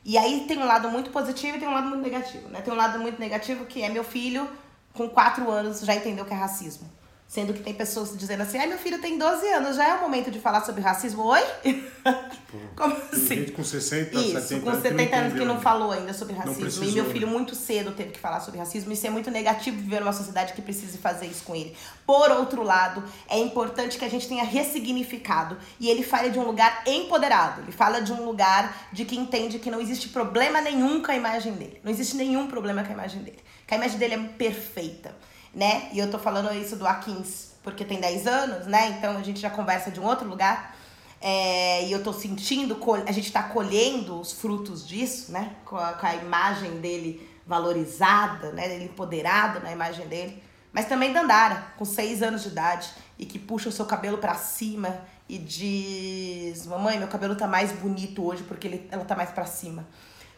E 0.08 0.16
aí 0.16 0.44
tem 0.46 0.56
um 0.56 0.64
lado 0.64 0.88
muito 0.88 1.10
positivo 1.10 1.56
e 1.56 1.58
tem 1.58 1.66
um 1.66 1.74
lado 1.74 1.88
muito 1.88 2.00
negativo, 2.00 2.48
né? 2.48 2.62
Tem 2.62 2.72
um 2.72 2.76
lado 2.76 2.96
muito 3.00 3.18
negativo 3.18 3.66
que 3.66 3.82
é 3.82 3.88
meu 3.88 4.04
filho 4.04 4.48
com 4.94 5.09
4 5.09 5.50
anos 5.50 5.80
já 5.80 5.96
entendeu 5.96 6.24
que 6.24 6.32
é 6.32 6.36
racismo. 6.36 6.88
Sendo 7.29 7.53
que 7.53 7.61
tem 7.61 7.74
pessoas 7.74 8.16
dizendo 8.16 8.43
assim, 8.43 8.59
ai 8.59 8.66
meu 8.66 8.79
filho 8.79 9.01
tem 9.01 9.18
12 9.18 9.47
anos, 9.49 9.77
já 9.77 9.89
é 9.89 9.95
o 9.95 10.01
momento 10.01 10.31
de 10.31 10.39
falar 10.39 10.64
sobre 10.64 10.81
racismo? 10.81 11.24
Oi? 11.24 11.43
Tipo, 11.62 12.47
Como 12.77 12.97
assim? 13.12 13.37
Gente 13.37 13.53
com 13.53 13.64
60, 13.64 14.14
Isso, 14.16 14.41
70 14.49 14.61
com 14.61 14.81
70 14.81 15.16
anos 15.16 15.33
que 15.39 15.45
não 15.45 15.61
falou 15.61 15.93
ainda 15.93 16.12
sobre 16.12 16.35
racismo. 16.35 16.85
E 16.85 16.93
meu 16.93 17.05
filho 17.11 17.27
né? 17.27 17.33
muito 17.33 17.55
cedo 17.55 17.93
teve 17.93 18.11
que 18.11 18.18
falar 18.18 18.41
sobre 18.41 18.59
racismo. 18.59 18.93
Isso 18.93 19.07
é 19.07 19.11
muito 19.11 19.31
negativo 19.31 19.77
viver 19.77 20.01
numa 20.01 20.12
sociedade 20.12 20.53
que 20.53 20.62
precise 20.62 20.99
fazer 20.99 21.27
isso 21.27 21.45
com 21.45 21.55
ele. 21.55 21.77
Por 22.07 22.31
outro 22.31 22.62
lado, 22.62 23.03
é 23.29 23.39
importante 23.39 23.99
que 23.99 24.05
a 24.05 24.09
gente 24.09 24.29
tenha 24.29 24.45
ressignificado. 24.45 25.57
E 25.81 25.89
ele 25.89 26.03
fala 26.03 26.31
de 26.31 26.39
um 26.39 26.45
lugar 26.45 26.83
empoderado. 26.87 27.62
Ele 27.62 27.72
fala 27.72 28.01
de 28.01 28.12
um 28.12 28.24
lugar 28.24 28.89
de 28.93 29.05
que 29.05 29.16
entende 29.16 29.59
que 29.59 29.70
não 29.70 29.81
existe 29.81 30.09
problema 30.11 30.61
nenhum 30.61 31.03
com 31.03 31.11
a 31.11 31.16
imagem 31.16 31.55
dele. 31.55 31.81
Não 31.83 31.91
existe 31.91 32.16
nenhum 32.16 32.47
problema 32.47 32.83
com 32.83 32.91
a 32.91 32.95
imagem 32.95 33.22
dele. 33.22 33.39
Que 33.66 33.74
a 33.74 33.77
imagem 33.77 33.99
dele 33.99 34.14
é 34.14 34.18
perfeita 34.18 35.14
né? 35.57 35.88
E 35.92 35.98
eu 35.98 36.11
tô 36.11 36.18
falando 36.18 36.52
isso 36.52 36.76
do 36.76 36.86
Akins 36.86 37.57
porque 37.62 37.84
tem 37.84 37.98
10 37.98 38.26
anos, 38.28 38.66
né? 38.66 38.90
Então 38.90 39.16
a 39.16 39.22
gente 39.24 39.40
já 39.40 39.50
conversa 39.50 39.90
de 39.90 39.98
um 39.98 40.04
outro 40.04 40.28
lugar. 40.28 40.76
É, 41.20 41.84
e 41.84 41.90
eu 41.90 42.00
tô 42.00 42.12
sentindo, 42.12 42.78
a 43.04 43.11
gente 43.11 43.32
tá 43.32 43.42
colhendo 43.42 44.20
os 44.20 44.32
frutos 44.32 44.86
disso, 44.86 45.32
né? 45.32 45.57
Com 45.64 45.76
a, 45.76 45.94
com 45.94 46.07
a 46.07 46.14
imagem 46.14 46.78
dele 46.78 47.28
valorizada, 47.44 48.52
né? 48.52 48.72
Ele 48.72 48.84
empoderado 48.84 49.59
na 49.61 49.72
imagem 49.72 50.07
dele. 50.07 50.40
Mas 50.72 50.86
também 50.86 51.12
Dandara, 51.12 51.72
com 51.76 51.84
6 51.84 52.22
anos 52.22 52.42
de 52.42 52.48
idade, 52.50 52.88
e 53.18 53.24
que 53.24 53.38
puxa 53.38 53.70
o 53.70 53.72
seu 53.72 53.86
cabelo 53.86 54.18
para 54.18 54.34
cima 54.34 55.00
e 55.28 55.38
diz: 55.38 56.66
Mamãe, 56.66 56.98
meu 56.98 57.09
cabelo 57.09 57.34
tá 57.34 57.48
mais 57.48 57.72
bonito 57.72 58.24
hoje 58.24 58.44
porque 58.44 58.68
ele, 58.68 58.88
ela 58.92 59.04
tá 59.04 59.16
mais 59.16 59.30
para 59.30 59.46
cima. 59.46 59.84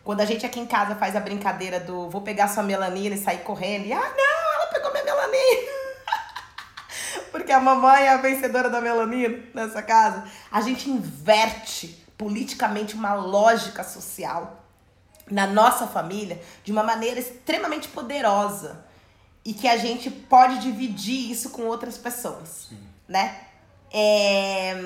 Quando 0.02 0.22
a 0.22 0.24
gente 0.24 0.46
aqui 0.46 0.58
em 0.60 0.66
casa 0.66 0.94
faz 0.94 1.14
a 1.14 1.20
brincadeira 1.20 1.78
do 1.78 2.08
vou 2.08 2.22
pegar 2.22 2.48
sua 2.48 2.62
melanina 2.62 3.14
e 3.14 3.18
sair 3.18 3.40
correndo, 3.40 3.84
e 3.84 3.92
ah, 3.92 4.14
não, 4.16 4.37
melanina. 5.14 5.70
porque 7.32 7.52
a 7.52 7.60
mamãe 7.60 8.04
é 8.04 8.10
a 8.10 8.16
vencedora 8.16 8.68
da 8.68 8.80
melanina 8.80 9.38
nessa 9.54 9.82
casa. 9.82 10.24
A 10.50 10.60
gente 10.60 10.90
inverte 10.90 12.04
politicamente 12.16 12.94
uma 12.94 13.14
lógica 13.14 13.84
social 13.84 14.64
na 15.30 15.46
nossa 15.46 15.86
família 15.86 16.40
de 16.64 16.72
uma 16.72 16.82
maneira 16.82 17.20
extremamente 17.20 17.88
poderosa 17.88 18.84
e 19.44 19.52
que 19.52 19.68
a 19.68 19.76
gente 19.76 20.10
pode 20.10 20.58
dividir 20.58 21.30
isso 21.30 21.50
com 21.50 21.62
outras 21.62 21.96
pessoas, 21.96 22.66
Sim. 22.68 22.78
né? 23.06 23.36
É, 23.90 24.76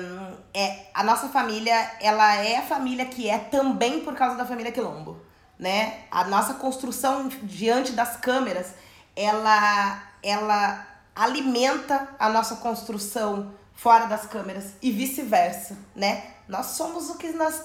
é, 0.53 0.85
a 0.93 1.03
nossa 1.03 1.27
família, 1.27 1.75
ela 1.99 2.35
é 2.35 2.57
a 2.57 2.61
família 2.61 3.05
que 3.05 3.29
é 3.29 3.37
também 3.37 3.99
por 3.99 4.15
causa 4.15 4.37
da 4.37 4.45
família 4.45 4.71
Quilombo, 4.71 5.19
né? 5.59 6.03
A 6.09 6.23
nossa 6.25 6.53
construção 6.53 7.27
diante 7.43 7.91
das 7.91 8.15
câmeras, 8.15 8.73
ela, 9.15 10.01
ela 10.23 10.87
alimenta 11.15 12.09
a 12.17 12.29
nossa 12.29 12.55
construção 12.55 13.53
fora 13.73 14.05
das 14.05 14.25
câmeras 14.25 14.73
e 14.81 14.91
vice-versa, 14.91 15.77
né? 15.95 16.31
Nós 16.47 16.67
somos 16.67 17.09
o 17.09 17.17
que 17.17 17.31
nós 17.31 17.61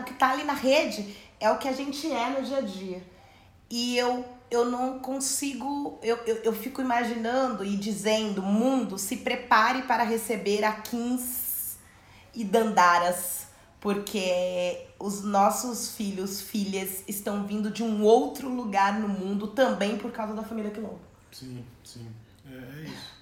o 0.00 0.04
que 0.04 0.14
tá 0.14 0.30
ali 0.30 0.44
na 0.44 0.52
rede 0.52 1.16
é 1.40 1.50
o 1.50 1.58
que 1.58 1.68
a 1.68 1.72
gente 1.72 2.10
é 2.10 2.30
no 2.30 2.42
dia 2.42 2.58
a 2.58 2.62
dia. 2.62 3.02
E 3.68 3.96
eu 3.96 4.24
eu 4.50 4.64
não 4.64 4.98
consigo, 4.98 5.98
eu, 6.02 6.16
eu, 6.18 6.36
eu 6.36 6.52
fico 6.52 6.80
imaginando 6.80 7.64
e 7.64 7.76
dizendo, 7.76 8.42
mundo, 8.42 8.96
se 8.98 9.16
prepare 9.16 9.82
para 9.82 10.04
receber 10.04 10.64
Akins 10.64 11.76
e 12.34 12.44
Dandaras, 12.44 13.48
porque 13.80 14.86
os 14.98 15.22
nossos 15.22 15.96
filhos, 15.96 16.40
filhas 16.40 17.02
estão 17.08 17.44
vindo 17.44 17.70
de 17.70 17.82
um 17.82 18.02
outro 18.02 18.48
lugar 18.48 18.98
no 19.00 19.08
mundo 19.08 19.48
também 19.48 19.98
por 19.98 20.12
causa 20.12 20.32
da 20.32 20.42
família 20.42 20.70
Quilombo. 20.70 21.00
Sim, 21.32 21.64
sim. 21.86 22.06
É, 22.44 22.54
é 22.54 22.82
isso. 22.84 23.16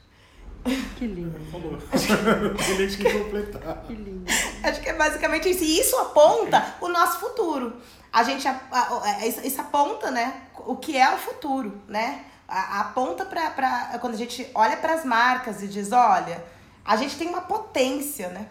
Que 0.96 1.06
lindo. 1.06 1.38
Falou. 1.50 1.76
Tem 2.56 2.76
gente 2.76 2.96
que 2.96 3.12
completar. 3.12 3.82
Que 3.82 3.94
lindo. 3.94 4.24
Acho 4.62 4.80
que 4.80 4.88
é 4.88 4.94
basicamente 4.94 5.50
isso. 5.50 5.62
E 5.62 5.78
isso 5.78 5.96
aponta 5.98 6.74
o 6.80 6.88
nosso 6.88 7.20
futuro. 7.20 7.76
A 8.10 8.22
gente 8.22 8.48
a, 8.48 8.58
a, 8.70 9.02
a, 9.02 9.26
isso 9.26 9.60
aponta, 9.60 10.10
né, 10.10 10.42
o 10.66 10.76
que 10.76 10.96
é 10.96 11.14
o 11.14 11.18
futuro, 11.18 11.82
né? 11.88 12.24
Aponta 12.48 13.24
para 13.24 13.50
pra 13.50 13.98
quando 14.00 14.14
a 14.14 14.16
gente 14.16 14.48
olha 14.54 14.76
para 14.76 14.94
as 14.94 15.04
marcas 15.04 15.62
e 15.62 15.68
diz, 15.68 15.90
olha, 15.92 16.42
a 16.84 16.96
gente 16.96 17.16
tem 17.16 17.28
uma 17.28 17.40
potência, 17.40 18.28
né? 18.28 18.46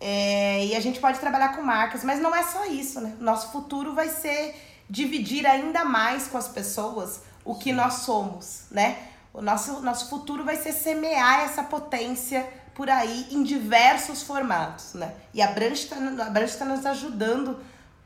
É, 0.00 0.64
e 0.66 0.76
a 0.76 0.80
gente 0.80 1.00
pode 1.00 1.18
trabalhar 1.18 1.54
com 1.56 1.60
marcas, 1.60 2.04
mas 2.04 2.20
não 2.20 2.34
é 2.34 2.42
só 2.42 2.64
isso, 2.66 3.00
né? 3.00 3.16
Nosso 3.18 3.50
futuro 3.50 3.94
vai 3.94 4.08
ser 4.08 4.54
dividir 4.88 5.46
ainda 5.46 5.84
mais 5.84 6.26
com 6.28 6.38
as 6.38 6.48
pessoas 6.48 7.22
o 7.44 7.54
que 7.54 7.72
nós 7.72 7.94
somos, 7.94 8.64
né? 8.70 9.09
O 9.32 9.40
nosso, 9.40 9.80
nosso 9.80 10.08
futuro 10.10 10.44
vai 10.44 10.56
ser 10.56 10.72
semear 10.72 11.40
essa 11.40 11.62
potência 11.62 12.48
por 12.74 12.88
aí 12.88 13.28
em 13.30 13.42
diversos 13.42 14.22
formatos, 14.22 14.94
né? 14.94 15.14
E 15.32 15.42
a 15.42 15.48
Branch 15.48 15.78
está 15.78 15.96
tá 15.96 16.64
nos 16.64 16.86
ajudando 16.86 17.58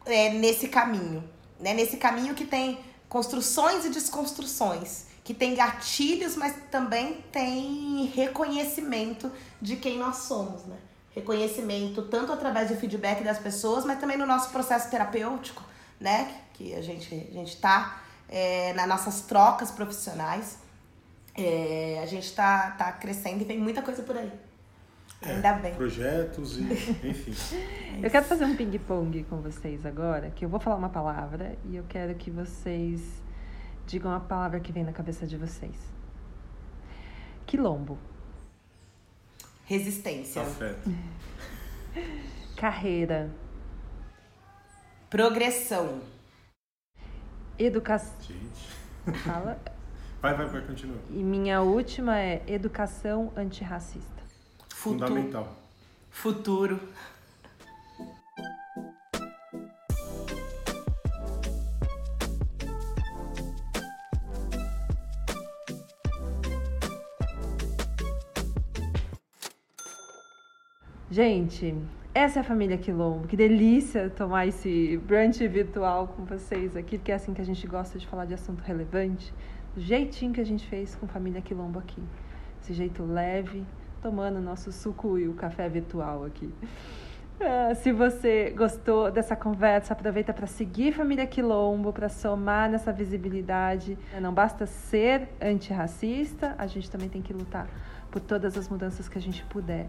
é, 0.04 0.30
nesse 0.30 0.68
caminho, 0.68 1.24
né? 1.58 1.72
Nesse 1.72 1.96
caminho 1.96 2.34
que 2.34 2.44
tem 2.44 2.78
construções 3.08 3.84
e 3.84 3.90
desconstruções, 3.90 5.06
que 5.22 5.32
tem 5.32 5.54
gatilhos, 5.54 6.36
mas 6.36 6.54
também 6.70 7.24
tem 7.32 8.10
reconhecimento 8.14 9.30
de 9.62 9.76
quem 9.76 9.98
nós 9.98 10.16
somos, 10.16 10.64
né? 10.64 10.76
Reconhecimento 11.12 12.02
tanto 12.02 12.32
através 12.32 12.68
do 12.68 12.76
feedback 12.76 13.22
das 13.22 13.38
pessoas, 13.38 13.84
mas 13.84 14.00
também 14.00 14.18
no 14.18 14.26
nosso 14.26 14.50
processo 14.50 14.90
terapêutico, 14.90 15.62
né? 15.98 16.40
Que 16.52 16.74
a 16.74 16.82
gente, 16.82 17.14
a 17.14 17.32
gente 17.32 17.56
tá 17.56 18.02
é, 18.28 18.72
nas 18.74 18.88
nossas 18.88 19.20
trocas 19.22 19.70
profissionais. 19.70 20.58
É, 21.36 22.00
a 22.02 22.06
gente 22.06 22.32
tá, 22.34 22.70
tá 22.72 22.92
crescendo 22.92 23.42
e 23.42 23.44
vem 23.44 23.58
muita 23.58 23.82
coisa 23.82 24.02
por 24.02 24.16
aí. 24.16 24.30
É, 25.22 25.32
Ainda 25.32 25.54
bem. 25.54 25.74
Projetos 25.74 26.58
e, 26.58 26.62
enfim. 26.62 27.34
eu 28.02 28.10
quero 28.10 28.24
fazer 28.24 28.44
um 28.44 28.54
ping-pong 28.54 29.24
com 29.24 29.40
vocês 29.40 29.84
agora, 29.86 30.30
que 30.30 30.44
eu 30.44 30.48
vou 30.48 30.60
falar 30.60 30.76
uma 30.76 30.90
palavra 30.90 31.56
e 31.64 31.76
eu 31.76 31.84
quero 31.88 32.14
que 32.14 32.30
vocês 32.30 33.00
digam 33.86 34.12
a 34.12 34.20
palavra 34.20 34.60
que 34.60 34.70
vem 34.70 34.84
na 34.84 34.92
cabeça 34.92 35.26
de 35.26 35.36
vocês. 35.36 35.76
Quilombo. 37.46 37.98
Resistência. 39.64 40.42
Afeto. 40.42 40.90
Carreira. 42.56 43.30
Progressão. 45.08 46.00
Educação. 47.58 48.14
Gente. 48.20 49.18
Fala. 49.24 49.58
Vai, 50.24 50.32
vai, 50.32 50.46
vai, 50.46 50.62
continua. 50.62 50.96
E 51.10 51.22
minha 51.22 51.60
última 51.60 52.18
é 52.18 52.42
educação 52.46 53.30
antirracista. 53.36 54.22
Futuro. 54.70 55.06
Fundamental. 55.06 55.54
Futuro. 56.08 56.80
Gente, 71.10 71.76
essa 72.14 72.38
é 72.38 72.40
a 72.40 72.44
família 72.44 72.78
Quilombo. 72.78 73.28
Que 73.28 73.36
delícia 73.36 74.08
tomar 74.08 74.46
esse 74.46 74.96
brunch 75.06 75.46
virtual 75.46 76.08
com 76.08 76.24
vocês 76.24 76.74
aqui, 76.74 76.96
porque 76.96 77.12
é 77.12 77.14
assim 77.14 77.34
que 77.34 77.42
a 77.42 77.44
gente 77.44 77.66
gosta 77.66 77.98
de 77.98 78.06
falar 78.06 78.24
de 78.24 78.32
assunto 78.32 78.62
relevante 78.62 79.30
jeitinho 79.76 80.32
que 80.32 80.40
a 80.40 80.46
gente 80.46 80.66
fez 80.66 80.94
com 80.94 81.06
família 81.06 81.40
Quilombo 81.40 81.78
aqui. 81.78 82.02
Esse 82.62 82.72
jeito 82.72 83.02
leve, 83.04 83.64
tomando 84.00 84.40
nosso 84.40 84.72
suco 84.72 85.18
e 85.18 85.28
o 85.28 85.34
café 85.34 85.68
virtual 85.68 86.24
aqui. 86.24 86.52
Ah, 87.40 87.74
se 87.74 87.92
você 87.92 88.50
gostou 88.56 89.10
dessa 89.10 89.34
conversa, 89.34 89.92
aproveita 89.92 90.32
para 90.32 90.46
seguir 90.46 90.92
Família 90.92 91.26
Quilombo, 91.26 91.92
para 91.92 92.08
somar 92.08 92.70
nessa 92.70 92.92
visibilidade. 92.92 93.98
Não 94.20 94.32
basta 94.32 94.66
ser 94.66 95.28
antirracista, 95.42 96.54
a 96.56 96.66
gente 96.66 96.90
também 96.90 97.08
tem 97.08 97.20
que 97.20 97.32
lutar 97.32 97.68
por 98.10 98.20
todas 98.20 98.56
as 98.56 98.68
mudanças 98.68 99.08
que 99.08 99.18
a 99.18 99.20
gente 99.20 99.44
puder 99.46 99.88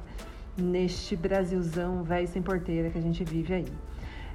neste 0.57 1.15
Brasilzão 1.15 2.01
velho 2.03 2.27
sem 2.27 2.41
porteira 2.41 2.89
que 2.89 2.97
a 2.97 3.01
gente 3.01 3.23
vive 3.23 3.53
aí. 3.53 3.67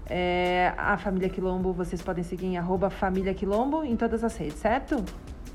É, 0.06 0.72
a 0.76 0.96
Família 0.96 1.28
Quilombo, 1.28 1.72
vocês 1.72 2.00
podem 2.02 2.22
seguir 2.22 2.46
em 2.46 2.58
arroba 2.58 2.90
Família 2.90 3.34
Quilombo 3.34 3.84
em 3.84 3.96
todas 3.96 4.22
as 4.22 4.36
redes, 4.36 4.58
certo? 4.58 5.04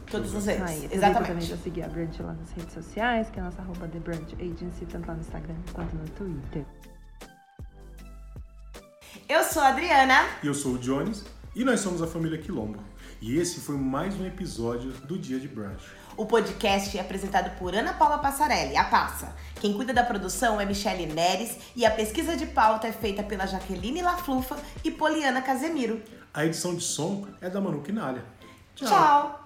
Todos 0.10 0.34
os 0.34 0.46
redes. 0.46 0.64
Aí, 0.64 0.90
Exatamente. 0.92 1.28
também 1.28 1.48
para 1.48 1.58
seguir 1.58 1.84
a 1.84 1.88
Brand 1.88 2.20
lá 2.20 2.34
nas 2.34 2.52
redes 2.52 2.74
sociais, 2.74 3.30
que 3.30 3.40
é 3.40 3.42
a 3.42 3.46
nossa 3.46 3.62
arroba 3.62 3.88
The 3.88 4.00
Brand 4.00 4.34
Agency, 4.34 4.86
tanto 4.86 5.08
lá 5.08 5.14
no 5.14 5.22
Instagram 5.22 5.56
quanto 5.74 5.96
no 5.96 6.08
Twitter. 6.10 6.66
Eu 9.28 9.44
sou 9.44 9.62
a 9.62 9.70
Adriana. 9.70 10.26
E 10.44 10.48
eu 10.48 10.54
sou 10.54 10.74
o 10.74 10.78
Jones. 10.78 11.24
E 11.56 11.64
nós 11.64 11.80
somos 11.80 12.02
a 12.02 12.08
família 12.08 12.38
Quilombo. 12.38 12.80
E 13.22 13.38
esse 13.40 13.62
foi 13.62 13.78
mais 13.78 14.20
um 14.20 14.26
episódio 14.26 14.92
do 14.92 15.18
Dia 15.18 15.40
de 15.40 15.48
Brunch. 15.48 15.84
O 16.18 16.26
podcast 16.26 16.98
é 16.98 17.02
apresentado 17.02 17.58
por 17.58 17.74
Ana 17.74 17.94
Paula 17.94 18.18
Passarelli, 18.20 18.78
a 18.78 18.84
Passa. 18.84 19.36
Quem 19.60 19.74
cuida 19.74 19.94
da 19.94 20.04
produção 20.04 20.62
é 20.62 20.66
Michele 20.66 21.08
Neres 21.08 21.58
e 21.76 21.86
a 21.86 21.92
pesquisa 21.92 22.38
de 22.38 22.46
pauta 22.46 22.88
é 22.88 22.92
feita 22.92 23.24
pela 23.24 23.46
Jaqueline 23.46 24.02
Laflufa 24.02 24.58
e 24.84 24.92
Poliana 24.92 25.42
Casemiro. 25.42 26.02
A 26.34 26.46
edição 26.46 26.76
de 26.76 26.84
som 26.84 27.28
é 27.42 27.50
da 27.50 27.60
Manu 27.60 27.82
Quinalha. 27.82 28.24
Tchau. 28.76 28.88
Tchau. 28.88 29.45